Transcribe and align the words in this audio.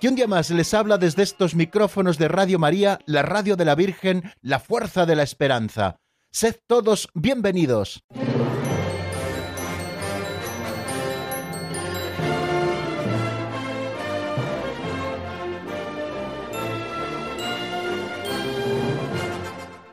que 0.00 0.08
un 0.08 0.14
día 0.14 0.26
más 0.26 0.50
les 0.50 0.72
habla 0.72 0.96
desde 0.96 1.22
estos 1.22 1.54
micrófonos 1.54 2.16
de 2.16 2.26
Radio 2.26 2.58
María, 2.58 2.98
la 3.04 3.20
radio 3.20 3.54
de 3.54 3.66
la 3.66 3.74
Virgen, 3.74 4.32
la 4.40 4.58
fuerza 4.58 5.04
de 5.04 5.14
la 5.14 5.22
esperanza. 5.22 5.96
Sed 6.32 6.56
todos 6.66 7.08
bienvenidos. 7.12 8.02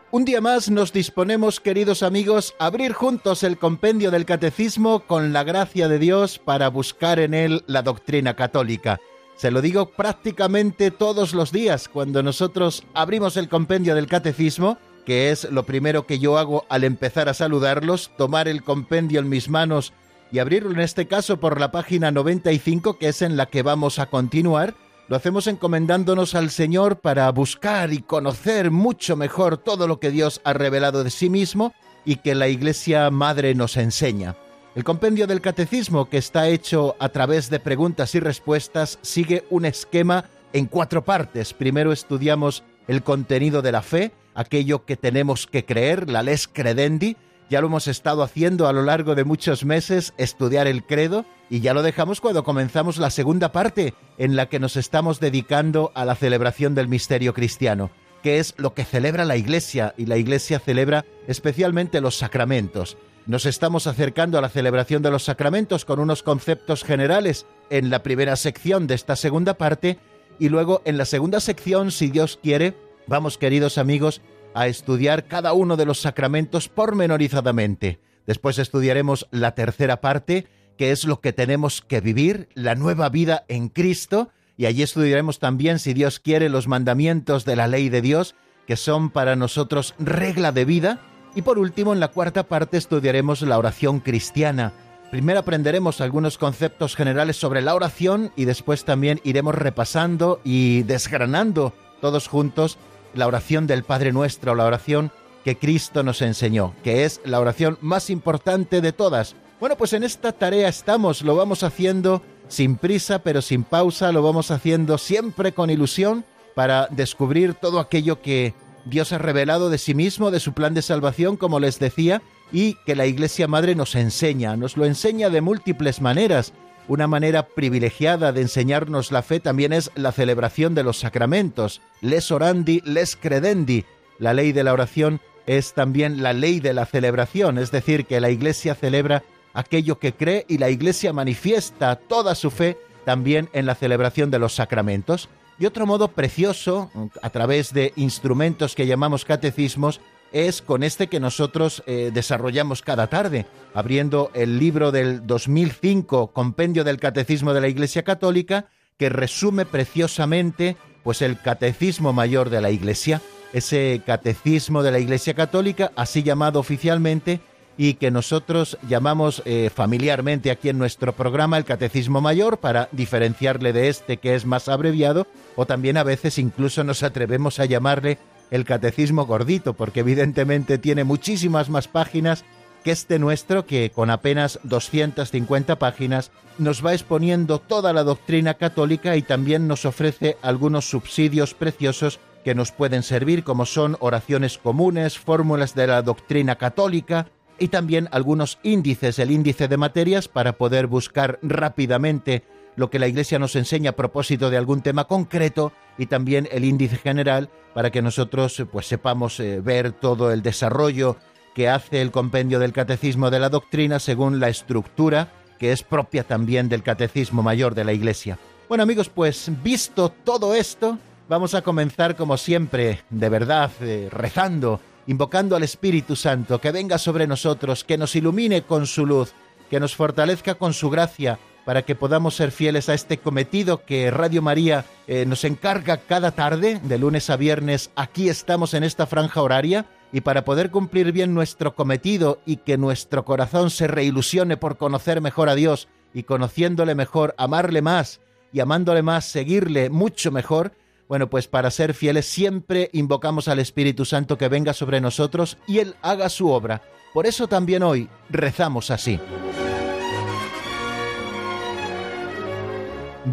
Un 0.09 0.23
día 0.23 0.39
más 0.39 0.69
nos 0.69 0.93
disponemos, 0.93 1.59
queridos 1.59 2.01
amigos, 2.01 2.55
a 2.59 2.67
abrir 2.67 2.93
juntos 2.93 3.43
el 3.43 3.57
compendio 3.57 4.09
del 4.09 4.25
catecismo 4.25 5.01
con 5.01 5.33
la 5.33 5.43
gracia 5.43 5.89
de 5.89 5.99
Dios 5.99 6.39
para 6.39 6.69
buscar 6.69 7.19
en 7.19 7.33
él 7.33 7.63
la 7.67 7.81
doctrina 7.81 8.35
católica. 8.35 8.99
Se 9.37 9.51
lo 9.51 9.61
digo 9.61 9.91
prácticamente 9.91 10.91
todos 10.91 11.33
los 11.33 11.51
días 11.51 11.87
cuando 11.87 12.23
nosotros 12.23 12.83
abrimos 12.93 13.37
el 13.37 13.49
compendio 13.49 13.95
del 13.95 14.07
catecismo, 14.07 14.77
que 15.05 15.31
es 15.31 15.49
lo 15.51 15.63
primero 15.63 16.05
que 16.05 16.19
yo 16.19 16.37
hago 16.37 16.65
al 16.69 16.83
empezar 16.83 17.29
a 17.29 17.33
saludarlos, 17.33 18.11
tomar 18.17 18.47
el 18.47 18.63
compendio 18.63 19.19
en 19.19 19.29
mis 19.29 19.47
manos 19.47 19.93
y 20.31 20.39
abrirlo 20.39 20.71
en 20.71 20.81
este 20.81 21.07
caso 21.07 21.39
por 21.39 21.59
la 21.59 21.71
página 21.71 22.11
95, 22.11 22.97
que 22.97 23.09
es 23.09 23.21
en 23.21 23.37
la 23.37 23.45
que 23.45 23.61
vamos 23.63 23.99
a 23.99 24.07
continuar 24.07 24.75
lo 25.09 25.15
hacemos 25.15 25.47
encomendándonos 25.47 26.35
al 26.35 26.49
Señor 26.49 26.99
para 26.99 27.31
buscar 27.31 27.93
y 27.93 28.01
conocer 28.01 28.71
mucho 28.71 29.15
mejor 29.15 29.57
todo 29.57 29.87
lo 29.87 30.01
que 30.01 30.11
Dios 30.11 30.41
ha 30.43 30.51
revelado 30.51 31.03
de 31.03 31.11
sí 31.11 31.29
mismo 31.29 31.73
y 32.03 32.17
que 32.17 32.35
la 32.35 32.49
Iglesia 32.49 33.09
Madre 33.09 33.55
nos 33.55 33.77
enseña. 33.77 34.35
El 34.77 34.83
compendio 34.83 35.25
del 35.25 35.41
catecismo, 35.41 36.07
que 36.07 36.19
está 36.19 36.49
hecho 36.49 36.95
a 36.99 37.09
través 37.09 37.49
de 37.49 37.59
preguntas 37.59 38.13
y 38.13 38.19
respuestas, 38.19 38.99
sigue 39.01 39.43
un 39.49 39.65
esquema 39.65 40.25
en 40.53 40.67
cuatro 40.67 41.03
partes. 41.03 41.55
Primero 41.55 41.91
estudiamos 41.91 42.63
el 42.87 43.01
contenido 43.01 43.63
de 43.63 43.71
la 43.71 43.81
fe, 43.81 44.11
aquello 44.35 44.85
que 44.85 44.95
tenemos 44.95 45.47
que 45.47 45.65
creer, 45.65 46.11
la 46.11 46.21
les 46.21 46.47
credendi, 46.47 47.17
ya 47.49 47.59
lo 47.59 47.65
hemos 47.65 47.87
estado 47.87 48.21
haciendo 48.21 48.67
a 48.67 48.71
lo 48.71 48.83
largo 48.83 49.15
de 49.15 49.23
muchos 49.23 49.65
meses, 49.65 50.13
estudiar 50.17 50.67
el 50.67 50.85
credo, 50.85 51.25
y 51.49 51.61
ya 51.61 51.73
lo 51.73 51.81
dejamos 51.81 52.21
cuando 52.21 52.43
comenzamos 52.43 52.99
la 52.99 53.09
segunda 53.09 53.51
parte, 53.51 53.95
en 54.19 54.35
la 54.35 54.47
que 54.47 54.59
nos 54.59 54.77
estamos 54.77 55.19
dedicando 55.19 55.91
a 55.95 56.05
la 56.05 56.13
celebración 56.13 56.75
del 56.75 56.87
misterio 56.87 57.33
cristiano, 57.33 57.89
que 58.21 58.37
es 58.37 58.53
lo 58.57 58.75
que 58.75 58.85
celebra 58.85 59.25
la 59.25 59.37
Iglesia, 59.37 59.95
y 59.97 60.05
la 60.05 60.17
Iglesia 60.17 60.59
celebra 60.59 61.03
especialmente 61.25 61.99
los 61.99 62.15
sacramentos. 62.15 62.95
Nos 63.27 63.45
estamos 63.45 63.87
acercando 63.87 64.37
a 64.37 64.41
la 64.41 64.47
celebración 64.47 65.03
de 65.03 65.11
los 65.11 65.25
sacramentos 65.25 65.83
con 65.83 65.99
unos 65.99 66.23
conceptos 66.23 66.85
generales 66.85 67.45
en 67.69 67.89
la 67.89 68.01
primera 68.01 68.37
sección 68.37 68.87
de 68.87 68.95
esta 68.95 69.17
segunda 69.17 69.55
parte, 69.55 69.99
y 70.39 70.47
luego 70.47 70.81
en 70.85 70.97
la 70.97 71.03
segunda 71.03 71.41
sección, 71.41 71.91
si 71.91 72.09
Dios 72.09 72.39
quiere, 72.41 72.73
vamos 73.05 73.37
queridos 73.37 73.77
amigos, 73.77 74.21
a 74.53 74.67
estudiar 74.67 75.25
cada 75.25 75.51
uno 75.51 75.75
de 75.75 75.85
los 75.85 75.99
sacramentos 75.99 76.69
pormenorizadamente. 76.69 77.99
Después 78.25 78.59
estudiaremos 78.59 79.27
la 79.31 79.55
tercera 79.55 79.99
parte, 79.99 80.47
que 80.77 80.91
es 80.91 81.03
lo 81.03 81.19
que 81.19 81.33
tenemos 81.33 81.81
que 81.81 81.99
vivir, 81.99 82.47
la 82.53 82.75
nueva 82.75 83.09
vida 83.09 83.43
en 83.49 83.67
Cristo, 83.67 84.29
y 84.55 84.67
allí 84.67 84.83
estudiaremos 84.83 85.39
también, 85.39 85.79
si 85.79 85.93
Dios 85.93 86.21
quiere, 86.21 86.47
los 86.47 86.69
mandamientos 86.69 87.43
de 87.43 87.57
la 87.57 87.67
ley 87.67 87.89
de 87.89 88.01
Dios, 88.01 88.35
que 88.67 88.77
son 88.77 89.09
para 89.09 89.35
nosotros 89.35 89.95
regla 89.99 90.53
de 90.53 90.63
vida. 90.63 91.01
Y 91.35 91.41
por 91.41 91.59
último, 91.59 91.93
en 91.93 91.99
la 91.99 92.07
cuarta 92.09 92.43
parte 92.43 92.77
estudiaremos 92.77 93.41
la 93.41 93.57
oración 93.57 93.99
cristiana. 93.99 94.73
Primero 95.11 95.39
aprenderemos 95.39 96.01
algunos 96.01 96.37
conceptos 96.37 96.95
generales 96.95 97.37
sobre 97.37 97.61
la 97.61 97.75
oración 97.75 98.31
y 98.35 98.45
después 98.45 98.83
también 98.83 99.21
iremos 99.23 99.55
repasando 99.55 100.41
y 100.43 100.83
desgranando 100.83 101.73
todos 102.01 102.27
juntos 102.27 102.77
la 103.13 103.27
oración 103.27 103.67
del 103.67 103.83
Padre 103.83 104.11
Nuestro, 104.11 104.53
la 104.53 104.65
oración 104.65 105.11
que 105.45 105.57
Cristo 105.57 106.03
nos 106.03 106.21
enseñó, 106.21 106.73
que 106.83 107.05
es 107.05 107.21
la 107.23 107.39
oración 107.39 107.77
más 107.79 108.09
importante 108.09 108.81
de 108.81 108.91
todas. 108.91 109.35
Bueno, 109.61 109.77
pues 109.77 109.93
en 109.93 110.03
esta 110.03 110.33
tarea 110.33 110.67
estamos, 110.67 111.21
lo 111.21 111.35
vamos 111.35 111.63
haciendo 111.63 112.21
sin 112.49 112.75
prisa, 112.75 113.19
pero 113.19 113.41
sin 113.41 113.63
pausa, 113.63 114.11
lo 114.11 114.21
vamos 114.21 114.51
haciendo 114.51 114.97
siempre 114.97 115.53
con 115.53 115.69
ilusión 115.69 116.25
para 116.53 116.87
descubrir 116.91 117.53
todo 117.53 117.79
aquello 117.79 118.21
que 118.21 118.53
Dios 118.89 119.11
ha 119.11 119.17
revelado 119.17 119.69
de 119.69 119.77
sí 119.77 119.93
mismo, 119.93 120.31
de 120.31 120.39
su 120.39 120.53
plan 120.53 120.73
de 120.73 120.81
salvación, 120.81 121.37
como 121.37 121.59
les 121.59 121.79
decía, 121.79 122.21
y 122.51 122.75
que 122.85 122.95
la 122.95 123.05
Iglesia 123.05 123.47
Madre 123.47 123.75
nos 123.75 123.95
enseña, 123.95 124.55
nos 124.55 124.77
lo 124.77 124.85
enseña 124.85 125.29
de 125.29 125.41
múltiples 125.41 126.01
maneras, 126.01 126.53
una 126.87 127.07
manera 127.07 127.47
privilegiada 127.47 128.31
de 128.31 128.41
enseñarnos 128.41 129.11
la 129.11 129.21
fe 129.21 129.41
también 129.41 129.73
es 129.73 129.91
la 129.95 130.13
celebración 130.13 130.73
de 130.73 130.83
los 130.83 130.99
sacramentos, 130.99 131.81
les 131.99 132.31
orandi, 132.31 132.81
les 132.85 133.17
credendi. 133.17 133.83
La 134.19 134.33
ley 134.33 134.53
de 134.53 134.63
la 134.63 134.71
oración 134.73 135.19
es 135.47 135.73
también 135.73 136.23
la 136.23 136.31
ley 136.31 136.61
de 136.61 136.73
la 136.73 136.85
celebración, 136.85 137.57
es 137.57 137.71
decir, 137.71 138.05
que 138.05 138.21
la 138.21 138.29
Iglesia 138.29 138.73
celebra 138.73 139.23
aquello 139.53 139.99
que 139.99 140.13
cree 140.13 140.45
y 140.47 140.59
la 140.59 140.69
Iglesia 140.69 141.11
manifiesta 141.11 141.97
toda 141.97 142.35
su 142.35 142.51
fe 142.51 142.77
también 143.05 143.49
en 143.53 143.65
la 143.65 143.75
celebración 143.75 144.31
de 144.31 144.39
los 144.39 144.53
sacramentos. 144.53 145.29
Y 145.59 145.65
otro 145.65 145.87
modo 145.87 146.09
precioso, 146.09 146.91
a 147.21 147.29
través 147.31 147.73
de 147.73 147.91
instrumentos 147.95 148.75
que 148.75 148.85
llamamos 148.85 149.25
catecismos, 149.25 150.01
es 150.31 150.61
con 150.61 150.83
este 150.83 151.07
que 151.07 151.19
nosotros 151.19 151.83
eh, 151.87 152.11
desarrollamos 152.13 152.81
cada 152.81 153.07
tarde, 153.07 153.45
abriendo 153.73 154.29
el 154.33 154.59
libro 154.59 154.91
del 154.91 155.25
2005, 155.25 156.27
Compendio 156.27 156.83
del 156.83 156.99
Catecismo 156.99 157.53
de 157.53 157.61
la 157.61 157.69
Iglesia 157.69 158.03
Católica, 158.03 158.67
que 158.97 159.09
resume 159.09 159.65
preciosamente 159.65 160.75
pues 161.03 161.21
el 161.21 161.39
Catecismo 161.39 162.13
Mayor 162.13 162.49
de 162.49 162.61
la 162.61 162.69
Iglesia, 162.69 163.21
ese 163.53 164.01
Catecismo 164.05 164.83
de 164.83 164.91
la 164.91 164.99
Iglesia 164.99 165.33
Católica, 165.33 165.91
así 165.95 166.21
llamado 166.21 166.59
oficialmente, 166.59 167.39
y 167.77 167.93
que 167.93 168.09
nosotros 168.09 168.77
llamamos 168.89 169.43
eh, 169.45 169.69
familiarmente 169.73 170.49
aquí 170.49 170.69
en 170.69 170.79
nuestro 170.79 171.13
programa 171.13 171.57
el 171.57 171.65
Catecismo 171.65 172.21
Mayor 172.21 172.57
para 172.57 172.89
diferenciarle 172.91 173.71
de 173.71 173.87
este 173.87 174.17
que 174.17 174.35
es 174.35 174.45
más 174.45 174.67
abreviado, 174.67 175.27
o 175.55 175.65
también 175.65 175.97
a 175.97 176.03
veces 176.03 176.39
incluso 176.39 176.83
nos 176.83 177.03
atrevemos 177.03 177.59
a 177.59 177.65
llamarle 177.65 178.17
el 178.49 178.65
catecismo 178.65 179.25
gordito, 179.25 179.73
porque 179.73 179.99
evidentemente 179.99 180.77
tiene 180.77 181.03
muchísimas 181.03 181.69
más 181.69 181.87
páginas 181.87 182.45
que 182.83 182.91
este 182.91 183.19
nuestro, 183.19 183.65
que 183.65 183.91
con 183.91 184.09
apenas 184.09 184.59
250 184.63 185.77
páginas 185.77 186.31
nos 186.57 186.85
va 186.85 186.93
exponiendo 186.93 187.59
toda 187.59 187.93
la 187.93 188.03
doctrina 188.03 188.53
católica 188.53 189.17
y 189.17 189.21
también 189.21 189.67
nos 189.67 189.85
ofrece 189.85 190.37
algunos 190.41 190.89
subsidios 190.89 191.53
preciosos 191.53 192.19
que 192.45 192.55
nos 192.55 192.71
pueden 192.71 193.03
servir, 193.03 193.43
como 193.43 193.65
son 193.65 193.97
oraciones 193.99 194.57
comunes, 194.57 195.19
fórmulas 195.19 195.75
de 195.75 195.87
la 195.87 196.01
doctrina 196.01 196.55
católica 196.55 197.27
y 197.59 197.69
también 197.69 198.07
algunos 198.11 198.59
índices, 198.63 199.19
el 199.19 199.31
índice 199.31 199.67
de 199.67 199.77
materias 199.77 200.27
para 200.27 200.53
poder 200.53 200.87
buscar 200.87 201.39
rápidamente 201.41 202.43
lo 202.75 202.89
que 202.89 202.99
la 202.99 203.07
Iglesia 203.07 203.39
nos 203.39 203.55
enseña 203.55 203.91
a 203.91 203.95
propósito 203.95 204.49
de 204.49 204.57
algún 204.57 204.81
tema 204.81 205.05
concreto 205.05 205.73
y 205.97 206.05
también 206.05 206.47
el 206.51 206.63
índice 206.63 206.97
general 206.97 207.49
para 207.73 207.91
que 207.91 208.01
nosotros 208.01 208.63
pues 208.71 208.85
sepamos 208.85 209.39
eh, 209.39 209.61
ver 209.61 209.91
todo 209.91 210.31
el 210.31 210.43
desarrollo 210.43 211.17
que 211.55 211.69
hace 211.69 212.01
el 212.01 212.11
compendio 212.11 212.59
del 212.59 212.73
catecismo 212.73 213.31
de 213.31 213.39
la 213.39 213.49
doctrina 213.49 213.99
según 213.99 214.39
la 214.39 214.49
estructura 214.49 215.29
que 215.57 215.71
es 215.71 215.81
propia 215.81 216.23
también 216.23 216.69
del 216.69 216.83
catecismo 216.83 217.41
mayor 217.41 217.73
de 217.73 217.83
la 217.83 217.93
Iglesia. 217.93 218.37
Bueno 218.69 218.83
amigos, 218.83 219.09
pues 219.09 219.49
visto 219.63 220.09
todo 220.09 220.53
esto, 220.53 220.99
vamos 221.27 221.55
a 221.55 221.63
comenzar 221.63 222.15
como 222.15 222.37
siempre, 222.37 223.01
de 223.09 223.29
verdad, 223.29 223.71
eh, 223.81 224.07
rezando, 224.11 224.79
invocando 225.07 225.55
al 225.55 225.63
Espíritu 225.63 226.15
Santo, 226.15 226.59
que 226.61 226.71
venga 226.71 226.97
sobre 226.97 227.27
nosotros, 227.27 227.83
que 227.83 227.97
nos 227.97 228.15
ilumine 228.15 228.61
con 228.63 228.85
su 228.85 229.05
luz, 229.05 229.33
que 229.69 229.79
nos 229.79 229.95
fortalezca 229.95 230.55
con 230.55 230.73
su 230.73 230.89
gracia, 230.89 231.39
para 231.65 231.81
que 231.81 231.95
podamos 231.95 232.35
ser 232.35 232.51
fieles 232.51 232.87
a 232.87 232.93
este 232.93 233.17
cometido 233.17 233.83
que 233.83 234.09
Radio 234.11 234.41
María 234.41 234.85
eh, 235.07 235.25
nos 235.25 235.43
encarga 235.43 235.97
cada 235.97 236.31
tarde, 236.31 236.79
de 236.81 236.97
lunes 236.97 237.29
a 237.29 237.35
viernes, 237.35 237.91
aquí 237.95 238.29
estamos 238.29 238.73
en 238.73 238.83
esta 238.83 239.05
franja 239.05 239.41
horaria, 239.41 239.85
y 240.11 240.21
para 240.21 240.45
poder 240.45 240.71
cumplir 240.71 241.11
bien 241.11 241.33
nuestro 241.33 241.75
cometido 241.75 242.39
y 242.45 242.57
que 242.57 242.77
nuestro 242.77 243.25
corazón 243.25 243.69
se 243.69 243.87
reilusione 243.87 244.55
por 244.55 244.77
conocer 244.77 245.19
mejor 245.21 245.49
a 245.49 245.55
Dios 245.55 245.87
y 246.13 246.23
conociéndole 246.23 246.95
mejor, 246.95 247.35
amarle 247.37 247.81
más 247.81 248.21
y 248.53 248.61
amándole 248.61 249.01
más, 249.01 249.25
seguirle 249.25 249.89
mucho 249.89 250.31
mejor, 250.31 250.71
Bueno, 251.07 251.29
pues 251.29 251.47
para 251.47 251.71
ser 251.71 251.93
fieles 251.93 252.25
siempre 252.25 252.89
invocamos 252.93 253.47
al 253.47 253.59
Espíritu 253.59 254.03
Santo 254.03 254.37
que 254.37 254.49
venga 254.49 254.73
sobre 254.73 254.99
nosotros 254.99 255.57
y 255.67 255.79
Él 255.79 255.95
haga 256.01 256.29
su 256.29 256.49
obra. 256.49 256.81
Por 257.13 257.25
eso 257.25 257.47
también 257.47 257.83
hoy 257.83 258.09
rezamos 258.29 258.91
así. 258.91 259.19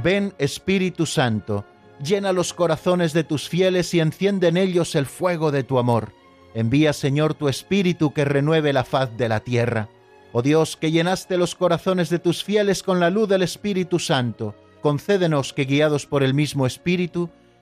Ven 0.03 0.35
Espíritu 0.39 1.07
Santo, 1.07 1.65
llena 2.03 2.33
los 2.33 2.53
corazones 2.53 3.13
de 3.13 3.25
tus 3.25 3.49
fieles 3.49 3.93
y 3.95 4.01
enciende 4.01 4.49
en 4.49 4.57
ellos 4.57 4.95
el 4.95 5.07
fuego 5.07 5.51
de 5.51 5.63
tu 5.65 5.79
amor. 5.79 6.13
Envía 6.55 6.93
Señor 6.93 7.35
tu 7.35 7.49
Espíritu 7.49 8.13
que 8.13 8.25
renueve 8.25 8.73
la 8.73 8.85
faz 8.85 9.17
de 9.17 9.29
la 9.29 9.41
tierra. 9.41 9.89
Oh 10.33 10.43
Dios, 10.43 10.77
que 10.77 10.91
llenaste 10.91 11.37
los 11.37 11.55
corazones 11.55 12.11
de 12.11 12.19
tus 12.19 12.43
fieles 12.43 12.83
con 12.83 12.99
la 13.01 13.11
luz 13.11 13.29
del 13.29 13.43
Espíritu 13.43 13.99
Santo, 13.99 14.55
concédenos 14.81 15.53
que 15.53 15.65
guiados 15.65 16.07
por 16.07 16.23
el 16.23 16.35
mismo 16.35 16.67
Espíritu, 16.67 17.31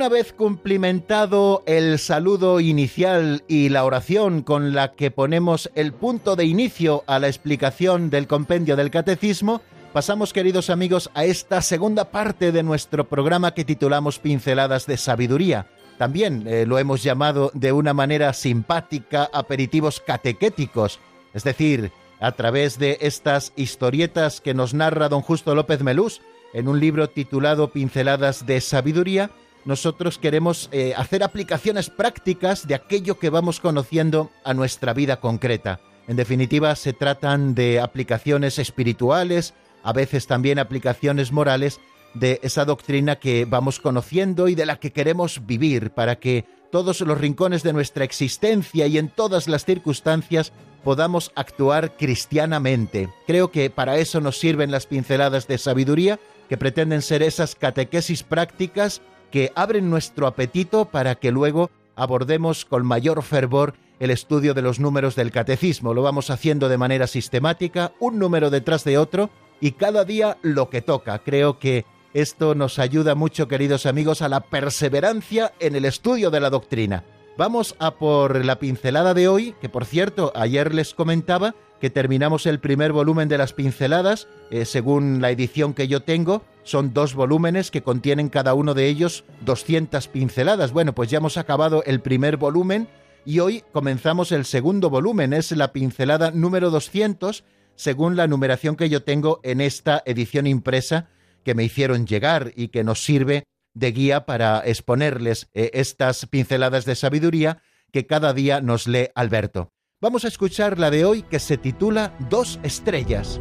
Una 0.00 0.08
vez 0.08 0.32
cumplimentado 0.32 1.62
el 1.66 1.98
saludo 1.98 2.58
inicial 2.60 3.44
y 3.48 3.68
la 3.68 3.84
oración 3.84 4.40
con 4.40 4.72
la 4.72 4.92
que 4.92 5.10
ponemos 5.10 5.70
el 5.74 5.92
punto 5.92 6.36
de 6.36 6.46
inicio 6.46 7.04
a 7.06 7.18
la 7.18 7.28
explicación 7.28 8.08
del 8.08 8.26
compendio 8.26 8.76
del 8.76 8.90
catecismo, 8.90 9.60
pasamos, 9.92 10.32
queridos 10.32 10.70
amigos, 10.70 11.10
a 11.12 11.26
esta 11.26 11.60
segunda 11.60 12.10
parte 12.10 12.50
de 12.50 12.62
nuestro 12.62 13.10
programa 13.10 13.52
que 13.52 13.66
titulamos 13.66 14.18
Pinceladas 14.18 14.86
de 14.86 14.96
Sabiduría. 14.96 15.66
También 15.98 16.44
eh, 16.46 16.64
lo 16.64 16.78
hemos 16.78 17.02
llamado 17.02 17.50
de 17.52 17.72
una 17.72 17.92
manera 17.92 18.32
simpática 18.32 19.28
aperitivos 19.34 20.00
catequéticos, 20.00 20.98
es 21.34 21.44
decir, 21.44 21.92
a 22.20 22.32
través 22.32 22.78
de 22.78 22.96
estas 23.02 23.52
historietas 23.54 24.40
que 24.40 24.54
nos 24.54 24.72
narra 24.72 25.10
don 25.10 25.20
Justo 25.20 25.54
López 25.54 25.82
Melús 25.82 26.22
en 26.54 26.68
un 26.68 26.80
libro 26.80 27.10
titulado 27.10 27.70
Pinceladas 27.70 28.46
de 28.46 28.62
Sabiduría, 28.62 29.30
nosotros 29.64 30.18
queremos 30.18 30.68
eh, 30.72 30.94
hacer 30.96 31.22
aplicaciones 31.22 31.90
prácticas 31.90 32.66
de 32.66 32.74
aquello 32.74 33.18
que 33.18 33.30
vamos 33.30 33.60
conociendo 33.60 34.30
a 34.44 34.54
nuestra 34.54 34.92
vida 34.94 35.20
concreta. 35.20 35.80
En 36.08 36.16
definitiva, 36.16 36.74
se 36.76 36.92
tratan 36.92 37.54
de 37.54 37.80
aplicaciones 37.80 38.58
espirituales, 38.58 39.54
a 39.82 39.92
veces 39.92 40.26
también 40.26 40.58
aplicaciones 40.58 41.32
morales 41.32 41.80
de 42.14 42.40
esa 42.42 42.64
doctrina 42.64 43.16
que 43.16 43.44
vamos 43.44 43.78
conociendo 43.78 44.48
y 44.48 44.54
de 44.54 44.66
la 44.66 44.76
que 44.76 44.92
queremos 44.92 45.46
vivir 45.46 45.90
para 45.90 46.16
que 46.16 46.44
todos 46.72 47.00
los 47.00 47.18
rincones 47.18 47.62
de 47.62 47.72
nuestra 47.72 48.04
existencia 48.04 48.86
y 48.86 48.98
en 48.98 49.08
todas 49.08 49.48
las 49.48 49.64
circunstancias 49.64 50.52
podamos 50.82 51.32
actuar 51.34 51.96
cristianamente. 51.96 53.10
Creo 53.26 53.50
que 53.50 53.70
para 53.70 53.98
eso 53.98 54.20
nos 54.20 54.38
sirven 54.38 54.70
las 54.70 54.86
pinceladas 54.86 55.46
de 55.46 55.58
sabiduría, 55.58 56.18
que 56.48 56.56
pretenden 56.56 57.02
ser 57.02 57.22
esas 57.22 57.54
catequesis 57.54 58.22
prácticas 58.22 59.02
que 59.30 59.52
abren 59.54 59.90
nuestro 59.90 60.26
apetito 60.26 60.86
para 60.86 61.14
que 61.14 61.30
luego 61.30 61.70
abordemos 61.96 62.64
con 62.64 62.86
mayor 62.86 63.22
fervor 63.22 63.74
el 63.98 64.10
estudio 64.10 64.54
de 64.54 64.62
los 64.62 64.80
números 64.80 65.14
del 65.14 65.30
catecismo. 65.30 65.94
Lo 65.94 66.02
vamos 66.02 66.30
haciendo 66.30 66.68
de 66.68 66.78
manera 66.78 67.06
sistemática, 67.06 67.92
un 68.00 68.18
número 68.18 68.50
detrás 68.50 68.84
de 68.84 68.98
otro, 68.98 69.30
y 69.60 69.72
cada 69.72 70.04
día 70.04 70.38
lo 70.42 70.70
que 70.70 70.80
toca. 70.80 71.18
Creo 71.18 71.58
que 71.58 71.84
esto 72.14 72.54
nos 72.54 72.78
ayuda 72.78 73.14
mucho, 73.14 73.46
queridos 73.46 73.86
amigos, 73.86 74.22
a 74.22 74.28
la 74.28 74.40
perseverancia 74.40 75.52
en 75.60 75.76
el 75.76 75.84
estudio 75.84 76.30
de 76.30 76.40
la 76.40 76.50
doctrina. 76.50 77.04
Vamos 77.36 77.76
a 77.78 77.92
por 77.92 78.44
la 78.44 78.58
pincelada 78.58 79.14
de 79.14 79.28
hoy, 79.28 79.54
que 79.60 79.68
por 79.68 79.84
cierto, 79.84 80.32
ayer 80.34 80.74
les 80.74 80.94
comentaba 80.94 81.54
que 81.80 81.90
terminamos 81.90 82.46
el 82.46 82.60
primer 82.60 82.92
volumen 82.92 83.28
de 83.28 83.38
las 83.38 83.52
pinceladas, 83.52 84.28
eh, 84.50 84.64
según 84.64 85.20
la 85.20 85.30
edición 85.30 85.72
que 85.74 85.88
yo 85.88 86.02
tengo, 86.02 86.44
son 86.62 86.92
dos 86.92 87.14
volúmenes 87.14 87.70
que 87.70 87.82
contienen 87.82 88.28
cada 88.28 88.54
uno 88.54 88.74
de 88.74 88.86
ellos 88.86 89.24
200 89.46 90.06
pinceladas. 90.08 90.72
Bueno, 90.72 90.94
pues 90.94 91.10
ya 91.10 91.18
hemos 91.18 91.38
acabado 91.38 91.82
el 91.84 92.00
primer 92.00 92.36
volumen 92.36 92.86
y 93.24 93.40
hoy 93.40 93.64
comenzamos 93.72 94.30
el 94.32 94.44
segundo 94.44 94.90
volumen, 94.90 95.32
es 95.32 95.52
la 95.52 95.72
pincelada 95.72 96.30
número 96.30 96.70
200, 96.70 97.44
según 97.76 98.16
la 98.16 98.26
numeración 98.26 98.76
que 98.76 98.90
yo 98.90 99.02
tengo 99.02 99.40
en 99.42 99.60
esta 99.62 100.02
edición 100.04 100.46
impresa 100.46 101.08
que 101.44 101.54
me 101.54 101.64
hicieron 101.64 102.06
llegar 102.06 102.52
y 102.56 102.68
que 102.68 102.84
nos 102.84 103.02
sirve 103.02 103.44
de 103.72 103.92
guía 103.92 104.26
para 104.26 104.60
exponerles 104.66 105.48
eh, 105.54 105.70
estas 105.72 106.26
pinceladas 106.26 106.84
de 106.84 106.94
sabiduría 106.94 107.62
que 107.90 108.06
cada 108.06 108.34
día 108.34 108.60
nos 108.60 108.86
lee 108.86 109.08
Alberto. 109.14 109.72
Vamos 110.02 110.24
a 110.24 110.28
escuchar 110.28 110.78
la 110.78 110.90
de 110.90 111.04
hoy 111.04 111.20
que 111.24 111.38
se 111.38 111.58
titula 111.58 112.16
Dos 112.30 112.58
estrellas. 112.62 113.38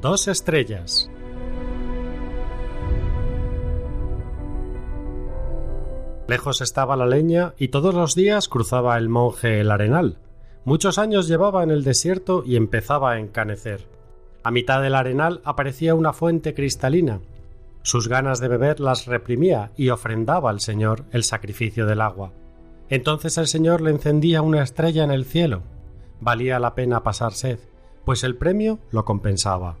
Dos 0.00 0.28
estrellas. 0.28 1.10
Lejos 6.26 6.62
estaba 6.62 6.96
la 6.96 7.04
leña 7.04 7.52
y 7.58 7.68
todos 7.68 7.94
los 7.94 8.14
días 8.14 8.48
cruzaba 8.48 8.96
el 8.96 9.10
monje 9.10 9.60
el 9.60 9.70
arenal. 9.70 10.16
Muchos 10.64 10.96
años 10.96 11.28
llevaba 11.28 11.64
en 11.64 11.70
el 11.70 11.84
desierto 11.84 12.42
y 12.46 12.56
empezaba 12.56 13.12
a 13.12 13.18
encanecer. 13.18 13.91
A 14.44 14.50
mitad 14.50 14.82
del 14.82 14.96
arenal 14.96 15.40
aparecía 15.44 15.94
una 15.94 16.12
fuente 16.12 16.52
cristalina. 16.52 17.20
Sus 17.82 18.08
ganas 18.08 18.40
de 18.40 18.48
beber 18.48 18.80
las 18.80 19.06
reprimía 19.06 19.70
y 19.76 19.90
ofrendaba 19.90 20.50
al 20.50 20.60
Señor 20.60 21.04
el 21.12 21.22
sacrificio 21.22 21.86
del 21.86 22.00
agua. 22.00 22.32
Entonces 22.88 23.38
el 23.38 23.46
Señor 23.46 23.80
le 23.80 23.90
encendía 23.90 24.42
una 24.42 24.62
estrella 24.62 25.04
en 25.04 25.12
el 25.12 25.24
cielo. 25.24 25.62
Valía 26.20 26.58
la 26.58 26.74
pena 26.74 27.02
pasar 27.02 27.32
sed, 27.32 27.58
pues 28.04 28.24
el 28.24 28.36
premio 28.36 28.80
lo 28.90 29.04
compensaba. 29.04 29.76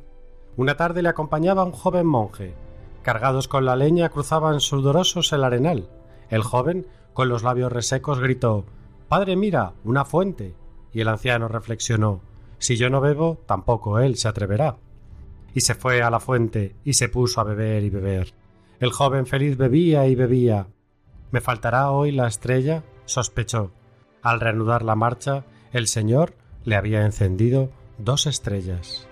Una 0.56 0.76
tarde 0.76 1.02
le 1.02 1.08
acompañaba 1.08 1.64
un 1.64 1.72
joven 1.72 2.06
monje. 2.06 2.54
Cargados 3.02 3.48
con 3.48 3.64
la 3.64 3.74
leña 3.74 4.10
cruzaban 4.10 4.60
sudorosos 4.60 5.32
el 5.32 5.42
arenal. 5.42 5.88
El 6.30 6.42
joven, 6.42 6.86
con 7.14 7.28
los 7.28 7.42
labios 7.42 7.72
resecos, 7.72 8.20
gritó 8.20 8.64
Padre, 9.08 9.36
mira, 9.36 9.72
una 9.84 10.04
fuente. 10.04 10.54
Y 10.92 11.00
el 11.00 11.08
anciano 11.08 11.48
reflexionó 11.48 12.20
Si 12.62 12.76
yo 12.76 12.90
no 12.90 13.00
bebo, 13.00 13.42
tampoco 13.44 13.98
él 13.98 14.16
se 14.16 14.28
atreverá. 14.28 14.76
Y 15.52 15.62
se 15.62 15.74
fue 15.74 16.00
a 16.00 16.10
la 16.10 16.20
fuente 16.20 16.76
y 16.84 16.92
se 16.92 17.08
puso 17.08 17.40
a 17.40 17.44
beber 17.44 17.82
y 17.82 17.90
beber. 17.90 18.34
El 18.78 18.92
joven 18.92 19.26
feliz 19.26 19.56
bebía 19.56 20.06
y 20.06 20.14
bebía. 20.14 20.68
¿Me 21.32 21.40
faltará 21.40 21.90
hoy 21.90 22.12
la 22.12 22.28
estrella? 22.28 22.84
sospechó. 23.04 23.72
Al 24.22 24.38
reanudar 24.38 24.84
la 24.84 24.94
marcha, 24.94 25.44
el 25.72 25.88
señor 25.88 26.36
le 26.62 26.76
había 26.76 27.04
encendido 27.04 27.72
dos 27.98 28.26
estrellas. 28.26 29.08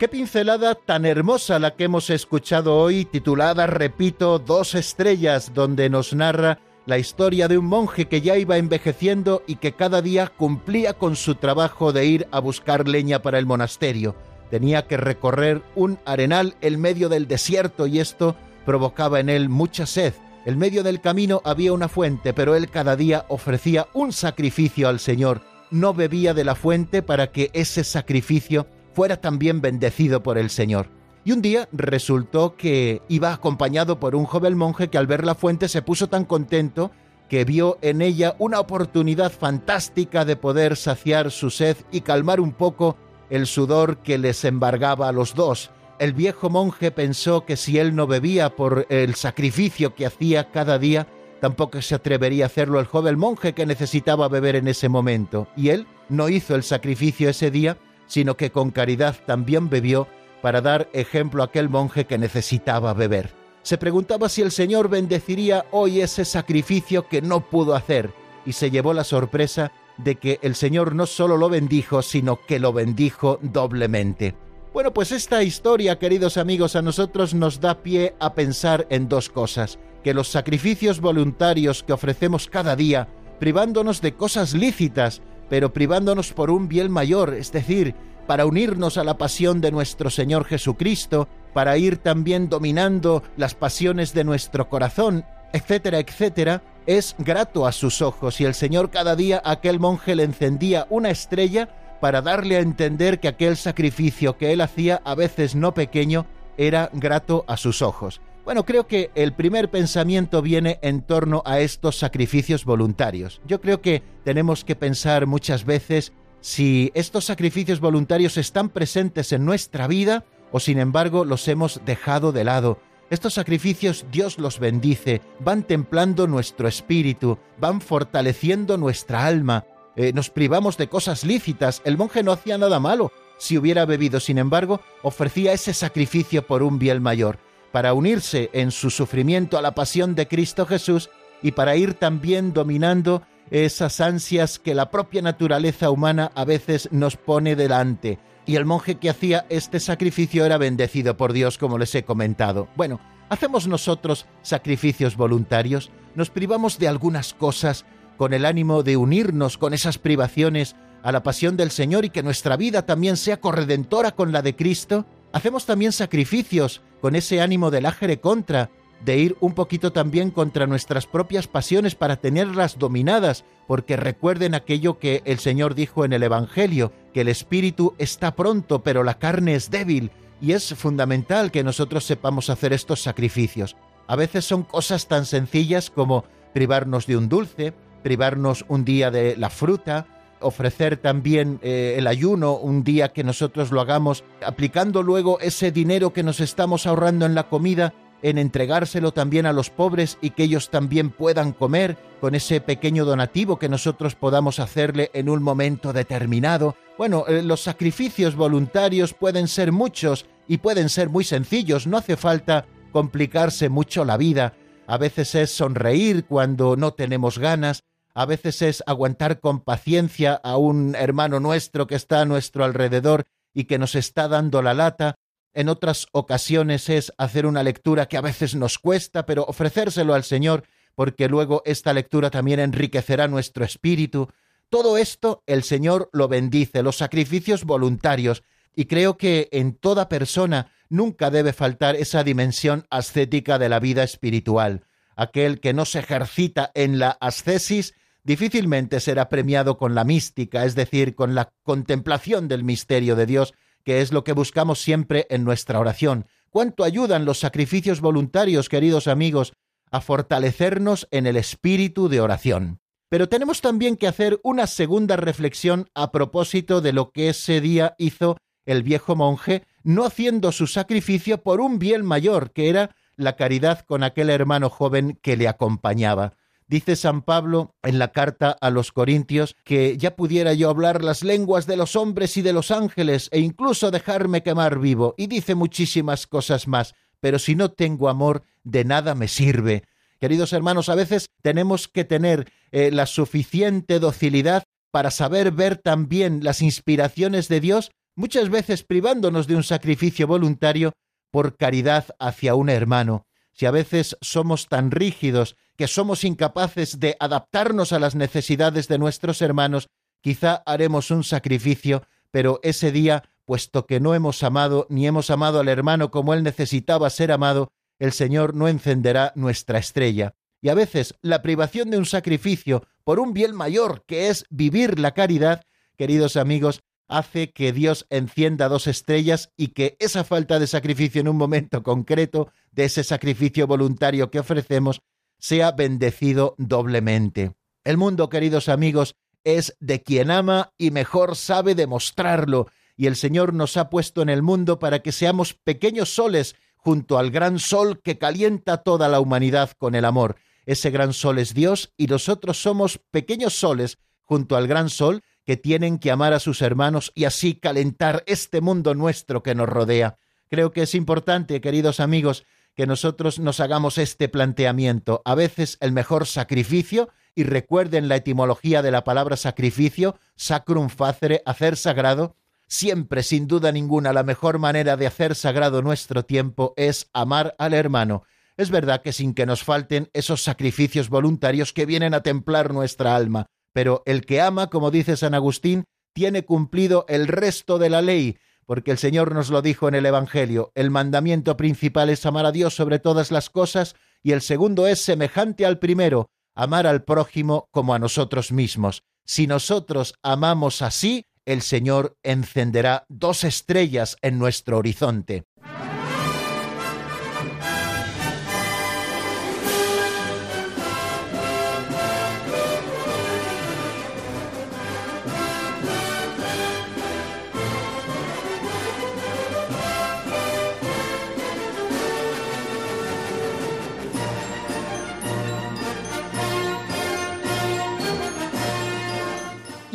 Qué 0.00 0.08
pincelada 0.08 0.74
tan 0.74 1.06
hermosa 1.06 1.60
la 1.60 1.76
que 1.76 1.84
hemos 1.84 2.10
escuchado 2.10 2.76
hoy, 2.76 3.04
titulada, 3.04 3.68
repito, 3.68 4.40
Dos 4.40 4.74
estrellas, 4.74 5.54
donde 5.54 5.88
nos 5.88 6.14
narra 6.14 6.58
la 6.86 6.98
historia 6.98 7.48
de 7.48 7.58
un 7.58 7.66
monje 7.66 8.06
que 8.06 8.20
ya 8.20 8.36
iba 8.38 8.56
envejeciendo 8.56 9.42
y 9.46 9.56
que 9.56 9.72
cada 9.72 10.02
día 10.02 10.28
cumplía 10.28 10.94
con 10.94 11.16
su 11.16 11.34
trabajo 11.34 11.92
de 11.92 12.06
ir 12.06 12.28
a 12.30 12.38
buscar 12.38 12.86
leña 12.88 13.20
para 13.20 13.40
el 13.40 13.46
monasterio. 13.46 14.14
Tenía 14.50 14.86
que 14.86 14.96
recorrer 14.96 15.62
un 15.74 15.98
arenal 16.04 16.54
en 16.60 16.80
medio 16.80 17.08
del 17.08 17.26
desierto 17.26 17.88
y 17.88 17.98
esto 17.98 18.36
provocaba 18.64 19.18
en 19.18 19.28
él 19.28 19.48
mucha 19.48 19.84
sed. 19.84 20.14
En 20.44 20.58
medio 20.58 20.84
del 20.84 21.00
camino 21.00 21.42
había 21.44 21.72
una 21.72 21.88
fuente, 21.88 22.32
pero 22.32 22.54
él 22.54 22.70
cada 22.70 22.94
día 22.94 23.26
ofrecía 23.28 23.88
un 23.92 24.12
sacrificio 24.12 24.88
al 24.88 25.00
Señor. 25.00 25.42
No 25.72 25.92
bebía 25.92 26.34
de 26.34 26.44
la 26.44 26.54
fuente 26.54 27.02
para 27.02 27.32
que 27.32 27.50
ese 27.52 27.82
sacrificio 27.82 28.68
fuera 28.94 29.20
también 29.20 29.60
bendecido 29.60 30.22
por 30.22 30.38
el 30.38 30.50
Señor. 30.50 30.95
Y 31.26 31.32
un 31.32 31.42
día 31.42 31.68
resultó 31.72 32.54
que 32.54 33.02
iba 33.08 33.32
acompañado 33.32 33.98
por 33.98 34.14
un 34.14 34.26
joven 34.26 34.56
monje 34.56 34.86
que 34.86 34.96
al 34.96 35.08
ver 35.08 35.24
la 35.24 35.34
fuente 35.34 35.66
se 35.66 35.82
puso 35.82 36.08
tan 36.08 36.24
contento 36.24 36.92
que 37.28 37.44
vio 37.44 37.78
en 37.82 38.00
ella 38.00 38.36
una 38.38 38.60
oportunidad 38.60 39.32
fantástica 39.32 40.24
de 40.24 40.36
poder 40.36 40.76
saciar 40.76 41.32
su 41.32 41.50
sed 41.50 41.78
y 41.90 42.02
calmar 42.02 42.38
un 42.38 42.52
poco 42.52 42.96
el 43.28 43.48
sudor 43.48 43.96
que 44.04 44.18
les 44.18 44.44
embargaba 44.44 45.08
a 45.08 45.12
los 45.12 45.34
dos. 45.34 45.72
El 45.98 46.12
viejo 46.12 46.48
monje 46.48 46.92
pensó 46.92 47.44
que 47.44 47.56
si 47.56 47.76
él 47.80 47.96
no 47.96 48.06
bebía 48.06 48.54
por 48.54 48.86
el 48.88 49.16
sacrificio 49.16 49.96
que 49.96 50.06
hacía 50.06 50.52
cada 50.52 50.78
día, 50.78 51.08
tampoco 51.40 51.82
se 51.82 51.96
atrevería 51.96 52.44
a 52.44 52.46
hacerlo 52.46 52.78
el 52.78 52.86
joven 52.86 53.18
monje 53.18 53.52
que 53.52 53.66
necesitaba 53.66 54.28
beber 54.28 54.54
en 54.54 54.68
ese 54.68 54.88
momento. 54.88 55.48
Y 55.56 55.70
él 55.70 55.88
no 56.08 56.28
hizo 56.28 56.54
el 56.54 56.62
sacrificio 56.62 57.28
ese 57.28 57.50
día, 57.50 57.78
sino 58.06 58.36
que 58.36 58.52
con 58.52 58.70
caridad 58.70 59.16
también 59.26 59.68
bebió 59.68 60.06
para 60.46 60.60
dar 60.60 60.88
ejemplo 60.92 61.42
a 61.42 61.46
aquel 61.46 61.68
monje 61.68 62.04
que 62.04 62.18
necesitaba 62.18 62.94
beber. 62.94 63.30
Se 63.64 63.78
preguntaba 63.78 64.28
si 64.28 64.42
el 64.42 64.52
Señor 64.52 64.88
bendeciría 64.88 65.66
hoy 65.72 66.00
ese 66.00 66.24
sacrificio 66.24 67.08
que 67.08 67.20
no 67.20 67.40
pudo 67.40 67.74
hacer, 67.74 68.12
y 68.44 68.52
se 68.52 68.70
llevó 68.70 68.94
la 68.94 69.02
sorpresa 69.02 69.72
de 69.96 70.14
que 70.14 70.38
el 70.42 70.54
Señor 70.54 70.94
no 70.94 71.06
solo 71.06 71.36
lo 71.36 71.48
bendijo, 71.48 72.00
sino 72.00 72.38
que 72.46 72.60
lo 72.60 72.72
bendijo 72.72 73.40
doblemente. 73.42 74.36
Bueno, 74.72 74.94
pues 74.94 75.10
esta 75.10 75.42
historia, 75.42 75.98
queridos 75.98 76.36
amigos, 76.36 76.76
a 76.76 76.82
nosotros 76.82 77.34
nos 77.34 77.60
da 77.60 77.82
pie 77.82 78.14
a 78.20 78.34
pensar 78.34 78.86
en 78.88 79.08
dos 79.08 79.28
cosas, 79.28 79.80
que 80.04 80.14
los 80.14 80.28
sacrificios 80.28 81.00
voluntarios 81.00 81.82
que 81.82 81.92
ofrecemos 81.92 82.46
cada 82.46 82.76
día, 82.76 83.08
privándonos 83.40 84.00
de 84.00 84.14
cosas 84.14 84.54
lícitas, 84.54 85.22
pero 85.48 85.72
privándonos 85.72 86.32
por 86.32 86.50
un 86.50 86.68
bien 86.68 86.92
mayor, 86.92 87.34
es 87.34 87.50
decir, 87.50 87.96
para 88.26 88.46
unirnos 88.46 88.98
a 88.98 89.04
la 89.04 89.18
pasión 89.18 89.60
de 89.60 89.70
nuestro 89.70 90.10
Señor 90.10 90.44
Jesucristo, 90.44 91.28
para 91.52 91.78
ir 91.78 91.98
también 91.98 92.48
dominando 92.48 93.22
las 93.36 93.54
pasiones 93.54 94.12
de 94.12 94.24
nuestro 94.24 94.68
corazón, 94.68 95.24
etcétera, 95.52 95.98
etcétera, 96.00 96.62
es 96.86 97.16
grato 97.18 97.66
a 97.66 97.72
sus 97.72 98.02
ojos 98.02 98.40
y 98.40 98.44
el 98.44 98.54
Señor 98.54 98.90
cada 98.90 99.16
día 99.16 99.40
a 99.44 99.52
aquel 99.52 99.80
monje 99.80 100.14
le 100.14 100.24
encendía 100.24 100.86
una 100.90 101.10
estrella 101.10 101.68
para 102.00 102.22
darle 102.22 102.56
a 102.56 102.60
entender 102.60 103.20
que 103.20 103.28
aquel 103.28 103.56
sacrificio 103.56 104.36
que 104.36 104.52
él 104.52 104.60
hacía, 104.60 105.00
a 105.04 105.14
veces 105.14 105.54
no 105.54 105.74
pequeño, 105.74 106.26
era 106.58 106.90
grato 106.92 107.44
a 107.48 107.56
sus 107.56 107.82
ojos. 107.82 108.20
Bueno, 108.44 108.64
creo 108.64 108.86
que 108.86 109.10
el 109.16 109.32
primer 109.32 109.70
pensamiento 109.70 110.40
viene 110.40 110.78
en 110.82 111.02
torno 111.02 111.42
a 111.44 111.58
estos 111.58 111.98
sacrificios 111.98 112.64
voluntarios. 112.64 113.40
Yo 113.44 113.60
creo 113.60 113.80
que 113.80 114.04
tenemos 114.22 114.64
que 114.64 114.76
pensar 114.76 115.26
muchas 115.26 115.64
veces 115.64 116.12
si 116.46 116.92
estos 116.94 117.24
sacrificios 117.24 117.80
voluntarios 117.80 118.36
están 118.36 118.68
presentes 118.68 119.32
en 119.32 119.44
nuestra 119.44 119.88
vida 119.88 120.24
o 120.52 120.60
sin 120.60 120.78
embargo 120.78 121.24
los 121.24 121.48
hemos 121.48 121.80
dejado 121.84 122.30
de 122.30 122.44
lado. 122.44 122.78
Estos 123.10 123.34
sacrificios 123.34 124.06
Dios 124.12 124.38
los 124.38 124.60
bendice, 124.60 125.22
van 125.40 125.64
templando 125.64 126.28
nuestro 126.28 126.68
espíritu, 126.68 127.36
van 127.58 127.80
fortaleciendo 127.80 128.76
nuestra 128.78 129.26
alma, 129.26 129.64
eh, 129.96 130.12
nos 130.12 130.30
privamos 130.30 130.76
de 130.76 130.88
cosas 130.88 131.24
lícitas. 131.24 131.82
El 131.84 131.96
monje 131.96 132.22
no 132.22 132.30
hacía 132.30 132.58
nada 132.58 132.78
malo 132.78 133.10
si 133.38 133.58
hubiera 133.58 133.84
bebido, 133.84 134.20
sin 134.20 134.38
embargo, 134.38 134.80
ofrecía 135.02 135.52
ese 135.52 135.74
sacrificio 135.74 136.46
por 136.46 136.62
un 136.62 136.78
bien 136.78 137.02
mayor, 137.02 137.40
para 137.72 137.92
unirse 137.92 138.50
en 138.52 138.70
su 138.70 138.90
sufrimiento 138.90 139.58
a 139.58 139.62
la 139.62 139.74
pasión 139.74 140.14
de 140.14 140.28
Cristo 140.28 140.64
Jesús 140.64 141.10
y 141.42 141.50
para 141.50 141.74
ir 141.74 141.94
también 141.94 142.52
dominando 142.52 143.22
esas 143.50 144.00
ansias 144.00 144.58
que 144.58 144.74
la 144.74 144.90
propia 144.90 145.22
naturaleza 145.22 145.90
humana 145.90 146.30
a 146.34 146.44
veces 146.44 146.88
nos 146.92 147.16
pone 147.16 147.56
delante. 147.56 148.18
Y 148.46 148.56
el 148.56 148.64
monje 148.64 148.96
que 148.96 149.10
hacía 149.10 149.46
este 149.48 149.80
sacrificio 149.80 150.44
era 150.44 150.58
bendecido 150.58 151.16
por 151.16 151.32
Dios, 151.32 151.58
como 151.58 151.78
les 151.78 151.94
he 151.94 152.04
comentado. 152.04 152.68
Bueno, 152.76 153.00
¿hacemos 153.28 153.66
nosotros 153.66 154.26
sacrificios 154.42 155.16
voluntarios? 155.16 155.90
¿Nos 156.14 156.30
privamos 156.30 156.78
de 156.78 156.88
algunas 156.88 157.34
cosas 157.34 157.84
con 158.16 158.32
el 158.32 158.44
ánimo 158.44 158.82
de 158.82 158.96
unirnos 158.96 159.58
con 159.58 159.74
esas 159.74 159.98
privaciones 159.98 160.76
a 161.02 161.12
la 161.12 161.22
pasión 161.22 161.56
del 161.56 161.70
Señor 161.70 162.04
y 162.04 162.10
que 162.10 162.22
nuestra 162.22 162.56
vida 162.56 162.86
también 162.86 163.16
sea 163.16 163.40
corredentora 163.40 164.12
con 164.12 164.32
la 164.32 164.42
de 164.42 164.54
Cristo? 164.54 165.06
Hacemos 165.32 165.66
también 165.66 165.92
sacrificios 165.92 166.82
con 167.00 167.14
ese 167.14 167.40
ánimo 167.40 167.70
del 167.70 167.86
ágere 167.86 168.20
contra, 168.20 168.70
de 169.04 169.18
ir 169.18 169.36
un 169.40 169.54
poquito 169.54 169.92
también 169.92 170.30
contra 170.30 170.66
nuestras 170.66 171.06
propias 171.06 171.46
pasiones 171.46 171.94
para 171.94 172.16
tenerlas 172.16 172.78
dominadas, 172.78 173.44
porque 173.66 173.96
recuerden 173.96 174.54
aquello 174.54 174.98
que 174.98 175.22
el 175.24 175.38
Señor 175.38 175.74
dijo 175.74 176.04
en 176.04 176.12
el 176.12 176.22
Evangelio, 176.22 176.92
que 177.12 177.20
el 177.22 177.28
espíritu 177.28 177.94
está 177.98 178.34
pronto, 178.34 178.82
pero 178.82 179.04
la 179.04 179.18
carne 179.18 179.54
es 179.54 179.70
débil, 179.70 180.10
y 180.40 180.52
es 180.52 180.74
fundamental 180.74 181.50
que 181.50 181.64
nosotros 181.64 182.04
sepamos 182.04 182.50
hacer 182.50 182.72
estos 182.72 183.02
sacrificios. 183.02 183.76
A 184.06 184.16
veces 184.16 184.44
son 184.44 184.62
cosas 184.62 185.08
tan 185.08 185.24
sencillas 185.24 185.90
como 185.90 186.24
privarnos 186.52 187.06
de 187.06 187.16
un 187.16 187.28
dulce, 187.28 187.72
privarnos 188.02 188.64
un 188.68 188.84
día 188.84 189.10
de 189.10 189.36
la 189.36 189.50
fruta, 189.50 190.06
ofrecer 190.40 190.96
también 190.98 191.58
eh, 191.62 191.94
el 191.98 192.06
ayuno 192.06 192.54
un 192.54 192.84
día 192.84 193.12
que 193.12 193.24
nosotros 193.24 193.72
lo 193.72 193.80
hagamos, 193.80 194.24
aplicando 194.44 195.02
luego 195.02 195.40
ese 195.40 195.72
dinero 195.72 196.12
que 196.12 196.22
nos 196.22 196.40
estamos 196.40 196.86
ahorrando 196.86 197.26
en 197.26 197.34
la 197.34 197.48
comida 197.48 197.94
en 198.28 198.38
entregárselo 198.38 199.12
también 199.12 199.46
a 199.46 199.52
los 199.52 199.70
pobres 199.70 200.18
y 200.20 200.30
que 200.30 200.42
ellos 200.42 200.68
también 200.68 201.10
puedan 201.10 201.52
comer 201.52 201.96
con 202.20 202.34
ese 202.34 202.60
pequeño 202.60 203.04
donativo 203.04 203.56
que 203.56 203.68
nosotros 203.68 204.16
podamos 204.16 204.58
hacerle 204.58 205.10
en 205.14 205.28
un 205.28 205.44
momento 205.44 205.92
determinado. 205.92 206.74
Bueno, 206.98 207.24
eh, 207.28 207.42
los 207.42 207.60
sacrificios 207.60 208.34
voluntarios 208.34 209.14
pueden 209.14 209.46
ser 209.46 209.70
muchos 209.70 210.26
y 210.48 210.58
pueden 210.58 210.88
ser 210.88 211.08
muy 211.08 211.22
sencillos, 211.22 211.86
no 211.86 211.98
hace 211.98 212.16
falta 212.16 212.66
complicarse 212.90 213.68
mucho 213.68 214.04
la 214.04 214.16
vida. 214.16 214.54
A 214.88 214.98
veces 214.98 215.36
es 215.36 215.52
sonreír 215.52 216.24
cuando 216.24 216.74
no 216.74 216.94
tenemos 216.94 217.38
ganas, 217.38 217.84
a 218.12 218.26
veces 218.26 218.60
es 218.60 218.82
aguantar 218.86 219.38
con 219.38 219.60
paciencia 219.60 220.34
a 220.34 220.56
un 220.56 220.96
hermano 220.96 221.38
nuestro 221.38 221.86
que 221.86 221.94
está 221.94 222.22
a 222.22 222.24
nuestro 222.24 222.64
alrededor 222.64 223.24
y 223.54 223.64
que 223.64 223.78
nos 223.78 223.94
está 223.94 224.26
dando 224.26 224.62
la 224.62 224.74
lata, 224.74 225.14
en 225.56 225.70
otras 225.70 226.06
ocasiones 226.12 226.90
es 226.90 227.14
hacer 227.16 227.46
una 227.46 227.62
lectura 227.62 228.06
que 228.06 228.18
a 228.18 228.20
veces 228.20 228.54
nos 228.54 228.78
cuesta, 228.78 229.24
pero 229.24 229.42
ofrecérselo 229.44 230.12
al 230.12 230.22
Señor, 230.22 230.64
porque 230.94 231.28
luego 231.28 231.62
esta 231.64 231.94
lectura 231.94 232.28
también 232.28 232.60
enriquecerá 232.60 233.26
nuestro 233.26 233.64
espíritu. 233.64 234.28
Todo 234.68 234.98
esto 234.98 235.42
el 235.46 235.62
Señor 235.62 236.10
lo 236.12 236.28
bendice, 236.28 236.82
los 236.82 236.98
sacrificios 236.98 237.64
voluntarios, 237.64 238.42
y 238.74 238.84
creo 238.84 239.16
que 239.16 239.48
en 239.50 239.72
toda 239.72 240.10
persona 240.10 240.72
nunca 240.90 241.30
debe 241.30 241.54
faltar 241.54 241.96
esa 241.96 242.22
dimensión 242.22 242.86
ascética 242.90 243.58
de 243.58 243.70
la 243.70 243.80
vida 243.80 244.02
espiritual. 244.02 244.84
Aquel 245.16 245.60
que 245.60 245.72
no 245.72 245.86
se 245.86 246.00
ejercita 246.00 246.70
en 246.74 246.98
la 246.98 247.16
ascesis 247.18 247.94
difícilmente 248.24 249.00
será 249.00 249.30
premiado 249.30 249.78
con 249.78 249.94
la 249.94 250.04
mística, 250.04 250.66
es 250.66 250.74
decir, 250.74 251.14
con 251.14 251.34
la 251.34 251.50
contemplación 251.62 252.46
del 252.46 252.62
misterio 252.62 253.16
de 253.16 253.24
Dios, 253.24 253.54
que 253.86 254.00
es 254.00 254.12
lo 254.12 254.24
que 254.24 254.32
buscamos 254.32 254.80
siempre 254.82 255.28
en 255.30 255.44
nuestra 255.44 255.78
oración. 255.78 256.26
¿Cuánto 256.50 256.82
ayudan 256.82 257.24
los 257.24 257.38
sacrificios 257.38 258.00
voluntarios, 258.00 258.68
queridos 258.68 259.06
amigos, 259.06 259.52
a 259.92 260.00
fortalecernos 260.00 261.06
en 261.12 261.28
el 261.28 261.36
espíritu 261.36 262.08
de 262.08 262.20
oración? 262.20 262.80
Pero 263.08 263.28
tenemos 263.28 263.60
también 263.60 263.96
que 263.96 264.08
hacer 264.08 264.40
una 264.42 264.66
segunda 264.66 265.14
reflexión 265.16 265.88
a 265.94 266.10
propósito 266.10 266.80
de 266.80 266.92
lo 266.92 267.12
que 267.12 267.28
ese 267.28 267.60
día 267.60 267.94
hizo 267.96 268.36
el 268.64 268.82
viejo 268.82 269.14
monje, 269.14 269.62
no 269.84 270.04
haciendo 270.04 270.50
su 270.50 270.66
sacrificio 270.66 271.44
por 271.44 271.60
un 271.60 271.78
bien 271.78 272.04
mayor, 272.04 272.50
que 272.50 272.68
era 272.68 272.96
la 273.14 273.36
caridad 273.36 273.84
con 273.86 274.02
aquel 274.02 274.30
hermano 274.30 274.68
joven 274.68 275.16
que 275.22 275.36
le 275.36 275.46
acompañaba. 275.46 276.34
Dice 276.68 276.96
San 276.96 277.22
Pablo 277.22 277.76
en 277.84 278.00
la 278.00 278.10
carta 278.10 278.56
a 278.60 278.70
los 278.70 278.90
Corintios 278.90 279.54
que 279.62 279.96
ya 279.96 280.16
pudiera 280.16 280.52
yo 280.52 280.68
hablar 280.68 281.04
las 281.04 281.22
lenguas 281.22 281.66
de 281.66 281.76
los 281.76 281.94
hombres 281.94 282.36
y 282.36 282.42
de 282.42 282.52
los 282.52 282.72
ángeles 282.72 283.28
e 283.30 283.38
incluso 283.38 283.92
dejarme 283.92 284.42
quemar 284.42 284.80
vivo, 284.80 285.14
y 285.16 285.28
dice 285.28 285.54
muchísimas 285.54 286.26
cosas 286.26 286.66
más, 286.66 286.94
pero 287.20 287.38
si 287.38 287.54
no 287.54 287.70
tengo 287.70 288.08
amor, 288.08 288.42
de 288.64 288.84
nada 288.84 289.14
me 289.14 289.28
sirve. 289.28 289.84
Queridos 290.18 290.52
hermanos, 290.52 290.88
a 290.88 290.96
veces 290.96 291.28
tenemos 291.40 291.86
que 291.86 292.04
tener 292.04 292.50
eh, 292.72 292.90
la 292.90 293.06
suficiente 293.06 294.00
docilidad 294.00 294.64
para 294.90 295.12
saber 295.12 295.52
ver 295.52 295.76
también 295.76 296.42
las 296.42 296.62
inspiraciones 296.62 297.46
de 297.46 297.60
Dios, 297.60 297.92
muchas 298.16 298.48
veces 298.48 298.82
privándonos 298.82 299.46
de 299.46 299.54
un 299.54 299.62
sacrificio 299.62 300.26
voluntario 300.26 300.94
por 301.30 301.56
caridad 301.56 302.06
hacia 302.18 302.56
un 302.56 302.70
hermano. 302.70 303.26
Si 303.52 303.66
a 303.66 303.70
veces 303.70 304.16
somos 304.20 304.66
tan 304.68 304.90
rígidos 304.90 305.56
que 305.76 305.88
somos 305.88 306.24
incapaces 306.24 306.98
de 307.00 307.16
adaptarnos 307.20 307.92
a 307.92 307.98
las 307.98 308.14
necesidades 308.14 308.88
de 308.88 308.98
nuestros 308.98 309.42
hermanos, 309.42 309.88
quizá 310.20 310.62
haremos 310.66 311.10
un 311.10 311.24
sacrificio, 311.24 312.02
pero 312.30 312.60
ese 312.62 312.90
día, 312.92 313.22
puesto 313.44 313.86
que 313.86 314.00
no 314.00 314.14
hemos 314.14 314.42
amado 314.42 314.86
ni 314.90 315.06
hemos 315.06 315.30
amado 315.30 315.60
al 315.60 315.68
hermano 315.68 316.10
como 316.10 316.34
él 316.34 316.42
necesitaba 316.42 317.10
ser 317.10 317.32
amado, 317.32 317.70
el 317.98 318.12
Señor 318.12 318.54
no 318.54 318.68
encenderá 318.68 319.32
nuestra 319.36 319.78
estrella. 319.78 320.34
Y 320.60 320.68
a 320.68 320.74
veces 320.74 321.14
la 321.22 321.42
privación 321.42 321.90
de 321.90 321.98
un 321.98 322.06
sacrificio 322.06 322.82
por 323.04 323.20
un 323.20 323.32
bien 323.32 323.54
mayor, 323.54 324.04
que 324.06 324.28
es 324.28 324.44
vivir 324.50 324.98
la 324.98 325.12
caridad, 325.12 325.62
queridos 325.96 326.36
amigos, 326.36 326.80
hace 327.08 327.52
que 327.52 327.72
Dios 327.72 328.06
encienda 328.10 328.68
dos 328.68 328.86
estrellas 328.86 329.52
y 329.56 329.68
que 329.68 329.96
esa 330.00 330.24
falta 330.24 330.58
de 330.58 330.66
sacrificio 330.66 331.20
en 331.20 331.28
un 331.28 331.36
momento 331.36 331.82
concreto, 331.82 332.50
de 332.72 332.84
ese 332.84 333.04
sacrificio 333.04 333.66
voluntario 333.66 334.30
que 334.30 334.40
ofrecemos, 334.40 335.00
sea 335.38 335.72
bendecido 335.72 336.54
doblemente. 336.58 337.54
El 337.84 337.96
mundo, 337.96 338.28
queridos 338.28 338.68
amigos, 338.68 339.16
es 339.44 339.76
de 339.78 340.02
quien 340.02 340.30
ama 340.30 340.72
y 340.76 340.90
mejor 340.90 341.36
sabe 341.36 341.74
demostrarlo, 341.74 342.68
y 342.96 343.06
el 343.06 343.16
Señor 343.16 343.54
nos 343.54 343.76
ha 343.76 343.90
puesto 343.90 344.22
en 344.22 344.28
el 344.28 344.42
mundo 344.42 344.78
para 344.78 345.00
que 345.00 345.12
seamos 345.12 345.54
pequeños 345.54 346.14
soles 346.14 346.56
junto 346.76 347.18
al 347.18 347.30
gran 347.30 347.58
sol 347.58 348.00
que 348.02 348.18
calienta 348.18 348.78
toda 348.78 349.08
la 349.08 349.20
humanidad 349.20 349.72
con 349.78 349.94
el 349.94 350.04
amor. 350.04 350.36
Ese 350.64 350.90
gran 350.90 351.12
sol 351.12 351.38
es 351.38 351.54
Dios 351.54 351.92
y 351.96 352.06
nosotros 352.06 352.60
somos 352.60 352.98
pequeños 353.10 353.54
soles 353.54 353.98
junto 354.22 354.56
al 354.56 354.66
gran 354.66 354.90
sol 354.90 355.22
que 355.44 355.56
tienen 355.56 355.98
que 355.98 356.10
amar 356.10 356.32
a 356.32 356.40
sus 356.40 356.60
hermanos 356.60 357.12
y 357.14 357.24
así 357.24 357.54
calentar 357.54 358.24
este 358.26 358.60
mundo 358.60 358.94
nuestro 358.94 359.42
que 359.42 359.54
nos 359.54 359.68
rodea. 359.68 360.18
Creo 360.48 360.72
que 360.72 360.82
es 360.82 360.94
importante, 360.94 361.60
queridos 361.60 362.00
amigos, 362.00 362.44
que 362.76 362.86
nosotros 362.86 363.38
nos 363.38 363.60
hagamos 363.60 363.98
este 363.98 364.28
planteamiento. 364.28 365.22
A 365.24 365.34
veces 365.34 365.78
el 365.80 365.92
mejor 365.92 366.26
sacrificio, 366.26 367.08
y 367.34 367.44
recuerden 367.44 368.08
la 368.08 368.16
etimología 368.16 368.82
de 368.82 368.90
la 368.90 369.02
palabra 369.02 369.36
sacrificio, 369.36 370.16
sacrum 370.36 370.88
facere, 370.88 371.42
hacer 371.46 371.76
sagrado, 371.76 372.36
siempre, 372.68 373.22
sin 373.22 373.46
duda 373.46 373.72
ninguna, 373.72 374.12
la 374.12 374.22
mejor 374.22 374.58
manera 374.58 374.96
de 374.96 375.06
hacer 375.06 375.34
sagrado 375.34 375.82
nuestro 375.82 376.24
tiempo 376.24 376.74
es 376.76 377.08
amar 377.12 377.54
al 377.58 377.74
hermano. 377.74 378.24
Es 378.56 378.70
verdad 378.70 379.02
que 379.02 379.12
sin 379.12 379.34
que 379.34 379.46
nos 379.46 379.64
falten 379.64 380.10
esos 380.12 380.42
sacrificios 380.42 381.08
voluntarios 381.08 381.72
que 381.72 381.86
vienen 381.86 382.14
a 382.14 382.22
templar 382.22 382.72
nuestra 382.72 383.16
alma, 383.16 383.46
pero 383.72 384.02
el 384.06 384.24
que 384.24 384.40
ama, 384.40 384.68
como 384.68 384.90
dice 384.90 385.16
San 385.16 385.34
Agustín, 385.34 385.84
tiene 386.14 386.44
cumplido 386.44 387.04
el 387.08 387.26
resto 387.28 387.78
de 387.78 387.90
la 387.90 388.00
ley, 388.00 388.38
porque 388.66 388.90
el 388.90 388.98
Señor 388.98 389.32
nos 389.34 389.48
lo 389.48 389.62
dijo 389.62 389.88
en 389.88 389.94
el 389.94 390.06
Evangelio, 390.06 390.72
el 390.74 390.90
mandamiento 390.90 391.56
principal 391.56 392.10
es 392.10 392.26
amar 392.26 392.44
a 392.46 392.52
Dios 392.52 392.74
sobre 392.74 392.98
todas 392.98 393.30
las 393.30 393.48
cosas, 393.48 393.94
y 394.22 394.32
el 394.32 394.42
segundo 394.42 394.86
es 394.86 395.00
semejante 395.00 395.64
al 395.64 395.78
primero, 395.78 396.28
amar 396.54 396.86
al 396.86 397.04
prójimo 397.04 397.68
como 397.70 397.94
a 397.94 397.98
nosotros 397.98 398.52
mismos. 398.52 399.04
Si 399.24 399.46
nosotros 399.46 400.14
amamos 400.22 400.82
así, 400.82 401.26
el 401.44 401.62
Señor 401.62 402.16
encenderá 402.22 403.06
dos 403.08 403.44
estrellas 403.44 404.16
en 404.20 404.38
nuestro 404.38 404.78
horizonte. 404.78 405.44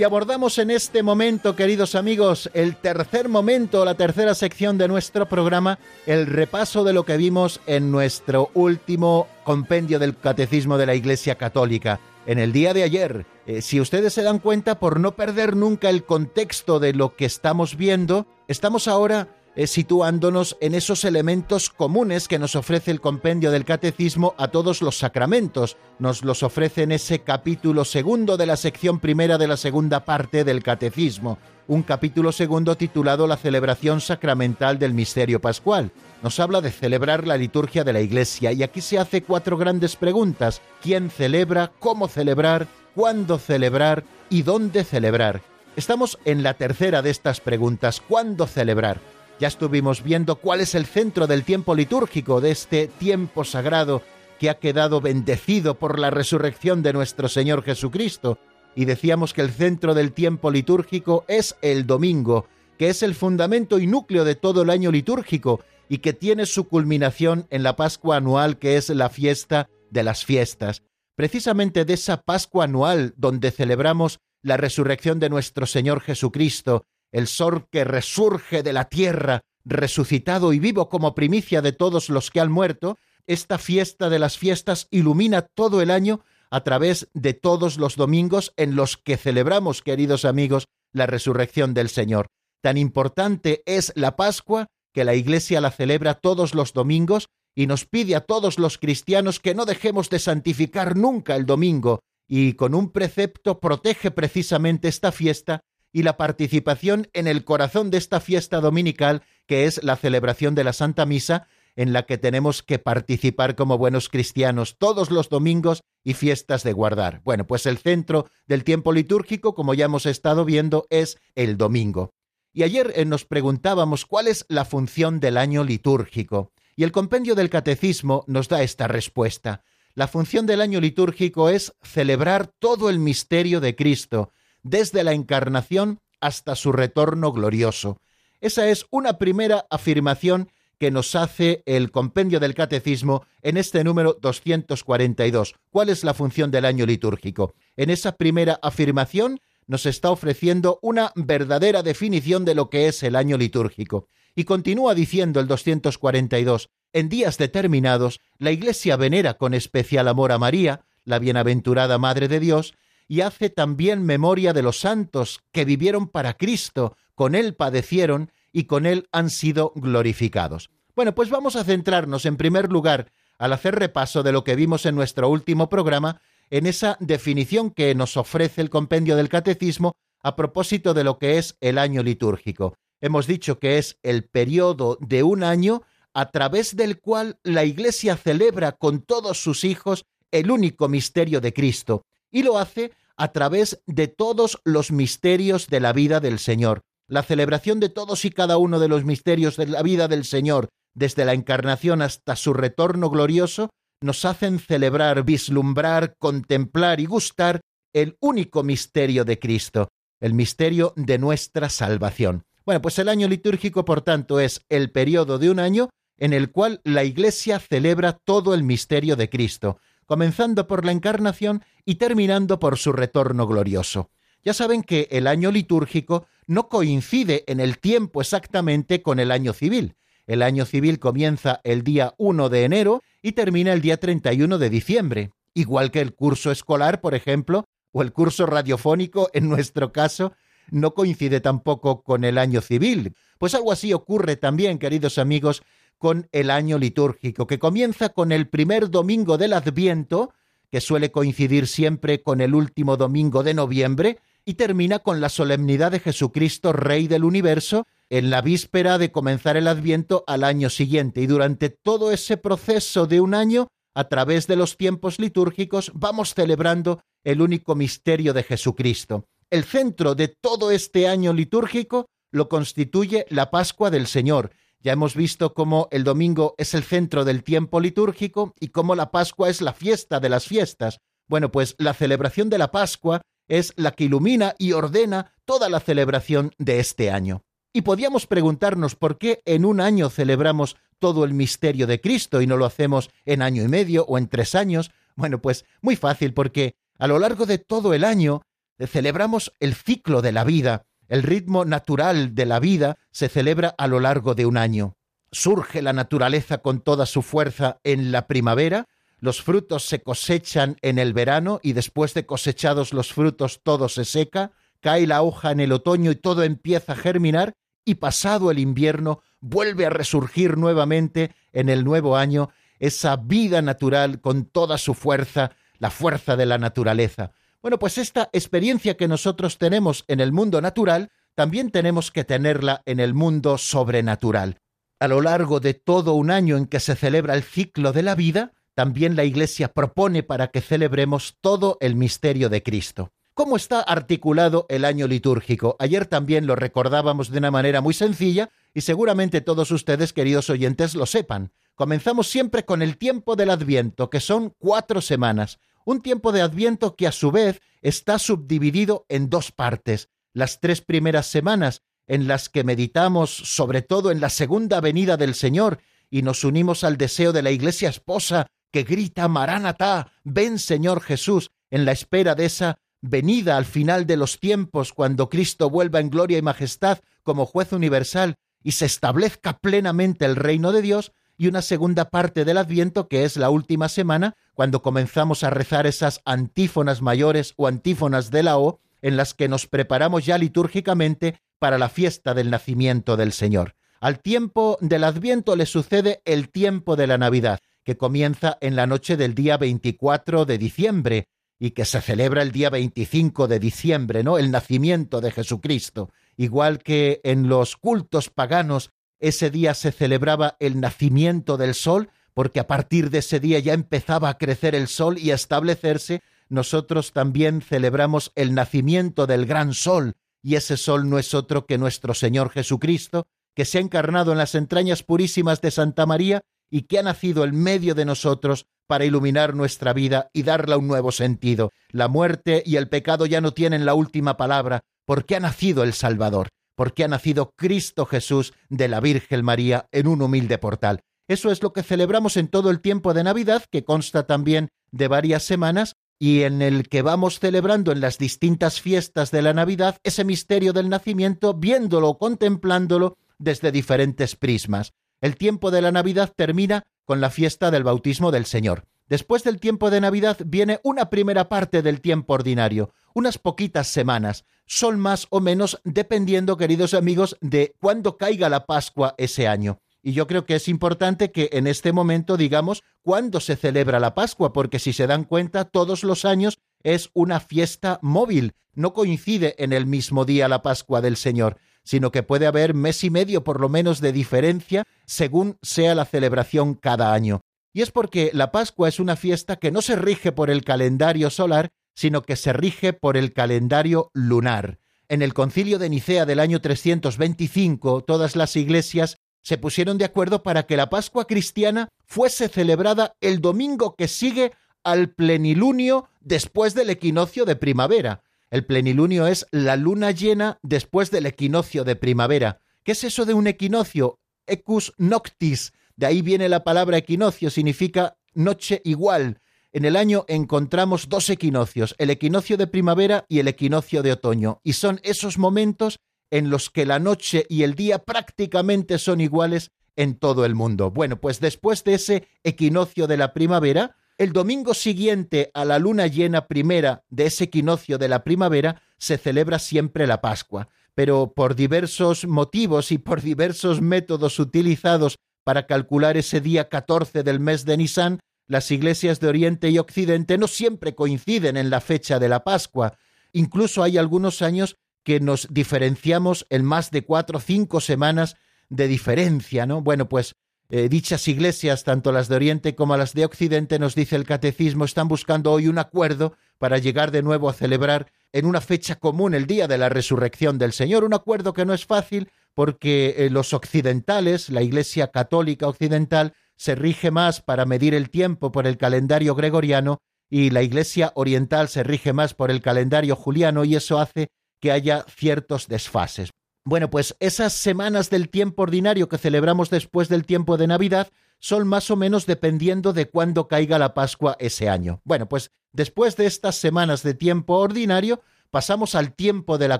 Y 0.01 0.03
abordamos 0.03 0.57
en 0.57 0.71
este 0.71 1.03
momento, 1.03 1.55
queridos 1.55 1.93
amigos, 1.93 2.49
el 2.55 2.75
tercer 2.75 3.29
momento, 3.29 3.85
la 3.85 3.93
tercera 3.93 4.33
sección 4.33 4.79
de 4.79 4.87
nuestro 4.87 5.29
programa, 5.29 5.77
el 6.07 6.25
repaso 6.25 6.83
de 6.83 6.91
lo 6.91 7.03
que 7.03 7.17
vimos 7.17 7.61
en 7.67 7.91
nuestro 7.91 8.49
último 8.55 9.27
compendio 9.43 9.99
del 9.99 10.17
Catecismo 10.17 10.79
de 10.79 10.87
la 10.87 10.95
Iglesia 10.95 11.35
Católica. 11.35 11.99
En 12.25 12.39
el 12.39 12.51
día 12.51 12.73
de 12.73 12.81
ayer, 12.81 13.27
eh, 13.45 13.61
si 13.61 13.79
ustedes 13.79 14.11
se 14.11 14.23
dan 14.23 14.39
cuenta, 14.39 14.79
por 14.79 14.99
no 14.99 15.11
perder 15.11 15.55
nunca 15.55 15.91
el 15.91 16.03
contexto 16.03 16.79
de 16.79 16.93
lo 16.93 17.15
que 17.15 17.25
estamos 17.25 17.77
viendo, 17.77 18.25
estamos 18.47 18.87
ahora 18.87 19.27
situándonos 19.55 20.57
en 20.61 20.75
esos 20.75 21.03
elementos 21.03 21.69
comunes 21.69 22.27
que 22.27 22.39
nos 22.39 22.55
ofrece 22.55 22.91
el 22.91 23.01
compendio 23.01 23.51
del 23.51 23.65
catecismo 23.65 24.33
a 24.37 24.47
todos 24.47 24.81
los 24.81 24.97
sacramentos. 24.97 25.77
Nos 25.99 26.23
los 26.23 26.43
ofrece 26.43 26.83
en 26.83 26.91
ese 26.91 27.19
capítulo 27.19 27.85
segundo 27.85 28.37
de 28.37 28.45
la 28.45 28.55
sección 28.55 28.99
primera 28.99 29.37
de 29.37 29.47
la 29.47 29.57
segunda 29.57 30.05
parte 30.05 30.43
del 30.43 30.63
catecismo, 30.63 31.37
un 31.67 31.83
capítulo 31.83 32.31
segundo 32.31 32.75
titulado 32.75 33.27
La 33.27 33.37
celebración 33.37 34.01
sacramental 34.01 34.79
del 34.79 34.93
misterio 34.93 35.41
pascual. 35.41 35.91
Nos 36.23 36.39
habla 36.39 36.61
de 36.61 36.71
celebrar 36.71 37.27
la 37.27 37.37
liturgia 37.37 37.83
de 37.83 37.93
la 37.93 38.01
Iglesia 38.01 38.51
y 38.51 38.63
aquí 38.63 38.81
se 38.81 38.99
hace 38.99 39.21
cuatro 39.21 39.57
grandes 39.57 39.95
preguntas. 39.95 40.61
¿Quién 40.81 41.09
celebra? 41.09 41.71
¿Cómo 41.79 42.07
celebrar? 42.07 42.67
¿Cuándo 42.95 43.37
celebrar? 43.37 44.03
¿Y 44.29 44.43
dónde 44.43 44.83
celebrar? 44.83 45.41
Estamos 45.75 46.19
en 46.25 46.43
la 46.43 46.55
tercera 46.55 47.01
de 47.01 47.09
estas 47.09 47.39
preguntas. 47.39 48.01
¿Cuándo 48.01 48.47
celebrar? 48.47 48.99
Ya 49.41 49.47
estuvimos 49.47 50.03
viendo 50.03 50.35
cuál 50.35 50.61
es 50.61 50.75
el 50.75 50.85
centro 50.85 51.25
del 51.25 51.43
tiempo 51.43 51.73
litúrgico, 51.73 52.41
de 52.41 52.51
este 52.51 52.85
tiempo 52.87 53.43
sagrado 53.43 54.03
que 54.39 54.51
ha 54.51 54.59
quedado 54.59 55.01
bendecido 55.01 55.79
por 55.79 55.97
la 55.97 56.11
resurrección 56.11 56.83
de 56.83 56.93
nuestro 56.93 57.27
Señor 57.27 57.63
Jesucristo. 57.63 58.37
Y 58.75 58.85
decíamos 58.85 59.33
que 59.33 59.41
el 59.41 59.49
centro 59.49 59.95
del 59.95 60.11
tiempo 60.11 60.51
litúrgico 60.51 61.25
es 61.27 61.55
el 61.63 61.87
domingo, 61.87 62.45
que 62.77 62.89
es 62.89 63.01
el 63.01 63.15
fundamento 63.15 63.79
y 63.79 63.87
núcleo 63.87 64.25
de 64.25 64.35
todo 64.35 64.61
el 64.61 64.69
año 64.69 64.91
litúrgico 64.91 65.61
y 65.89 65.97
que 65.97 66.13
tiene 66.13 66.45
su 66.45 66.67
culminación 66.67 67.47
en 67.49 67.63
la 67.63 67.75
Pascua 67.75 68.17
anual, 68.17 68.59
que 68.59 68.77
es 68.77 68.89
la 68.89 69.09
fiesta 69.09 69.69
de 69.89 70.03
las 70.03 70.23
fiestas. 70.23 70.83
Precisamente 71.15 71.83
de 71.83 71.95
esa 71.95 72.21
Pascua 72.21 72.65
anual 72.65 73.15
donde 73.17 73.49
celebramos 73.49 74.19
la 74.43 74.57
resurrección 74.57 75.19
de 75.19 75.29
nuestro 75.29 75.65
Señor 75.65 76.01
Jesucristo 76.01 76.85
el 77.11 77.27
sol 77.27 77.67
que 77.69 77.83
resurge 77.83 78.63
de 78.63 78.73
la 78.73 78.85
tierra, 78.85 79.41
resucitado 79.65 80.53
y 80.53 80.59
vivo 80.59 80.89
como 80.89 81.15
primicia 81.15 81.61
de 81.61 81.71
todos 81.71 82.09
los 82.09 82.31
que 82.31 82.39
han 82.39 82.51
muerto, 82.51 82.97
esta 83.27 83.57
fiesta 83.57 84.09
de 84.09 84.19
las 84.19 84.37
fiestas 84.37 84.87
ilumina 84.91 85.41
todo 85.41 85.81
el 85.81 85.91
año 85.91 86.21
a 86.49 86.63
través 86.63 87.09
de 87.13 87.33
todos 87.33 87.77
los 87.77 87.95
domingos 87.95 88.53
en 88.57 88.75
los 88.75 88.97
que 88.97 89.17
celebramos, 89.17 89.81
queridos 89.81 90.25
amigos, 90.25 90.65
la 90.91 91.05
resurrección 91.05 91.73
del 91.73 91.89
Señor. 91.89 92.27
Tan 92.61 92.77
importante 92.77 93.63
es 93.65 93.93
la 93.95 94.15
Pascua 94.15 94.67
que 94.93 95.05
la 95.05 95.15
Iglesia 95.15 95.61
la 95.61 95.71
celebra 95.71 96.15
todos 96.15 96.53
los 96.53 96.73
domingos 96.73 97.27
y 97.55 97.67
nos 97.67 97.85
pide 97.85 98.15
a 98.15 98.21
todos 98.21 98.59
los 98.59 98.77
cristianos 98.77 99.39
que 99.39 99.55
no 99.55 99.65
dejemos 99.65 100.09
de 100.09 100.19
santificar 100.19 100.97
nunca 100.97 101.35
el 101.35 101.45
domingo 101.45 101.99
y 102.27 102.53
con 102.53 102.75
un 102.75 102.91
precepto 102.91 103.59
protege 103.59 104.11
precisamente 104.11 104.87
esta 104.87 105.11
fiesta 105.11 105.61
y 105.91 106.03
la 106.03 106.17
participación 106.17 107.09
en 107.13 107.27
el 107.27 107.43
corazón 107.43 107.91
de 107.91 107.97
esta 107.97 108.19
fiesta 108.19 108.61
dominical, 108.61 109.23
que 109.45 109.65
es 109.65 109.83
la 109.83 109.95
celebración 109.95 110.55
de 110.55 110.63
la 110.63 110.73
Santa 110.73 111.05
Misa, 111.05 111.47
en 111.75 111.93
la 111.93 112.05
que 112.05 112.17
tenemos 112.17 112.63
que 112.63 112.79
participar 112.79 113.55
como 113.55 113.77
buenos 113.77 114.09
cristianos 114.09 114.77
todos 114.77 115.09
los 115.09 115.29
domingos 115.29 115.83
y 116.03 116.13
fiestas 116.13 116.63
de 116.63 116.73
guardar. 116.73 117.21
Bueno, 117.23 117.47
pues 117.47 117.65
el 117.65 117.77
centro 117.77 118.27
del 118.45 118.63
tiempo 118.63 118.91
litúrgico, 118.91 119.55
como 119.55 119.73
ya 119.73 119.85
hemos 119.85 120.05
estado 120.05 120.45
viendo, 120.45 120.85
es 120.89 121.17
el 121.35 121.57
domingo. 121.57 122.13
Y 122.53 122.63
ayer 122.63 122.91
eh, 122.95 123.05
nos 123.05 123.25
preguntábamos 123.25 124.05
cuál 124.05 124.27
es 124.27 124.45
la 124.49 124.65
función 124.65 125.19
del 125.19 125.37
año 125.37 125.63
litúrgico. 125.63 126.51
Y 126.75 126.83
el 126.83 126.91
compendio 126.91 127.35
del 127.35 127.49
catecismo 127.49 128.23
nos 128.27 128.49
da 128.49 128.63
esta 128.63 128.87
respuesta. 128.87 129.63
La 129.93 130.07
función 130.07 130.45
del 130.45 130.61
año 130.61 130.79
litúrgico 130.79 131.49
es 131.49 131.73
celebrar 131.81 132.47
todo 132.47 132.89
el 132.89 132.99
misterio 132.99 133.59
de 133.59 133.75
Cristo, 133.75 134.31
desde 134.63 135.03
la 135.03 135.13
encarnación 135.13 135.99
hasta 136.19 136.55
su 136.55 136.71
retorno 136.71 137.31
glorioso. 137.31 137.97
Esa 138.39 138.67
es 138.69 138.85
una 138.89 139.17
primera 139.17 139.65
afirmación 139.69 140.49
que 140.79 140.89
nos 140.89 141.13
hace 141.13 141.61
el 141.67 141.91
compendio 141.91 142.39
del 142.39 142.55
catecismo 142.55 143.23
en 143.43 143.57
este 143.57 143.83
número 143.83 144.17
242. 144.19 145.53
¿Cuál 145.69 145.89
es 145.89 146.03
la 146.03 146.15
función 146.15 146.49
del 146.49 146.65
año 146.65 146.87
litúrgico? 146.87 147.53
En 147.77 147.91
esa 147.91 148.13
primera 148.13 148.59
afirmación 148.63 149.39
nos 149.67 149.85
está 149.85 150.09
ofreciendo 150.09 150.79
una 150.81 151.11
verdadera 151.15 151.83
definición 151.83 152.45
de 152.45 152.55
lo 152.55 152.71
que 152.71 152.87
es 152.87 153.03
el 153.03 153.15
año 153.15 153.37
litúrgico. 153.37 154.07
Y 154.35 154.45
continúa 154.45 154.95
diciendo 154.95 155.39
el 155.39 155.47
242, 155.47 156.69
en 156.93 157.09
días 157.09 157.37
determinados, 157.37 158.19
la 158.39 158.51
Iglesia 158.51 158.95
venera 158.95 159.35
con 159.35 159.53
especial 159.53 160.07
amor 160.07 160.31
a 160.31 160.39
María, 160.39 160.81
la 161.05 161.19
bienaventurada 161.19 161.97
Madre 161.99 162.27
de 162.27 162.39
Dios, 162.39 162.73
y 163.11 163.19
hace 163.19 163.49
también 163.49 164.05
memoria 164.05 164.53
de 164.53 164.61
los 164.61 164.79
santos 164.79 165.41
que 165.51 165.65
vivieron 165.65 166.07
para 166.07 166.35
Cristo, 166.35 166.95
con 167.13 167.35
Él 167.35 167.55
padecieron 167.55 168.31
y 168.53 168.63
con 168.63 168.85
Él 168.85 169.09
han 169.11 169.29
sido 169.29 169.73
glorificados. 169.75 170.69
Bueno, 170.95 171.13
pues 171.13 171.29
vamos 171.29 171.57
a 171.57 171.65
centrarnos 171.65 172.25
en 172.25 172.37
primer 172.37 172.71
lugar, 172.71 173.11
al 173.37 173.51
hacer 173.51 173.75
repaso 173.75 174.23
de 174.23 174.31
lo 174.31 174.45
que 174.45 174.55
vimos 174.55 174.85
en 174.85 174.95
nuestro 174.95 175.27
último 175.27 175.67
programa, 175.67 176.21
en 176.49 176.65
esa 176.65 176.95
definición 177.01 177.71
que 177.71 177.93
nos 177.95 178.15
ofrece 178.15 178.61
el 178.61 178.69
compendio 178.69 179.17
del 179.17 179.27
catecismo 179.27 179.91
a 180.23 180.37
propósito 180.37 180.93
de 180.93 181.03
lo 181.03 181.19
que 181.19 181.37
es 181.37 181.57
el 181.59 181.79
año 181.79 182.03
litúrgico. 182.03 182.77
Hemos 183.01 183.27
dicho 183.27 183.59
que 183.59 183.77
es 183.77 183.97
el 184.03 184.23
periodo 184.23 184.97
de 185.01 185.23
un 185.23 185.43
año 185.43 185.81
a 186.13 186.31
través 186.31 186.77
del 186.77 187.01
cual 187.01 187.39
la 187.43 187.65
Iglesia 187.65 188.15
celebra 188.15 188.71
con 188.71 189.01
todos 189.01 189.43
sus 189.43 189.65
hijos 189.65 190.05
el 190.31 190.49
único 190.49 190.87
misterio 190.87 191.41
de 191.41 191.51
Cristo, 191.51 192.05
y 192.31 192.43
lo 192.43 192.57
hace 192.57 192.93
a 193.17 193.31
través 193.31 193.81
de 193.85 194.07
todos 194.07 194.59
los 194.63 194.91
misterios 194.91 195.67
de 195.67 195.79
la 195.79 195.93
vida 195.93 196.19
del 196.19 196.39
Señor. 196.39 196.81
La 197.07 197.23
celebración 197.23 197.79
de 197.79 197.89
todos 197.89 198.25
y 198.25 198.29
cada 198.29 198.57
uno 198.57 198.79
de 198.79 198.87
los 198.87 199.03
misterios 199.03 199.57
de 199.57 199.67
la 199.67 199.83
vida 199.83 200.07
del 200.07 200.25
Señor, 200.25 200.69
desde 200.93 201.25
la 201.25 201.33
encarnación 201.33 202.01
hasta 202.01 202.35
su 202.35 202.53
retorno 202.53 203.09
glorioso, 203.09 203.69
nos 204.01 204.25
hacen 204.25 204.59
celebrar, 204.59 205.23
vislumbrar, 205.23 206.15
contemplar 206.17 206.99
y 206.99 207.05
gustar 207.05 207.61
el 207.93 208.17
único 208.19 208.63
misterio 208.63 209.25
de 209.25 209.39
Cristo, 209.39 209.89
el 210.19 210.33
misterio 210.33 210.93
de 210.95 211.17
nuestra 211.17 211.69
salvación. 211.69 212.43
Bueno, 212.65 212.81
pues 212.81 212.99
el 212.99 213.09
año 213.09 213.27
litúrgico, 213.27 213.85
por 213.85 214.01
tanto, 214.01 214.39
es 214.39 214.61
el 214.69 214.91
periodo 214.91 215.37
de 215.37 215.49
un 215.49 215.59
año 215.59 215.89
en 216.17 216.33
el 216.33 216.51
cual 216.51 216.81
la 216.83 217.03
Iglesia 217.03 217.59
celebra 217.59 218.13
todo 218.13 218.53
el 218.53 218.63
misterio 218.63 219.15
de 219.15 219.29
Cristo, 219.29 219.79
comenzando 220.11 220.67
por 220.67 220.83
la 220.83 220.91
encarnación 220.91 221.63
y 221.85 221.95
terminando 221.95 222.59
por 222.59 222.77
su 222.77 222.91
retorno 222.91 223.47
glorioso. 223.47 224.09
Ya 224.43 224.53
saben 224.53 224.83
que 224.83 225.07
el 225.09 225.25
año 225.25 225.53
litúrgico 225.53 226.27
no 226.47 226.67
coincide 226.67 227.45
en 227.47 227.61
el 227.61 227.79
tiempo 227.79 228.19
exactamente 228.19 229.01
con 229.01 229.21
el 229.21 229.31
año 229.31 229.53
civil. 229.53 229.95
El 230.27 230.41
año 230.41 230.65
civil 230.65 230.99
comienza 230.99 231.61
el 231.63 231.85
día 231.85 232.13
1 232.17 232.49
de 232.49 232.65
enero 232.65 233.01
y 233.21 233.31
termina 233.31 233.71
el 233.71 233.79
día 233.79 234.01
31 234.01 234.57
de 234.57 234.69
diciembre, 234.69 235.31
igual 235.53 235.91
que 235.91 236.01
el 236.01 236.13
curso 236.13 236.51
escolar, 236.51 236.99
por 236.99 237.15
ejemplo, 237.15 237.63
o 237.93 238.01
el 238.01 238.11
curso 238.11 238.45
radiofónico, 238.45 239.29
en 239.31 239.47
nuestro 239.47 239.93
caso, 239.93 240.33
no 240.71 240.93
coincide 240.93 241.39
tampoco 241.39 242.03
con 242.03 242.25
el 242.25 242.37
año 242.37 242.59
civil. 242.59 243.15
Pues 243.39 243.55
algo 243.55 243.71
así 243.71 243.93
ocurre 243.93 244.35
también, 244.35 244.77
queridos 244.77 245.17
amigos, 245.17 245.63
con 246.01 246.27
el 246.31 246.49
año 246.49 246.79
litúrgico, 246.79 247.45
que 247.45 247.59
comienza 247.59 248.09
con 248.09 248.31
el 248.31 248.49
primer 248.49 248.89
domingo 248.89 249.37
del 249.37 249.53
Adviento, 249.53 250.33
que 250.71 250.81
suele 250.81 251.11
coincidir 251.11 251.67
siempre 251.67 252.23
con 252.23 252.41
el 252.41 252.55
último 252.55 252.97
domingo 252.97 253.43
de 253.43 253.53
noviembre, 253.53 254.17
y 254.43 254.55
termina 254.55 254.97
con 254.97 255.21
la 255.21 255.29
solemnidad 255.29 255.91
de 255.91 255.99
Jesucristo, 255.99 256.73
Rey 256.73 257.07
del 257.07 257.23
universo, 257.23 257.85
en 258.09 258.31
la 258.31 258.41
víspera 258.41 258.97
de 258.97 259.11
comenzar 259.11 259.57
el 259.57 259.67
Adviento 259.67 260.23
al 260.25 260.43
año 260.43 260.71
siguiente. 260.71 261.21
Y 261.21 261.27
durante 261.27 261.69
todo 261.69 262.11
ese 262.11 262.35
proceso 262.35 263.05
de 263.05 263.21
un 263.21 263.35
año, 263.35 263.67
a 263.93 264.05
través 264.05 264.47
de 264.47 264.55
los 264.55 264.77
tiempos 264.77 265.19
litúrgicos, 265.19 265.91
vamos 265.93 266.33
celebrando 266.33 267.03
el 267.23 267.43
único 267.43 267.75
misterio 267.75 268.33
de 268.33 268.41
Jesucristo. 268.41 269.27
El 269.51 269.65
centro 269.65 270.15
de 270.15 270.29
todo 270.29 270.71
este 270.71 271.07
año 271.07 271.31
litúrgico 271.31 272.07
lo 272.31 272.49
constituye 272.49 273.27
la 273.29 273.51
Pascua 273.51 273.91
del 273.91 274.07
Señor. 274.07 274.49
Ya 274.83 274.93
hemos 274.93 275.15
visto 275.15 275.53
cómo 275.53 275.87
el 275.91 276.03
domingo 276.03 276.55
es 276.57 276.73
el 276.73 276.83
centro 276.83 277.23
del 277.23 277.43
tiempo 277.43 277.79
litúrgico 277.79 278.55
y 278.59 278.69
cómo 278.69 278.95
la 278.95 279.11
Pascua 279.11 279.49
es 279.49 279.61
la 279.61 279.73
fiesta 279.73 280.19
de 280.19 280.29
las 280.29 280.47
fiestas. 280.47 280.99
Bueno, 281.27 281.51
pues 281.51 281.75
la 281.77 281.93
celebración 281.93 282.49
de 282.49 282.57
la 282.57 282.71
Pascua 282.71 283.21
es 283.47 283.73
la 283.75 283.91
que 283.91 284.05
ilumina 284.05 284.55
y 284.57 284.71
ordena 284.71 285.33
toda 285.45 285.69
la 285.69 285.79
celebración 285.79 286.51
de 286.57 286.79
este 286.79 287.11
año. 287.11 287.43
Y 287.73 287.81
podíamos 287.83 288.25
preguntarnos 288.25 288.95
por 288.95 289.19
qué 289.19 289.43
en 289.45 289.65
un 289.65 289.81
año 289.81 290.09
celebramos 290.09 290.77
todo 290.97 291.25
el 291.25 291.33
misterio 291.33 291.85
de 291.85 292.01
Cristo 292.01 292.41
y 292.41 292.47
no 292.47 292.57
lo 292.57 292.65
hacemos 292.65 293.11
en 293.25 293.43
año 293.43 293.63
y 293.63 293.67
medio 293.67 294.05
o 294.05 294.17
en 294.17 294.27
tres 294.27 294.55
años. 294.55 294.89
Bueno, 295.15 295.41
pues 295.41 295.63
muy 295.81 295.95
fácil, 295.95 296.33
porque 296.33 296.75
a 296.97 297.07
lo 297.07 297.19
largo 297.19 297.45
de 297.45 297.59
todo 297.59 297.93
el 297.93 298.03
año 298.03 298.41
celebramos 298.87 299.53
el 299.59 299.75
ciclo 299.75 300.21
de 300.21 300.31
la 300.31 300.43
vida, 300.43 300.85
el 301.11 301.23
ritmo 301.23 301.65
natural 301.65 302.35
de 302.35 302.45
la 302.45 302.61
vida 302.61 302.97
se 303.11 303.27
celebra 303.27 303.75
a 303.77 303.87
lo 303.87 303.99
largo 303.99 304.33
de 304.33 304.45
un 304.45 304.55
año. 304.55 304.95
Surge 305.29 305.81
la 305.81 305.91
naturaleza 305.91 306.59
con 306.59 306.79
toda 306.79 307.05
su 307.05 307.21
fuerza 307.21 307.81
en 307.83 308.13
la 308.13 308.27
primavera, 308.27 308.87
los 309.19 309.41
frutos 309.41 309.83
se 309.83 310.01
cosechan 310.01 310.77
en 310.81 310.97
el 310.99 311.11
verano 311.11 311.59
y 311.61 311.73
después 311.73 312.13
de 312.13 312.25
cosechados 312.25 312.93
los 312.93 313.11
frutos 313.11 313.59
todo 313.61 313.89
se 313.89 314.05
seca, 314.05 314.53
cae 314.79 315.05
la 315.05 315.21
hoja 315.21 315.51
en 315.51 315.59
el 315.59 315.73
otoño 315.73 316.11
y 316.11 316.15
todo 316.15 316.43
empieza 316.43 316.93
a 316.93 316.95
germinar 316.95 317.55
y 317.83 317.95
pasado 317.95 318.49
el 318.49 318.59
invierno 318.59 319.21
vuelve 319.41 319.85
a 319.85 319.89
resurgir 319.89 320.57
nuevamente 320.57 321.31
en 321.51 321.67
el 321.67 321.83
nuevo 321.83 322.15
año 322.15 322.51
esa 322.79 323.17
vida 323.17 323.61
natural 323.61 324.21
con 324.21 324.45
toda 324.45 324.77
su 324.77 324.93
fuerza, 324.93 325.51
la 325.77 325.89
fuerza 325.89 326.37
de 326.37 326.45
la 326.45 326.57
naturaleza. 326.57 327.33
Bueno, 327.61 327.77
pues 327.77 327.99
esta 327.99 328.29
experiencia 328.33 328.97
que 328.97 329.07
nosotros 329.07 329.59
tenemos 329.59 330.03
en 330.07 330.19
el 330.19 330.31
mundo 330.31 330.61
natural, 330.61 331.11
también 331.35 331.69
tenemos 331.69 332.09
que 332.11 332.23
tenerla 332.23 332.81
en 332.85 332.99
el 332.99 333.13
mundo 333.13 333.57
sobrenatural. 333.59 334.57
A 334.99 335.07
lo 335.07 335.21
largo 335.21 335.59
de 335.59 335.75
todo 335.75 336.13
un 336.13 336.31
año 336.31 336.57
en 336.57 336.65
que 336.65 336.79
se 336.79 336.95
celebra 336.95 337.35
el 337.35 337.43
ciclo 337.43 337.91
de 337.91 338.03
la 338.03 338.15
vida, 338.15 338.53
también 338.73 339.15
la 339.15 339.25
Iglesia 339.25 339.67
propone 339.67 340.23
para 340.23 340.47
que 340.47 340.61
celebremos 340.61 341.37
todo 341.39 341.77
el 341.81 341.95
misterio 341.95 342.49
de 342.49 342.63
Cristo. 342.63 343.11
¿Cómo 343.33 343.55
está 343.55 343.79
articulado 343.79 344.65
el 344.69 344.83
año 344.83 345.07
litúrgico? 345.07 345.75
Ayer 345.79 346.05
también 346.05 346.47
lo 346.47 346.55
recordábamos 346.55 347.29
de 347.29 347.37
una 347.37 347.51
manera 347.51 347.79
muy 347.79 347.93
sencilla 347.93 348.49
y 348.73 348.81
seguramente 348.81 349.41
todos 349.41 349.71
ustedes, 349.71 350.13
queridos 350.13 350.49
oyentes, 350.49 350.95
lo 350.95 351.05
sepan. 351.05 351.51
Comenzamos 351.75 352.27
siempre 352.27 352.65
con 352.65 352.81
el 352.81 352.97
tiempo 352.97 353.35
del 353.35 353.49
Adviento, 353.49 354.09
que 354.09 354.19
son 354.19 354.53
cuatro 354.59 354.99
semanas. 355.01 355.59
Un 355.85 356.01
tiempo 356.01 356.31
de 356.31 356.41
Adviento 356.41 356.95
que 356.95 357.07
a 357.07 357.11
su 357.11 357.31
vez 357.31 357.61
está 357.81 358.19
subdividido 358.19 359.05
en 359.09 359.29
dos 359.29 359.51
partes. 359.51 360.09
Las 360.33 360.59
tres 360.59 360.81
primeras 360.81 361.27
semanas 361.27 361.81
en 362.07 362.27
las 362.27 362.49
que 362.49 362.63
meditamos 362.63 363.29
sobre 363.31 363.81
todo 363.81 364.11
en 364.11 364.19
la 364.21 364.29
segunda 364.29 364.81
venida 364.81 365.17
del 365.17 365.33
Señor 365.35 365.79
y 366.09 366.23
nos 366.23 366.43
unimos 366.43 366.83
al 366.83 366.97
deseo 366.97 367.31
de 367.31 367.41
la 367.41 367.51
Iglesia 367.51 367.89
esposa 367.89 368.47
que 368.71 368.83
grita 368.83 369.27
Maranatá, 369.27 370.11
ven 370.23 370.59
Señor 370.59 371.01
Jesús, 371.01 371.51
en 371.69 371.85
la 371.85 371.91
espera 371.91 372.35
de 372.35 372.45
esa 372.45 372.79
venida 373.01 373.57
al 373.57 373.65
final 373.65 374.05
de 374.05 374.17
los 374.17 374.39
tiempos, 374.39 374.93
cuando 374.93 375.29
Cristo 375.29 375.69
vuelva 375.69 375.99
en 375.99 376.09
gloria 376.09 376.37
y 376.37 376.41
majestad 376.41 376.99
como 377.23 377.45
juez 377.45 377.73
universal 377.73 378.35
y 378.63 378.73
se 378.73 378.85
establezca 378.85 379.57
plenamente 379.57 380.25
el 380.25 380.35
reino 380.35 380.71
de 380.71 380.81
Dios, 380.81 381.11
y 381.41 381.47
una 381.47 381.63
segunda 381.63 382.11
parte 382.11 382.45
del 382.45 382.59
Adviento, 382.59 383.07
que 383.07 383.25
es 383.25 383.35
la 383.35 383.49
última 383.49 383.89
semana, 383.89 384.35
cuando 384.53 384.83
comenzamos 384.83 385.43
a 385.43 385.49
rezar 385.49 385.87
esas 385.87 386.21
antífonas 386.23 387.01
mayores 387.01 387.55
o 387.57 387.65
antífonas 387.65 388.29
de 388.29 388.43
la 388.43 388.59
O, 388.59 388.79
en 389.01 389.17
las 389.17 389.33
que 389.33 389.47
nos 389.47 389.65
preparamos 389.65 390.23
ya 390.23 390.37
litúrgicamente 390.37 391.41
para 391.57 391.79
la 391.79 391.89
fiesta 391.89 392.35
del 392.35 392.51
nacimiento 392.51 393.17
del 393.17 393.31
Señor. 393.31 393.73
Al 393.99 394.19
tiempo 394.19 394.77
del 394.81 395.03
Adviento 395.03 395.55
le 395.55 395.65
sucede 395.65 396.21
el 396.25 396.49
tiempo 396.49 396.95
de 396.95 397.07
la 397.07 397.17
Navidad, 397.17 397.59
que 397.83 397.97
comienza 397.97 398.59
en 398.61 398.75
la 398.75 398.85
noche 398.85 399.17
del 399.17 399.33
día 399.33 399.57
24 399.57 400.45
de 400.45 400.59
diciembre 400.59 401.27
y 401.57 401.71
que 401.71 401.85
se 401.85 402.01
celebra 402.01 402.43
el 402.43 402.51
día 402.51 402.69
25 402.69 403.47
de 403.47 403.57
diciembre, 403.57 404.23
¿no? 404.23 404.37
El 404.37 404.51
nacimiento 404.51 405.21
de 405.21 405.31
Jesucristo. 405.31 406.11
Igual 406.37 406.83
que 406.83 407.19
en 407.23 407.49
los 407.49 407.77
cultos 407.77 408.29
paganos 408.29 408.91
ese 409.21 409.49
día 409.49 409.73
se 409.73 409.91
celebraba 409.91 410.57
el 410.59 410.79
nacimiento 410.79 411.57
del 411.57 411.73
sol, 411.73 412.09
porque 412.33 412.59
a 412.59 412.67
partir 412.67 413.09
de 413.09 413.19
ese 413.19 413.39
día 413.39 413.59
ya 413.59 413.73
empezaba 413.73 414.29
a 414.29 414.37
crecer 414.37 414.75
el 414.75 414.87
sol 414.87 415.17
y 415.17 415.31
a 415.31 415.35
establecerse, 415.35 416.21
nosotros 416.49 417.13
también 417.13 417.61
celebramos 417.61 418.31
el 418.35 418.53
nacimiento 418.53 419.27
del 419.27 419.45
gran 419.45 419.73
sol, 419.73 420.15
y 420.43 420.55
ese 420.55 420.75
sol 420.75 421.09
no 421.09 421.19
es 421.19 421.33
otro 421.33 421.65
que 421.65 421.77
nuestro 421.77 422.13
Señor 422.13 422.49
Jesucristo, 422.49 423.27
que 423.55 423.65
se 423.65 423.77
ha 423.77 423.81
encarnado 423.81 424.31
en 424.31 424.37
las 424.37 424.55
entrañas 424.55 425.03
purísimas 425.03 425.61
de 425.61 425.71
Santa 425.71 426.05
María 426.05 426.41
y 426.69 426.83
que 426.83 426.99
ha 426.99 427.03
nacido 427.03 427.43
en 427.43 427.55
medio 427.55 427.95
de 427.95 428.05
nosotros 428.05 428.65
para 428.87 429.05
iluminar 429.05 429.55
nuestra 429.55 429.93
vida 429.93 430.29
y 430.33 430.43
darle 430.43 430.75
un 430.75 430.87
nuevo 430.87 431.11
sentido. 431.11 431.71
La 431.89 432.07
muerte 432.07 432.63
y 432.65 432.77
el 432.77 432.89
pecado 432.89 433.25
ya 433.25 433.41
no 433.41 433.53
tienen 433.53 433.85
la 433.85 433.93
última 433.93 434.37
palabra, 434.37 434.81
porque 435.05 435.35
ha 435.35 435.39
nacido 435.39 435.83
el 435.83 435.93
Salvador, 435.93 436.49
porque 436.81 437.03
ha 437.03 437.07
nacido 437.07 437.53
Cristo 437.55 438.07
Jesús 438.07 438.53
de 438.69 438.87
la 438.87 438.99
Virgen 438.99 439.45
María 439.45 439.87
en 439.91 440.07
un 440.07 440.19
humilde 440.23 440.57
portal. 440.57 441.03
Eso 441.27 441.51
es 441.51 441.61
lo 441.61 441.73
que 441.73 441.83
celebramos 441.83 442.37
en 442.37 442.47
todo 442.47 442.71
el 442.71 442.81
tiempo 442.81 443.13
de 443.13 443.23
Navidad, 443.23 443.65
que 443.69 443.83
consta 443.83 444.25
también 444.25 444.69
de 444.89 445.07
varias 445.07 445.43
semanas, 445.43 445.97
y 446.17 446.41
en 446.41 446.63
el 446.63 446.89
que 446.89 447.03
vamos 447.03 447.39
celebrando 447.39 447.91
en 447.91 448.01
las 448.01 448.17
distintas 448.17 448.81
fiestas 448.81 449.29
de 449.29 449.43
la 449.43 449.53
Navidad 449.53 449.99
ese 450.01 450.23
misterio 450.23 450.73
del 450.73 450.89
nacimiento, 450.89 451.53
viéndolo, 451.53 452.17
contemplándolo 452.17 453.15
desde 453.37 453.71
diferentes 453.71 454.35
prismas. 454.35 454.93
El 455.21 455.35
tiempo 455.35 455.69
de 455.69 455.83
la 455.83 455.91
Navidad 455.91 456.33
termina 456.35 456.87
con 457.05 457.21
la 457.21 457.29
fiesta 457.29 457.69
del 457.69 457.83
bautismo 457.83 458.31
del 458.31 458.47
Señor. 458.47 458.87
Después 459.11 459.43
del 459.43 459.59
tiempo 459.59 459.91
de 459.91 459.99
Navidad 459.99 460.37
viene 460.45 460.79
una 460.83 461.09
primera 461.09 461.49
parte 461.49 461.81
del 461.81 461.99
tiempo 461.99 462.33
ordinario, 462.33 462.93
unas 463.13 463.37
poquitas 463.37 463.87
semanas. 463.87 464.45
Son 464.73 465.01
más 465.01 465.27
o 465.31 465.41
menos 465.41 465.81
dependiendo, 465.83 466.55
queridos 466.55 466.93
amigos, 466.93 467.35
de 467.41 467.75
cuándo 467.81 468.15
caiga 468.15 468.47
la 468.47 468.65
Pascua 468.65 469.15
ese 469.17 469.45
año. 469.45 469.79
Y 470.01 470.13
yo 470.13 470.27
creo 470.27 470.45
que 470.45 470.55
es 470.55 470.69
importante 470.69 471.33
que 471.33 471.49
en 471.51 471.67
este 471.67 471.91
momento 471.91 472.37
digamos 472.37 472.81
cuándo 473.01 473.41
se 473.41 473.57
celebra 473.57 473.99
la 473.99 474.15
Pascua, 474.15 474.53
porque 474.53 474.79
si 474.79 474.93
se 474.93 475.07
dan 475.07 475.25
cuenta, 475.25 475.65
todos 475.65 476.05
los 476.05 476.23
años 476.23 476.57
es 476.83 477.09
una 477.13 477.41
fiesta 477.41 477.99
móvil, 478.01 478.53
no 478.73 478.93
coincide 478.93 479.55
en 479.57 479.73
el 479.73 479.87
mismo 479.87 480.23
día 480.23 480.47
la 480.47 480.61
Pascua 480.61 481.01
del 481.01 481.17
Señor 481.17 481.57
sino 481.83 482.11
que 482.11 482.21
puede 482.21 482.45
haber 482.45 482.75
mes 482.75 483.03
y 483.03 483.09
medio 483.09 483.43
por 483.43 483.59
lo 483.59 483.67
menos 483.67 484.01
de 484.01 484.11
diferencia 484.11 484.83
según 485.07 485.57
sea 485.63 485.95
la 485.95 486.05
celebración 486.05 486.75
cada 486.75 487.11
año. 487.11 487.41
Y 487.73 487.81
es 487.81 487.89
porque 487.89 488.29
la 488.33 488.51
Pascua 488.51 488.87
es 488.87 488.99
una 488.99 489.15
fiesta 489.15 489.55
que 489.55 489.71
no 489.71 489.81
se 489.81 489.95
rige 489.95 490.31
por 490.31 490.51
el 490.51 490.63
calendario 490.63 491.31
solar, 491.31 491.71
sino 491.93 492.21
que 492.21 492.35
se 492.35 492.53
rige 492.53 492.93
por 492.93 493.17
el 493.17 493.33
calendario 493.33 494.11
lunar. 494.13 494.79
En 495.09 495.21
el 495.21 495.33
concilio 495.33 495.77
de 495.77 495.89
Nicea 495.89 496.25
del 496.25 496.39
año 496.39 496.61
325, 496.61 498.03
todas 498.03 498.35
las 498.35 498.55
iglesias 498.55 499.17
se 499.41 499.57
pusieron 499.57 499.97
de 499.97 500.05
acuerdo 500.05 500.43
para 500.43 500.63
que 500.63 500.77
la 500.77 500.89
Pascua 500.89 501.25
cristiana 501.25 501.89
fuese 502.05 502.47
celebrada 502.47 503.15
el 503.21 503.41
domingo 503.41 503.95
que 503.95 504.07
sigue 504.07 504.53
al 504.83 505.09
plenilunio 505.09 506.09
después 506.21 506.73
del 506.73 506.89
equinoccio 506.89 507.45
de 507.45 507.55
primavera, 507.55 508.23
el 508.51 508.65
plenilunio 508.65 509.27
es 509.27 509.47
la 509.51 509.77
luna 509.77 510.11
llena 510.11 510.59
después 510.61 511.09
del 511.09 511.25
equinoccio 511.25 511.85
de 511.85 511.95
primavera. 511.95 512.59
¿Qué 512.83 512.91
es 512.91 513.05
eso 513.05 513.25
de 513.25 513.33
un 513.33 513.47
equinoccio? 513.47 514.19
Ecus 514.45 514.93
noctis. 514.97 515.71
De 515.95 516.05
ahí 516.05 516.21
viene 516.21 516.49
la 516.49 516.65
palabra 516.65 516.97
equinoccio, 516.97 517.49
significa 517.49 518.17
noche 518.33 518.81
igual. 518.83 519.39
En 519.73 519.85
el 519.85 519.95
año 519.95 520.25
encontramos 520.27 521.07
dos 521.09 521.29
equinoccios, 521.29 521.95
el 521.97 522.09
equinoccio 522.09 522.57
de 522.57 522.67
primavera 522.67 523.25
y 523.29 523.39
el 523.39 523.47
equinoccio 523.47 524.03
de 524.03 524.11
otoño, 524.11 524.59
y 524.63 524.73
son 524.73 524.99
esos 525.03 525.37
momentos 525.37 525.99
en 526.29 526.49
los 526.49 526.69
que 526.69 526.85
la 526.85 526.99
noche 526.99 527.45
y 527.49 527.63
el 527.63 527.75
día 527.75 527.99
prácticamente 527.99 528.97
son 528.97 529.21
iguales 529.21 529.71
en 529.95 530.15
todo 530.15 530.45
el 530.45 530.55
mundo. 530.55 530.91
Bueno, 530.91 531.17
pues 531.17 531.39
después 531.39 531.83
de 531.83 531.95
ese 531.95 532.27
equinoccio 532.43 533.07
de 533.07 533.17
la 533.17 533.33
primavera, 533.33 533.95
el 534.17 534.33
domingo 534.33 534.73
siguiente 534.73 535.51
a 535.53 535.65
la 535.65 535.79
luna 535.79 536.07
llena 536.07 536.47
primera 536.47 537.03
de 537.09 537.25
ese 537.25 537.45
equinoccio 537.45 537.97
de 537.97 538.07
la 538.07 538.23
primavera 538.23 538.81
se 538.97 539.17
celebra 539.17 539.57
siempre 539.59 540.05
la 540.05 540.21
Pascua, 540.21 540.69
pero 540.93 541.33
por 541.33 541.55
diversos 541.55 542.27
motivos 542.27 542.91
y 542.91 542.97
por 542.97 543.21
diversos 543.21 543.81
métodos 543.81 544.39
utilizados 544.39 545.17
para 545.43 545.65
calcular 545.65 546.17
ese 546.17 546.39
día 546.39 546.69
14 546.69 547.23
del 547.23 547.39
mes 547.39 547.65
de 547.65 547.77
Nisan, 547.77 548.19
las 548.51 548.69
iglesias 548.69 549.21
de 549.21 549.29
Oriente 549.29 549.69
y 549.69 549.79
Occidente 549.79 550.37
no 550.37 550.45
siempre 550.45 550.93
coinciden 550.93 551.55
en 551.55 551.69
la 551.69 551.79
fecha 551.79 552.19
de 552.19 552.27
la 552.27 552.43
Pascua. 552.43 552.97
Incluso 553.31 553.81
hay 553.81 553.97
algunos 553.97 554.41
años 554.41 554.75
que 555.03 555.21
nos 555.21 555.47
diferenciamos 555.49 556.45
en 556.49 556.65
más 556.65 556.91
de 556.91 557.05
cuatro 557.05 557.37
o 557.37 557.41
cinco 557.41 557.79
semanas 557.79 558.35
de 558.67 558.89
diferencia, 558.89 559.65
¿no? 559.65 559.81
Bueno, 559.81 560.09
pues 560.09 560.35
eh, 560.69 560.89
dichas 560.89 561.29
iglesias, 561.29 561.85
tanto 561.85 562.11
las 562.11 562.27
de 562.27 562.35
Oriente 562.35 562.75
como 562.75 562.97
las 562.97 563.13
de 563.13 563.23
Occidente, 563.23 563.79
nos 563.79 563.95
dice 563.95 564.17
el 564.17 564.25
catecismo, 564.25 564.83
están 564.83 565.07
buscando 565.07 565.53
hoy 565.53 565.69
un 565.69 565.79
acuerdo 565.79 566.35
para 566.57 566.77
llegar 566.77 567.11
de 567.11 567.23
nuevo 567.23 567.47
a 567.47 567.53
celebrar 567.53 568.11
en 568.33 568.45
una 568.45 568.59
fecha 568.59 568.95
común 568.95 569.33
el 569.33 569.47
día 569.47 569.69
de 569.69 569.77
la 569.77 569.87
resurrección 569.87 570.57
del 570.57 570.73
Señor, 570.73 571.05
un 571.05 571.13
acuerdo 571.13 571.53
que 571.53 571.65
no 571.65 571.73
es 571.73 571.85
fácil 571.85 572.29
porque 572.53 573.15
eh, 573.17 573.29
los 573.29 573.53
occidentales, 573.53 574.49
la 574.49 574.61
Iglesia 574.61 575.07
católica 575.07 575.69
occidental, 575.69 576.33
se 576.61 576.75
rige 576.75 577.09
más 577.09 577.41
para 577.41 577.65
medir 577.65 577.95
el 577.95 578.11
tiempo 578.11 578.51
por 578.51 578.67
el 578.67 578.77
calendario 578.77 579.33
gregoriano 579.33 579.97
y 580.29 580.51
la 580.51 580.61
Iglesia 580.61 581.11
oriental 581.15 581.69
se 581.69 581.81
rige 581.81 582.13
más 582.13 582.35
por 582.35 582.51
el 582.51 582.61
calendario 582.61 583.15
juliano 583.15 583.65
y 583.65 583.75
eso 583.75 583.97
hace 583.97 584.27
que 584.59 584.71
haya 584.71 585.03
ciertos 585.09 585.67
desfases. 585.67 586.29
Bueno, 586.63 586.91
pues 586.91 587.15
esas 587.19 587.53
semanas 587.53 588.11
del 588.11 588.29
tiempo 588.29 588.61
ordinario 588.61 589.09
que 589.09 589.17
celebramos 589.17 589.71
después 589.71 590.07
del 590.07 590.23
tiempo 590.23 590.55
de 590.57 590.67
Navidad 590.67 591.07
son 591.39 591.67
más 591.67 591.89
o 591.89 591.95
menos 591.95 592.27
dependiendo 592.27 592.93
de 592.93 593.09
cuándo 593.09 593.47
caiga 593.47 593.79
la 593.79 593.95
Pascua 593.95 594.35
ese 594.37 594.69
año. 594.69 595.01
Bueno, 595.03 595.27
pues 595.27 595.49
después 595.71 596.15
de 596.15 596.27
estas 596.27 596.57
semanas 596.57 597.01
de 597.01 597.15
tiempo 597.15 597.57
ordinario 597.57 598.21
pasamos 598.51 598.93
al 598.93 599.15
tiempo 599.15 599.57
de 599.57 599.67
la 599.67 599.79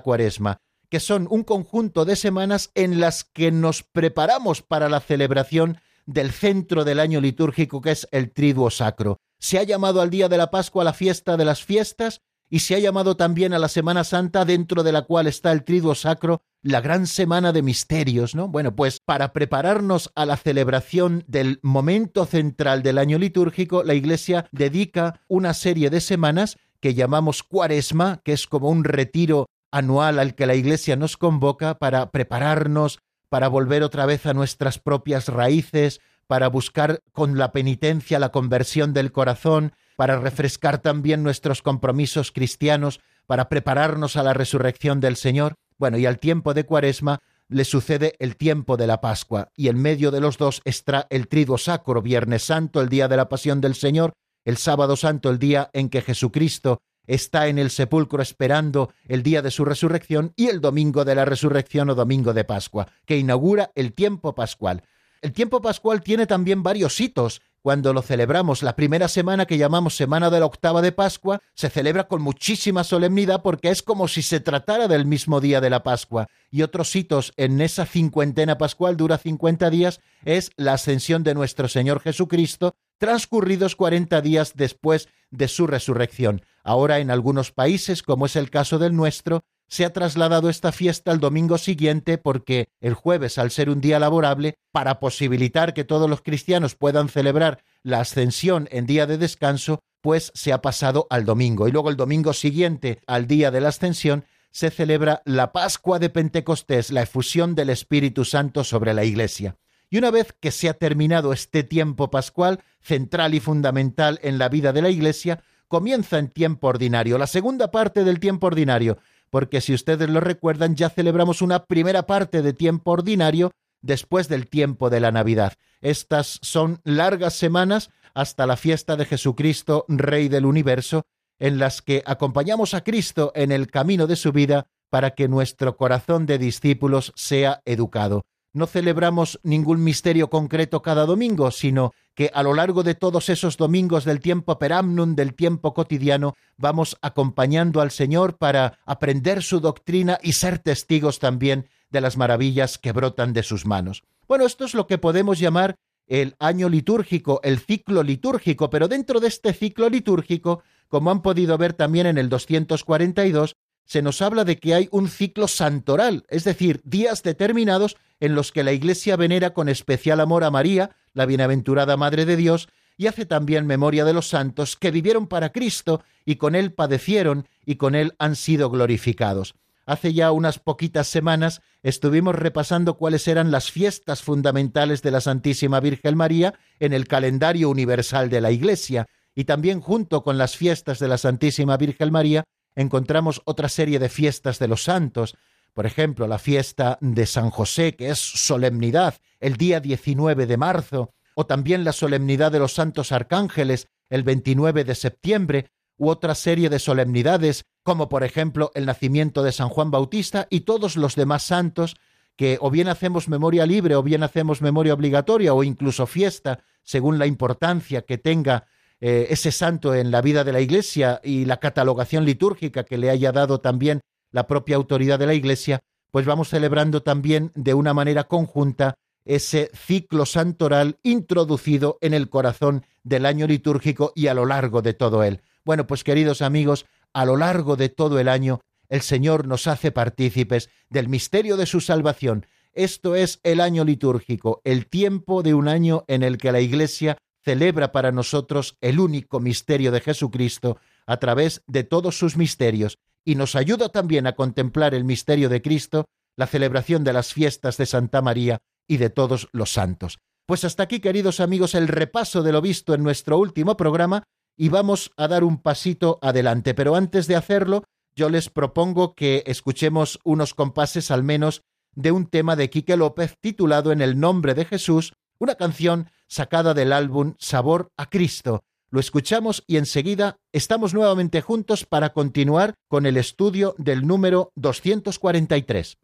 Cuaresma, 0.00 0.58
que 0.90 0.98
son 0.98 1.28
un 1.30 1.44
conjunto 1.44 2.04
de 2.04 2.16
semanas 2.16 2.72
en 2.74 2.98
las 2.98 3.22
que 3.22 3.52
nos 3.52 3.84
preparamos 3.84 4.62
para 4.62 4.88
la 4.88 4.98
celebración 4.98 5.78
del 6.06 6.32
centro 6.32 6.84
del 6.84 7.00
año 7.00 7.20
litúrgico 7.20 7.80
que 7.80 7.92
es 7.92 8.08
el 8.10 8.32
Triduo 8.32 8.70
Sacro. 8.70 9.18
Se 9.38 9.58
ha 9.58 9.62
llamado 9.62 10.00
al 10.00 10.10
día 10.10 10.28
de 10.28 10.38
la 10.38 10.50
Pascua 10.50 10.84
la 10.84 10.92
fiesta 10.92 11.36
de 11.36 11.44
las 11.44 11.64
fiestas 11.64 12.20
y 12.52 12.58
se 12.58 12.74
ha 12.74 12.78
llamado 12.78 13.16
también 13.16 13.54
a 13.54 13.58
la 13.58 13.68
Semana 13.68 14.04
Santa, 14.04 14.44
dentro 14.44 14.82
de 14.82 14.92
la 14.92 15.02
cual 15.02 15.26
está 15.26 15.52
el 15.52 15.64
Triduo 15.64 15.94
Sacro, 15.94 16.42
la 16.60 16.82
gran 16.82 17.06
semana 17.06 17.50
de 17.50 17.62
misterios, 17.62 18.34
¿no? 18.34 18.46
Bueno, 18.46 18.76
pues 18.76 19.00
para 19.00 19.32
prepararnos 19.32 20.12
a 20.14 20.26
la 20.26 20.36
celebración 20.36 21.24
del 21.26 21.60
momento 21.62 22.26
central 22.26 22.82
del 22.82 22.98
año 22.98 23.18
litúrgico, 23.18 23.82
la 23.82 23.94
Iglesia 23.94 24.48
dedica 24.52 25.22
una 25.28 25.54
serie 25.54 25.88
de 25.88 26.02
semanas 26.02 26.58
que 26.78 26.92
llamamos 26.92 27.42
Cuaresma, 27.42 28.20
que 28.22 28.34
es 28.34 28.46
como 28.46 28.68
un 28.68 28.84
retiro 28.84 29.46
anual 29.70 30.18
al 30.18 30.34
que 30.34 30.46
la 30.46 30.54
Iglesia 30.54 30.94
nos 30.94 31.16
convoca 31.16 31.78
para 31.78 32.10
prepararnos, 32.10 32.98
para 33.32 33.48
volver 33.48 33.82
otra 33.82 34.04
vez 34.04 34.26
a 34.26 34.34
nuestras 34.34 34.78
propias 34.78 35.28
raíces, 35.28 36.02
para 36.26 36.48
buscar 36.48 37.00
con 37.12 37.38
la 37.38 37.50
penitencia 37.50 38.18
la 38.18 38.30
conversión 38.30 38.92
del 38.92 39.10
corazón, 39.10 39.72
para 39.96 40.20
refrescar 40.20 40.82
también 40.82 41.22
nuestros 41.22 41.62
compromisos 41.62 42.30
cristianos, 42.30 43.00
para 43.26 43.48
prepararnos 43.48 44.18
a 44.18 44.22
la 44.22 44.34
resurrección 44.34 45.00
del 45.00 45.16
Señor. 45.16 45.54
Bueno, 45.78 45.96
y 45.96 46.04
al 46.04 46.18
tiempo 46.18 46.52
de 46.52 46.64
Cuaresma 46.64 47.20
le 47.48 47.64
sucede 47.64 48.16
el 48.18 48.36
tiempo 48.36 48.76
de 48.76 48.86
la 48.86 49.00
Pascua, 49.00 49.48
y 49.56 49.68
en 49.68 49.80
medio 49.80 50.10
de 50.10 50.20
los 50.20 50.36
dos 50.36 50.60
está 50.66 51.06
el 51.08 51.26
triduo 51.26 51.56
sacro, 51.56 52.02
Viernes 52.02 52.42
Santo, 52.42 52.82
el 52.82 52.90
día 52.90 53.08
de 53.08 53.16
la 53.16 53.30
pasión 53.30 53.62
del 53.62 53.76
Señor, 53.76 54.12
el 54.44 54.58
sábado 54.58 54.94
santo, 54.94 55.30
el 55.30 55.38
día 55.38 55.70
en 55.72 55.88
que 55.88 56.02
Jesucristo 56.02 56.82
está 57.06 57.48
en 57.48 57.58
el 57.58 57.70
sepulcro 57.70 58.22
esperando 58.22 58.92
el 59.06 59.22
día 59.22 59.42
de 59.42 59.50
su 59.50 59.64
resurrección, 59.64 60.32
y 60.36 60.48
el 60.48 60.60
domingo 60.60 61.04
de 61.04 61.14
la 61.14 61.24
resurrección 61.24 61.90
o 61.90 61.94
domingo 61.94 62.32
de 62.32 62.44
Pascua, 62.44 62.88
que 63.06 63.18
inaugura 63.18 63.70
el 63.74 63.92
tiempo 63.92 64.34
pascual. 64.34 64.82
El 65.22 65.32
tiempo 65.32 65.62
pascual 65.62 66.02
tiene 66.02 66.26
también 66.26 66.64
varios 66.64 67.00
hitos 67.00 67.42
cuando 67.62 67.92
lo 67.92 68.02
celebramos. 68.02 68.62
La 68.62 68.74
primera 68.74 69.06
semana 69.06 69.46
que 69.46 69.56
llamamos 69.56 69.96
Semana 69.96 70.30
de 70.30 70.40
la 70.40 70.46
Octava 70.46 70.82
de 70.82 70.92
Pascua 70.92 71.40
se 71.54 71.70
celebra 71.70 72.08
con 72.08 72.20
muchísima 72.20 72.84
solemnidad 72.84 73.40
porque 73.40 73.70
es 73.70 73.82
como 73.82 74.08
si 74.08 74.22
se 74.22 74.40
tratara 74.40 74.88
del 74.88 75.06
mismo 75.06 75.40
día 75.40 75.60
de 75.60 75.70
la 75.70 75.84
Pascua. 75.84 76.26
Y 76.50 76.62
otros 76.62 76.94
hitos 76.96 77.32
en 77.36 77.60
esa 77.60 77.86
cincuentena 77.86 78.58
pascual, 78.58 78.96
dura 78.96 79.16
50 79.16 79.70
días, 79.70 80.00
es 80.24 80.50
la 80.56 80.74
ascensión 80.74 81.22
de 81.22 81.34
nuestro 81.34 81.68
Señor 81.68 82.00
Jesucristo, 82.00 82.74
transcurridos 82.98 83.76
40 83.76 84.20
días 84.20 84.54
después 84.56 85.08
de 85.32 85.48
su 85.48 85.66
resurrección. 85.66 86.42
Ahora 86.62 87.00
en 87.00 87.10
algunos 87.10 87.50
países, 87.50 88.04
como 88.04 88.26
es 88.26 88.36
el 88.36 88.50
caso 88.50 88.78
del 88.78 88.94
nuestro, 88.94 89.42
se 89.66 89.84
ha 89.84 89.92
trasladado 89.92 90.50
esta 90.50 90.70
fiesta 90.70 91.10
al 91.10 91.18
domingo 91.18 91.56
siguiente 91.56 92.18
porque 92.18 92.68
el 92.80 92.94
jueves, 92.94 93.38
al 93.38 93.50
ser 93.50 93.70
un 93.70 93.80
día 93.80 93.98
laborable, 93.98 94.54
para 94.70 95.00
posibilitar 95.00 95.72
que 95.72 95.84
todos 95.84 96.08
los 96.08 96.20
cristianos 96.20 96.76
puedan 96.76 97.08
celebrar 97.08 97.64
la 97.82 98.00
ascensión 98.00 98.68
en 98.70 98.86
día 98.86 99.06
de 99.06 99.16
descanso, 99.16 99.80
pues 100.02 100.30
se 100.34 100.52
ha 100.52 100.60
pasado 100.60 101.06
al 101.08 101.24
domingo. 101.24 101.66
Y 101.66 101.72
luego 101.72 101.88
el 101.88 101.96
domingo 101.96 102.34
siguiente 102.34 103.00
al 103.06 103.26
día 103.26 103.50
de 103.50 103.62
la 103.62 103.70
ascensión 103.70 104.26
se 104.50 104.70
celebra 104.70 105.22
la 105.24 105.52
Pascua 105.52 105.98
de 105.98 106.10
Pentecostés, 106.10 106.90
la 106.90 107.02
efusión 107.02 107.54
del 107.54 107.70
Espíritu 107.70 108.26
Santo 108.26 108.64
sobre 108.64 108.92
la 108.92 109.04
Iglesia. 109.04 109.56
Y 109.92 109.98
una 109.98 110.10
vez 110.10 110.34
que 110.40 110.52
se 110.52 110.70
ha 110.70 110.72
terminado 110.72 111.34
este 111.34 111.64
tiempo 111.64 112.10
pascual, 112.10 112.64
central 112.80 113.34
y 113.34 113.40
fundamental 113.40 114.18
en 114.22 114.38
la 114.38 114.48
vida 114.48 114.72
de 114.72 114.80
la 114.80 114.88
Iglesia, 114.88 115.44
comienza 115.68 116.18
en 116.18 116.30
tiempo 116.30 116.68
ordinario, 116.68 117.18
la 117.18 117.26
segunda 117.26 117.70
parte 117.70 118.02
del 118.02 118.18
tiempo 118.18 118.46
ordinario, 118.46 118.96
porque 119.28 119.60
si 119.60 119.74
ustedes 119.74 120.08
lo 120.08 120.20
recuerdan, 120.20 120.76
ya 120.76 120.88
celebramos 120.88 121.42
una 121.42 121.66
primera 121.66 122.06
parte 122.06 122.40
de 122.40 122.54
tiempo 122.54 122.92
ordinario 122.92 123.50
después 123.82 124.28
del 124.28 124.48
tiempo 124.48 124.88
de 124.88 125.00
la 125.00 125.12
Navidad. 125.12 125.52
Estas 125.82 126.38
son 126.40 126.80
largas 126.84 127.34
semanas 127.34 127.90
hasta 128.14 128.46
la 128.46 128.56
fiesta 128.56 128.96
de 128.96 129.04
Jesucristo, 129.04 129.84
Rey 129.88 130.30
del 130.30 130.46
universo, 130.46 131.02
en 131.38 131.58
las 131.58 131.82
que 131.82 132.02
acompañamos 132.06 132.72
a 132.72 132.82
Cristo 132.82 133.30
en 133.34 133.52
el 133.52 133.66
camino 133.66 134.06
de 134.06 134.16
su 134.16 134.32
vida 134.32 134.68
para 134.88 135.10
que 135.10 135.28
nuestro 135.28 135.76
corazón 135.76 136.24
de 136.24 136.38
discípulos 136.38 137.12
sea 137.14 137.60
educado 137.66 138.22
no 138.52 138.66
celebramos 138.66 139.40
ningún 139.42 139.82
misterio 139.82 140.28
concreto 140.28 140.82
cada 140.82 141.06
domingo, 141.06 141.50
sino 141.50 141.92
que 142.14 142.30
a 142.34 142.42
lo 142.42 142.54
largo 142.54 142.82
de 142.82 142.94
todos 142.94 143.28
esos 143.28 143.56
domingos 143.56 144.04
del 144.04 144.20
tiempo 144.20 144.58
peramnum, 144.58 145.14
del 145.14 145.34
tiempo 145.34 145.72
cotidiano, 145.72 146.34
vamos 146.56 146.98
acompañando 147.00 147.80
al 147.80 147.90
Señor 147.90 148.36
para 148.36 148.78
aprender 148.84 149.42
su 149.42 149.60
doctrina 149.60 150.18
y 150.22 150.34
ser 150.34 150.58
testigos 150.58 151.18
también 151.18 151.68
de 151.90 152.00
las 152.00 152.16
maravillas 152.16 152.78
que 152.78 152.92
brotan 152.92 153.32
de 153.32 153.42
sus 153.42 153.64
manos. 153.64 154.02
Bueno, 154.28 154.44
esto 154.46 154.64
es 154.64 154.74
lo 154.74 154.86
que 154.86 154.98
podemos 154.98 155.38
llamar 155.38 155.76
el 156.06 156.36
año 156.38 156.68
litúrgico, 156.68 157.40
el 157.42 157.58
ciclo 157.58 158.02
litúrgico, 158.02 158.68
pero 158.68 158.88
dentro 158.88 159.20
de 159.20 159.28
este 159.28 159.52
ciclo 159.52 159.88
litúrgico, 159.88 160.62
como 160.88 161.10
han 161.10 161.22
podido 161.22 161.56
ver 161.56 161.72
también 161.72 162.06
en 162.06 162.18
el 162.18 162.28
242, 162.28 163.56
se 163.84 164.02
nos 164.02 164.22
habla 164.22 164.44
de 164.44 164.58
que 164.58 164.74
hay 164.74 164.88
un 164.90 165.08
ciclo 165.08 165.48
santoral, 165.48 166.24
es 166.28 166.44
decir, 166.44 166.80
días 166.84 167.22
determinados 167.22 167.96
en 168.22 168.36
los 168.36 168.52
que 168.52 168.62
la 168.62 168.72
Iglesia 168.72 169.16
venera 169.16 169.52
con 169.52 169.68
especial 169.68 170.20
amor 170.20 170.44
a 170.44 170.50
María, 170.52 170.94
la 171.12 171.26
bienaventurada 171.26 171.96
Madre 171.96 172.24
de 172.24 172.36
Dios, 172.36 172.68
y 172.96 173.08
hace 173.08 173.26
también 173.26 173.66
memoria 173.66 174.04
de 174.04 174.12
los 174.12 174.28
santos 174.28 174.76
que 174.76 174.92
vivieron 174.92 175.26
para 175.26 175.50
Cristo 175.50 176.04
y 176.24 176.36
con 176.36 176.54
Él 176.54 176.72
padecieron 176.72 177.48
y 177.66 177.74
con 177.74 177.96
Él 177.96 178.14
han 178.20 178.36
sido 178.36 178.70
glorificados. 178.70 179.56
Hace 179.86 180.14
ya 180.14 180.30
unas 180.30 180.60
poquitas 180.60 181.08
semanas 181.08 181.62
estuvimos 181.82 182.36
repasando 182.36 182.96
cuáles 182.96 183.26
eran 183.26 183.50
las 183.50 183.72
fiestas 183.72 184.22
fundamentales 184.22 185.02
de 185.02 185.10
la 185.10 185.20
Santísima 185.20 185.80
Virgen 185.80 186.16
María 186.16 186.54
en 186.78 186.92
el 186.92 187.08
calendario 187.08 187.70
universal 187.70 188.30
de 188.30 188.40
la 188.40 188.52
Iglesia, 188.52 189.06
y 189.34 189.46
también 189.46 189.80
junto 189.80 190.22
con 190.22 190.38
las 190.38 190.56
fiestas 190.56 191.00
de 191.00 191.08
la 191.08 191.18
Santísima 191.18 191.76
Virgen 191.76 192.12
María 192.12 192.44
encontramos 192.76 193.42
otra 193.46 193.68
serie 193.68 193.98
de 193.98 194.08
fiestas 194.08 194.60
de 194.60 194.68
los 194.68 194.84
santos, 194.84 195.36
por 195.74 195.86
ejemplo, 195.86 196.26
la 196.26 196.38
fiesta 196.38 196.98
de 197.00 197.26
San 197.26 197.50
José, 197.50 197.96
que 197.96 198.10
es 198.10 198.18
solemnidad, 198.18 199.14
el 199.40 199.56
día 199.56 199.80
19 199.80 200.46
de 200.46 200.56
marzo, 200.56 201.14
o 201.34 201.46
también 201.46 201.84
la 201.84 201.92
solemnidad 201.92 202.52
de 202.52 202.58
los 202.58 202.74
santos 202.74 203.12
arcángeles, 203.12 203.88
el 204.10 204.22
29 204.22 204.84
de 204.84 204.94
septiembre, 204.94 205.70
u 205.96 206.08
otra 206.08 206.34
serie 206.34 206.68
de 206.68 206.78
solemnidades, 206.78 207.64
como 207.82 208.08
por 208.08 208.24
ejemplo 208.24 208.70
el 208.74 208.86
nacimiento 208.86 209.42
de 209.42 209.52
San 209.52 209.68
Juan 209.68 209.90
Bautista 209.90 210.46
y 210.50 210.60
todos 210.60 210.96
los 210.96 211.14
demás 211.14 211.44
santos, 211.44 211.96
que 212.36 212.58
o 212.60 212.70
bien 212.70 212.88
hacemos 212.88 213.28
memoria 213.28 213.66
libre 213.66 213.94
o 213.94 214.02
bien 214.02 214.22
hacemos 214.22 214.62
memoria 214.62 214.94
obligatoria 214.94 215.54
o 215.54 215.62
incluso 215.62 216.06
fiesta, 216.06 216.60
según 216.82 217.18
la 217.18 217.26
importancia 217.26 218.02
que 218.02 218.18
tenga 218.18 218.66
eh, 219.00 219.28
ese 219.30 219.52
santo 219.52 219.94
en 219.94 220.10
la 220.10 220.22
vida 220.22 220.44
de 220.44 220.52
la 220.52 220.60
Iglesia 220.60 221.20
y 221.22 221.44
la 221.44 221.58
catalogación 221.58 222.24
litúrgica 222.24 222.84
que 222.84 222.98
le 222.98 223.10
haya 223.10 223.32
dado 223.32 223.60
también 223.60 224.00
la 224.32 224.46
propia 224.46 224.76
autoridad 224.76 225.18
de 225.18 225.26
la 225.26 225.34
Iglesia, 225.34 225.80
pues 226.10 226.26
vamos 226.26 226.48
celebrando 226.48 227.02
también 227.02 227.52
de 227.54 227.74
una 227.74 227.94
manera 227.94 228.24
conjunta 228.24 228.94
ese 229.24 229.70
ciclo 229.74 230.26
santoral 230.26 230.98
introducido 231.02 231.98
en 232.00 232.12
el 232.12 232.28
corazón 232.28 232.84
del 233.04 233.26
año 233.26 233.46
litúrgico 233.46 234.12
y 234.14 234.26
a 234.26 234.34
lo 234.34 234.46
largo 234.46 234.82
de 234.82 234.94
todo 234.94 235.22
él. 235.22 235.42
Bueno, 235.64 235.86
pues 235.86 236.02
queridos 236.02 236.42
amigos, 236.42 236.86
a 237.12 237.24
lo 237.24 237.36
largo 237.36 237.76
de 237.76 237.88
todo 237.88 238.18
el 238.18 238.28
año, 238.28 238.60
el 238.88 239.02
Señor 239.02 239.46
nos 239.46 239.66
hace 239.66 239.92
partícipes 239.92 240.70
del 240.90 241.08
misterio 241.08 241.56
de 241.56 241.66
su 241.66 241.80
salvación. 241.80 242.46
Esto 242.72 243.14
es 243.14 243.38
el 243.42 243.60
año 243.60 243.84
litúrgico, 243.84 244.60
el 244.64 244.86
tiempo 244.86 245.42
de 245.42 245.54
un 245.54 245.68
año 245.68 246.04
en 246.08 246.22
el 246.22 246.38
que 246.38 246.52
la 246.52 246.60
Iglesia 246.60 247.18
celebra 247.44 247.92
para 247.92 248.12
nosotros 248.12 248.76
el 248.80 248.98
único 248.98 249.40
misterio 249.40 249.92
de 249.92 250.00
Jesucristo 250.00 250.78
a 251.06 251.16
través 251.18 251.62
de 251.66 251.84
todos 251.84 252.18
sus 252.18 252.36
misterios 252.36 252.98
y 253.24 253.34
nos 253.34 253.54
ayuda 253.56 253.88
también 253.88 254.26
a 254.26 254.34
contemplar 254.34 254.94
el 254.94 255.04
misterio 255.04 255.48
de 255.48 255.62
Cristo, 255.62 256.06
la 256.36 256.46
celebración 256.46 257.04
de 257.04 257.12
las 257.12 257.32
fiestas 257.32 257.76
de 257.76 257.86
Santa 257.86 258.22
María 258.22 258.60
y 258.88 258.96
de 258.96 259.10
todos 259.10 259.48
los 259.52 259.72
santos. 259.72 260.18
Pues 260.46 260.64
hasta 260.64 260.82
aquí, 260.82 261.00
queridos 261.00 261.40
amigos, 261.40 261.74
el 261.74 261.88
repaso 261.88 262.42
de 262.42 262.52
lo 262.52 262.60
visto 262.60 262.94
en 262.94 263.02
nuestro 263.02 263.38
último 263.38 263.76
programa 263.76 264.24
y 264.56 264.68
vamos 264.68 265.10
a 265.16 265.28
dar 265.28 265.44
un 265.44 265.62
pasito 265.62 266.18
adelante. 266.20 266.74
Pero 266.74 266.96
antes 266.96 267.26
de 267.26 267.36
hacerlo, 267.36 267.84
yo 268.14 268.28
les 268.28 268.50
propongo 268.50 269.14
que 269.14 269.44
escuchemos 269.46 270.18
unos 270.24 270.54
compases 270.54 271.10
al 271.10 271.22
menos 271.22 271.62
de 271.94 272.12
un 272.12 272.26
tema 272.26 272.56
de 272.56 272.70
Quique 272.70 272.96
López 272.96 273.36
titulado 273.40 273.92
En 273.92 274.02
el 274.02 274.18
nombre 274.18 274.54
de 274.54 274.64
Jesús, 274.64 275.14
una 275.38 275.54
canción 275.54 276.10
sacada 276.26 276.74
del 276.74 276.92
álbum 276.92 277.34
Sabor 277.38 277.88
a 277.96 278.06
Cristo. 278.06 278.64
Lo 278.92 279.00
escuchamos 279.00 279.64
y 279.66 279.78
enseguida 279.78 280.36
estamos 280.52 280.92
nuevamente 280.92 281.40
juntos 281.40 281.86
para 281.86 282.12
continuar 282.12 282.74
con 282.88 283.06
el 283.06 283.16
estudio 283.16 283.74
del 283.78 284.06
número 284.06 284.52
243. 284.56 285.96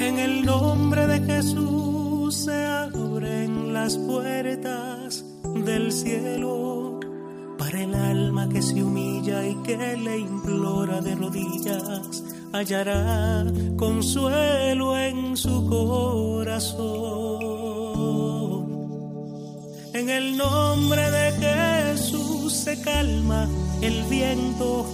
En 0.00 0.18
el 0.18 0.46
nombre 0.46 1.06
de 1.06 1.20
Jesús 1.20 2.34
se 2.34 2.64
abren 2.64 3.74
las 3.74 3.98
puertas 3.98 5.22
del 5.66 5.92
cielo 5.92 6.97
para 7.58 7.82
el 7.82 7.94
alma 7.94 8.48
que 8.48 8.62
se 8.62 8.82
humilla 8.82 9.46
y 9.46 9.54
que 9.56 9.76
le 9.76 10.18
implora 10.18 11.00
de 11.00 11.14
rodillas, 11.16 12.22
hallará 12.52 13.44
consuelo 13.76 14.96
en 14.96 15.36
su 15.36 15.66
corazón. 15.66 16.78
En 19.92 20.08
el 20.08 20.36
nombre 20.36 21.10
de 21.10 21.32
Jesús 21.32 22.52
se 22.52 22.80
calma 22.80 23.48
el 23.82 24.04
viento 24.04 24.86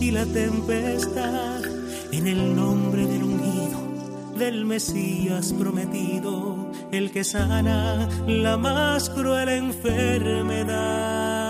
y 0.00 0.10
la 0.10 0.26
tempestad. 0.26 1.62
En 2.10 2.26
el 2.26 2.56
nombre 2.56 3.06
del 3.06 3.22
ungido, 3.22 3.78
del 4.36 4.64
Mesías 4.66 5.52
prometido, 5.52 6.72
el 6.90 7.12
que 7.12 7.24
sana 7.24 8.08
la 8.26 8.56
más 8.56 9.08
cruel 9.10 9.48
enfermedad. 9.48 11.41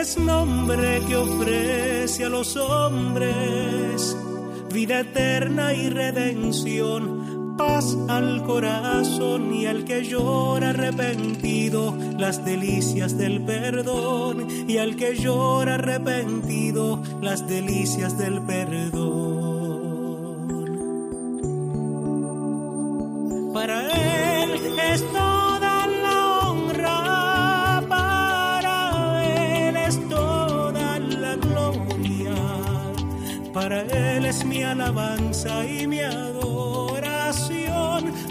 Es 0.00 0.18
nombre 0.18 1.00
que 1.06 1.16
ofrece 1.16 2.24
a 2.24 2.28
los 2.28 2.56
hombres 2.56 4.16
vida 4.72 5.00
eterna 5.00 5.74
y 5.74 5.90
redención, 5.90 7.56
paz 7.56 7.96
al 8.08 8.42
corazón 8.44 9.54
y 9.54 9.66
al 9.66 9.84
que 9.84 10.02
llora 10.02 10.70
arrepentido, 10.70 11.94
las 12.18 12.44
delicias 12.44 13.18
del 13.18 13.42
perdón 13.42 14.48
y 14.66 14.78
al 14.78 14.96
que 14.96 15.14
llora 15.14 15.74
arrepentido, 15.74 17.02
las 17.20 17.46
delicias 17.46 18.16
del 18.18 18.40
perdón. 18.42 19.52
Para 23.52 24.42
Él 24.42 24.50
es 24.92 25.04
para 33.52 33.82
Él 33.82 34.24
es 34.26 34.44
mi 34.44 34.62
alabanza 34.62 35.66
y 35.66 35.86
mi 35.86 36.00
adoración, 36.00 36.52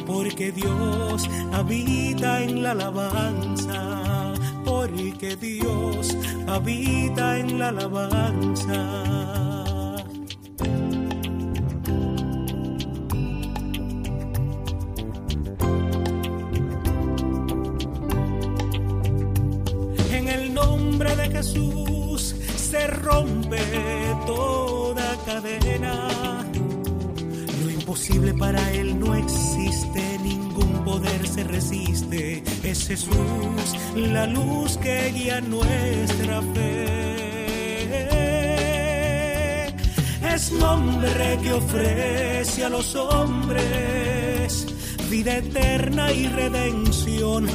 porque 0.07 0.51
Dios 0.51 1.29
habita 1.53 2.41
en 2.41 2.63
la 2.63 2.71
alabanza, 2.71 4.33
porque 4.65 5.35
Dios 5.35 6.17
habita 6.47 7.37
en 7.37 7.59
la 7.59 7.67
alabanza. 7.69 8.81
En 20.11 20.27
el 20.27 20.53
nombre 20.53 21.15
de 21.15 21.29
Jesús 21.29 22.35
se 22.55 22.87
rompe 22.87 23.59
toda 24.25 24.80
cadena. 25.31 26.43
Lo 27.63 27.69
imposible 27.69 28.33
para 28.33 28.61
Él 28.71 28.99
no 28.99 29.15
existe, 29.15 30.19
ningún 30.23 30.83
poder 30.83 31.27
se 31.27 31.43
resiste. 31.43 32.43
Es 32.63 32.87
Jesús 32.87 33.75
la 33.95 34.27
luz 34.27 34.77
que 34.77 35.11
guía 35.15 35.41
nuestra 35.41 36.41
fe. 36.53 36.87
Es 40.33 40.51
nombre 40.51 41.39
que 41.43 41.53
ofrece 41.53 42.65
a 42.65 42.69
los 42.69 42.95
hombres 42.95 44.67
vida 45.11 45.37
eterna 45.37 46.11
y 46.13 46.27
redención, 46.27 47.45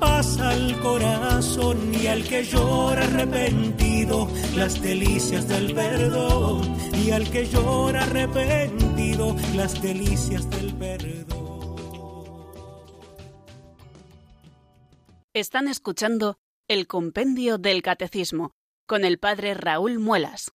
paz 0.00 0.38
al 0.38 0.78
corazón 0.80 1.92
y 1.94 2.06
al 2.06 2.24
que 2.24 2.44
llora 2.44 3.04
arrepentido, 3.04 4.28
las 4.56 4.80
delicias 4.80 5.48
del 5.48 5.74
perdón, 5.74 6.76
y 7.04 7.10
al 7.10 7.28
que 7.30 7.46
llora 7.46 8.04
arrepentido, 8.04 9.36
las 9.54 9.80
delicias 9.80 10.48
del 10.50 10.74
perdón. 10.74 11.46
Están 15.34 15.68
escuchando 15.68 16.38
el 16.68 16.86
Compendio 16.86 17.58
del 17.58 17.82
Catecismo 17.82 18.52
con 18.86 19.04
el 19.04 19.18
Padre 19.18 19.54
Raúl 19.54 19.98
Muelas. 19.98 20.52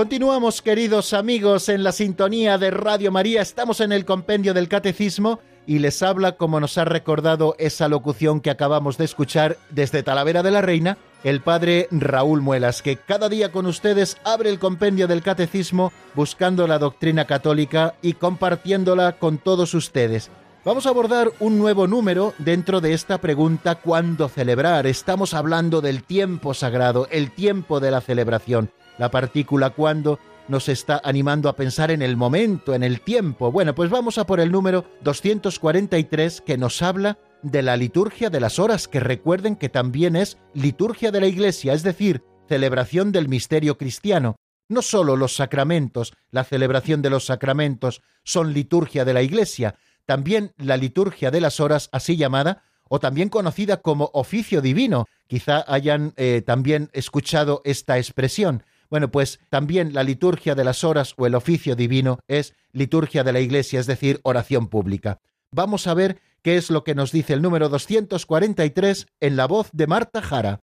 Continuamos, 0.00 0.62
queridos 0.62 1.12
amigos, 1.12 1.68
en 1.68 1.84
la 1.84 1.92
sintonía 1.92 2.56
de 2.56 2.70
Radio 2.70 3.12
María. 3.12 3.42
Estamos 3.42 3.82
en 3.82 3.92
el 3.92 4.06
compendio 4.06 4.54
del 4.54 4.66
Catecismo 4.66 5.40
y 5.66 5.78
les 5.78 6.02
habla, 6.02 6.38
como 6.38 6.58
nos 6.58 6.78
ha 6.78 6.86
recordado 6.86 7.54
esa 7.58 7.86
locución 7.86 8.40
que 8.40 8.48
acabamos 8.48 8.96
de 8.96 9.04
escuchar 9.04 9.58
desde 9.68 10.02
Talavera 10.02 10.42
de 10.42 10.52
la 10.52 10.62
Reina, 10.62 10.96
el 11.22 11.42
padre 11.42 11.86
Raúl 11.90 12.40
Muelas, 12.40 12.80
que 12.80 12.96
cada 12.96 13.28
día 13.28 13.52
con 13.52 13.66
ustedes 13.66 14.16
abre 14.24 14.48
el 14.48 14.58
compendio 14.58 15.06
del 15.06 15.20
Catecismo 15.20 15.92
buscando 16.14 16.66
la 16.66 16.78
doctrina 16.78 17.26
católica 17.26 17.94
y 18.00 18.14
compartiéndola 18.14 19.18
con 19.18 19.36
todos 19.36 19.74
ustedes. 19.74 20.30
Vamos 20.64 20.86
a 20.86 20.88
abordar 20.88 21.30
un 21.40 21.58
nuevo 21.58 21.86
número 21.86 22.32
dentro 22.38 22.80
de 22.80 22.94
esta 22.94 23.18
pregunta 23.18 23.74
¿cuándo 23.74 24.30
celebrar? 24.30 24.86
Estamos 24.86 25.34
hablando 25.34 25.82
del 25.82 26.04
tiempo 26.04 26.54
sagrado, 26.54 27.06
el 27.10 27.32
tiempo 27.32 27.80
de 27.80 27.90
la 27.90 28.00
celebración. 28.00 28.70
La 28.98 29.10
partícula 29.10 29.70
cuándo 29.70 30.18
nos 30.48 30.68
está 30.68 31.00
animando 31.04 31.48
a 31.48 31.56
pensar 31.56 31.90
en 31.90 32.02
el 32.02 32.16
momento, 32.16 32.74
en 32.74 32.82
el 32.82 33.00
tiempo. 33.00 33.52
Bueno, 33.52 33.74
pues 33.74 33.88
vamos 33.88 34.18
a 34.18 34.26
por 34.26 34.40
el 34.40 34.50
número 34.50 34.84
243 35.02 36.40
que 36.40 36.58
nos 36.58 36.82
habla 36.82 37.18
de 37.42 37.62
la 37.62 37.76
liturgia 37.76 38.30
de 38.30 38.40
las 38.40 38.58
horas, 38.58 38.88
que 38.88 39.00
recuerden 39.00 39.56
que 39.56 39.68
también 39.68 40.16
es 40.16 40.38
liturgia 40.52 41.10
de 41.10 41.20
la 41.20 41.26
Iglesia, 41.26 41.72
es 41.72 41.82
decir, 41.82 42.22
celebración 42.48 43.12
del 43.12 43.28
misterio 43.28 43.78
cristiano. 43.78 44.36
No 44.68 44.82
solo 44.82 45.16
los 45.16 45.34
sacramentos, 45.36 46.12
la 46.30 46.44
celebración 46.44 47.00
de 47.00 47.10
los 47.10 47.26
sacramentos 47.26 48.02
son 48.24 48.52
liturgia 48.52 49.04
de 49.04 49.14
la 49.14 49.22
Iglesia, 49.22 49.76
también 50.04 50.52
la 50.56 50.76
liturgia 50.76 51.30
de 51.30 51.40
las 51.40 51.60
horas, 51.60 51.88
así 51.92 52.16
llamada, 52.16 52.64
o 52.88 52.98
también 52.98 53.28
conocida 53.28 53.78
como 53.78 54.10
oficio 54.14 54.60
divino. 54.60 55.06
Quizá 55.28 55.64
hayan 55.68 56.12
eh, 56.16 56.42
también 56.44 56.90
escuchado 56.92 57.62
esta 57.64 57.98
expresión. 57.98 58.64
Bueno, 58.90 59.12
pues 59.12 59.38
también 59.50 59.94
la 59.94 60.02
liturgia 60.02 60.56
de 60.56 60.64
las 60.64 60.82
horas 60.82 61.14
o 61.16 61.24
el 61.26 61.36
oficio 61.36 61.76
divino 61.76 62.18
es 62.26 62.54
liturgia 62.72 63.22
de 63.22 63.32
la 63.32 63.38
Iglesia, 63.38 63.78
es 63.78 63.86
decir, 63.86 64.18
oración 64.24 64.68
pública. 64.68 65.20
Vamos 65.52 65.86
a 65.86 65.94
ver 65.94 66.20
qué 66.42 66.56
es 66.56 66.70
lo 66.70 66.82
que 66.82 66.96
nos 66.96 67.12
dice 67.12 67.34
el 67.34 67.42
número 67.42 67.68
243 67.68 69.06
en 69.20 69.36
la 69.36 69.46
voz 69.46 69.70
de 69.72 69.86
Marta 69.86 70.20
Jara. 70.20 70.60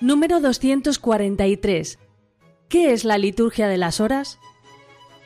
Número 0.00 0.40
243. 0.40 1.98
¿Qué 2.68 2.92
es 2.92 3.04
la 3.04 3.18
liturgia 3.18 3.68
de 3.68 3.78
las 3.78 4.00
horas? 4.00 4.38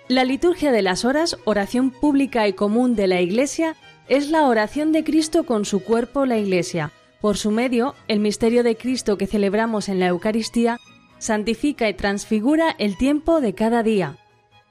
La 0.09 0.25
liturgia 0.25 0.73
de 0.73 0.83
las 0.83 1.05
horas, 1.05 1.37
oración 1.45 1.91
pública 1.91 2.49
y 2.49 2.53
común 2.53 2.95
de 2.97 3.09
la 3.09 3.21
Iglesia, 3.21 3.77
es 4.09 4.31
la 4.31 4.47
oración 4.47 4.93
de 4.93 5.05
Cristo 5.05 5.45
con 5.45 5.65
su 5.65 5.81
cuerpo, 5.85 6.27
la 6.27 6.39
Iglesia. 6.39 6.93
Por 7.21 7.37
su 7.37 7.51
medio, 7.51 7.95
el 8.07 8.21
misterio 8.21 8.63
de 8.63 8.77
Cristo 8.77 9.19
que 9.19 9.27
celebramos 9.27 9.89
en 9.89 10.01
la 10.01 10.07
Eucaristía 10.07 10.79
santifica 11.19 11.89
y 11.89 11.95
transfigura 11.95 12.75
el 12.79 12.97
tiempo 12.97 13.41
de 13.41 13.55
cada 13.55 13.83
día. 13.83 14.17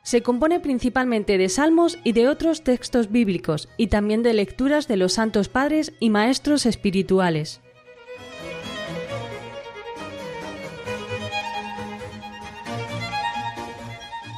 Se 0.01 0.21
compone 0.21 0.61
principalmente 0.61 1.38
de 1.38 1.49
salmos 1.49 1.99
y 2.03 2.13
de 2.13 2.29
otros 2.29 2.63
textos 2.63 3.11
bíblicos, 3.11 3.67
y 3.75 3.88
también 3.88 4.23
de 4.23 4.33
lecturas 4.33 4.88
de 4.88 4.95
los 4.95 5.13
santos 5.13 5.49
padres 5.49 5.93
y 5.99 6.09
maestros 6.09 6.65
espirituales. 6.65 7.61